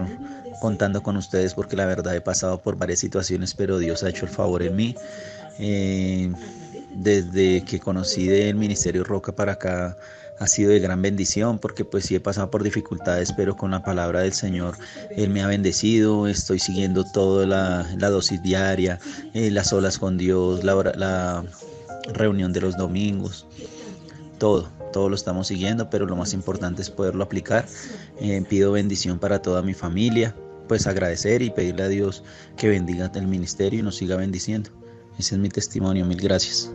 contando 0.60 1.02
con 1.02 1.16
ustedes 1.16 1.54
porque 1.54 1.76
la 1.76 1.86
verdad 1.86 2.14
he 2.14 2.20
pasado 2.20 2.60
por 2.60 2.76
varias 2.76 3.00
situaciones, 3.00 3.54
pero 3.54 3.78
Dios 3.78 4.02
ha 4.02 4.10
hecho 4.10 4.24
el 4.24 4.30
favor 4.30 4.62
en 4.62 4.76
mí. 4.76 4.94
Eh, 5.58 6.32
desde 6.94 7.62
que 7.64 7.78
conocí 7.78 8.26
del 8.26 8.56
Ministerio 8.56 9.04
Roca 9.04 9.32
para 9.32 9.52
acá, 9.52 9.96
ha 10.38 10.46
sido 10.46 10.70
de 10.70 10.80
gran 10.80 11.00
bendición 11.00 11.58
porque 11.58 11.84
pues 11.84 12.04
sí 12.04 12.14
he 12.14 12.20
pasado 12.20 12.50
por 12.50 12.62
dificultades, 12.62 13.32
pero 13.32 13.56
con 13.56 13.70
la 13.70 13.82
palabra 13.82 14.20
del 14.20 14.32
Señor 14.32 14.76
Él 15.10 15.30
me 15.30 15.42
ha 15.42 15.46
bendecido, 15.46 16.26
estoy 16.26 16.58
siguiendo 16.58 17.04
toda 17.04 17.46
la, 17.46 18.10
dosis 18.10 18.42
diaria, 18.42 18.98
eh, 19.34 19.50
las 19.50 19.72
olas 19.72 19.98
con 19.98 20.18
Dios, 20.18 20.62
la, 20.64 20.74
la 20.96 21.44
reunión 22.12 22.52
de 22.52 22.60
los 22.60 22.76
domingos, 22.76 23.46
todo, 24.38 24.68
todo 24.92 25.08
lo 25.08 25.14
estamos 25.16 25.48
siguiendo, 25.48 25.90
pero 25.90 26.06
lo 26.06 26.16
más 26.16 26.32
importante 26.32 26.82
es 26.82 26.90
poderlo 26.90 27.24
aplicar. 27.24 27.66
Eh, 28.20 28.42
pido 28.48 28.72
bendición 28.72 29.18
para 29.18 29.40
toda 29.40 29.62
mi 29.62 29.74
familia, 29.74 30.34
pues 30.68 30.86
agradecer 30.86 31.42
y 31.42 31.50
pedirle 31.50 31.82
a 31.84 31.88
Dios 31.88 32.22
que 32.56 32.68
bendiga 32.68 33.10
el 33.14 33.26
ministerio 33.26 33.80
y 33.80 33.82
nos 33.82 33.96
siga 33.96 34.16
bendiciendo. 34.16 34.70
Ese 35.18 35.34
es 35.34 35.40
mi 35.40 35.48
testimonio, 35.48 36.04
mil 36.04 36.20
gracias. 36.20 36.70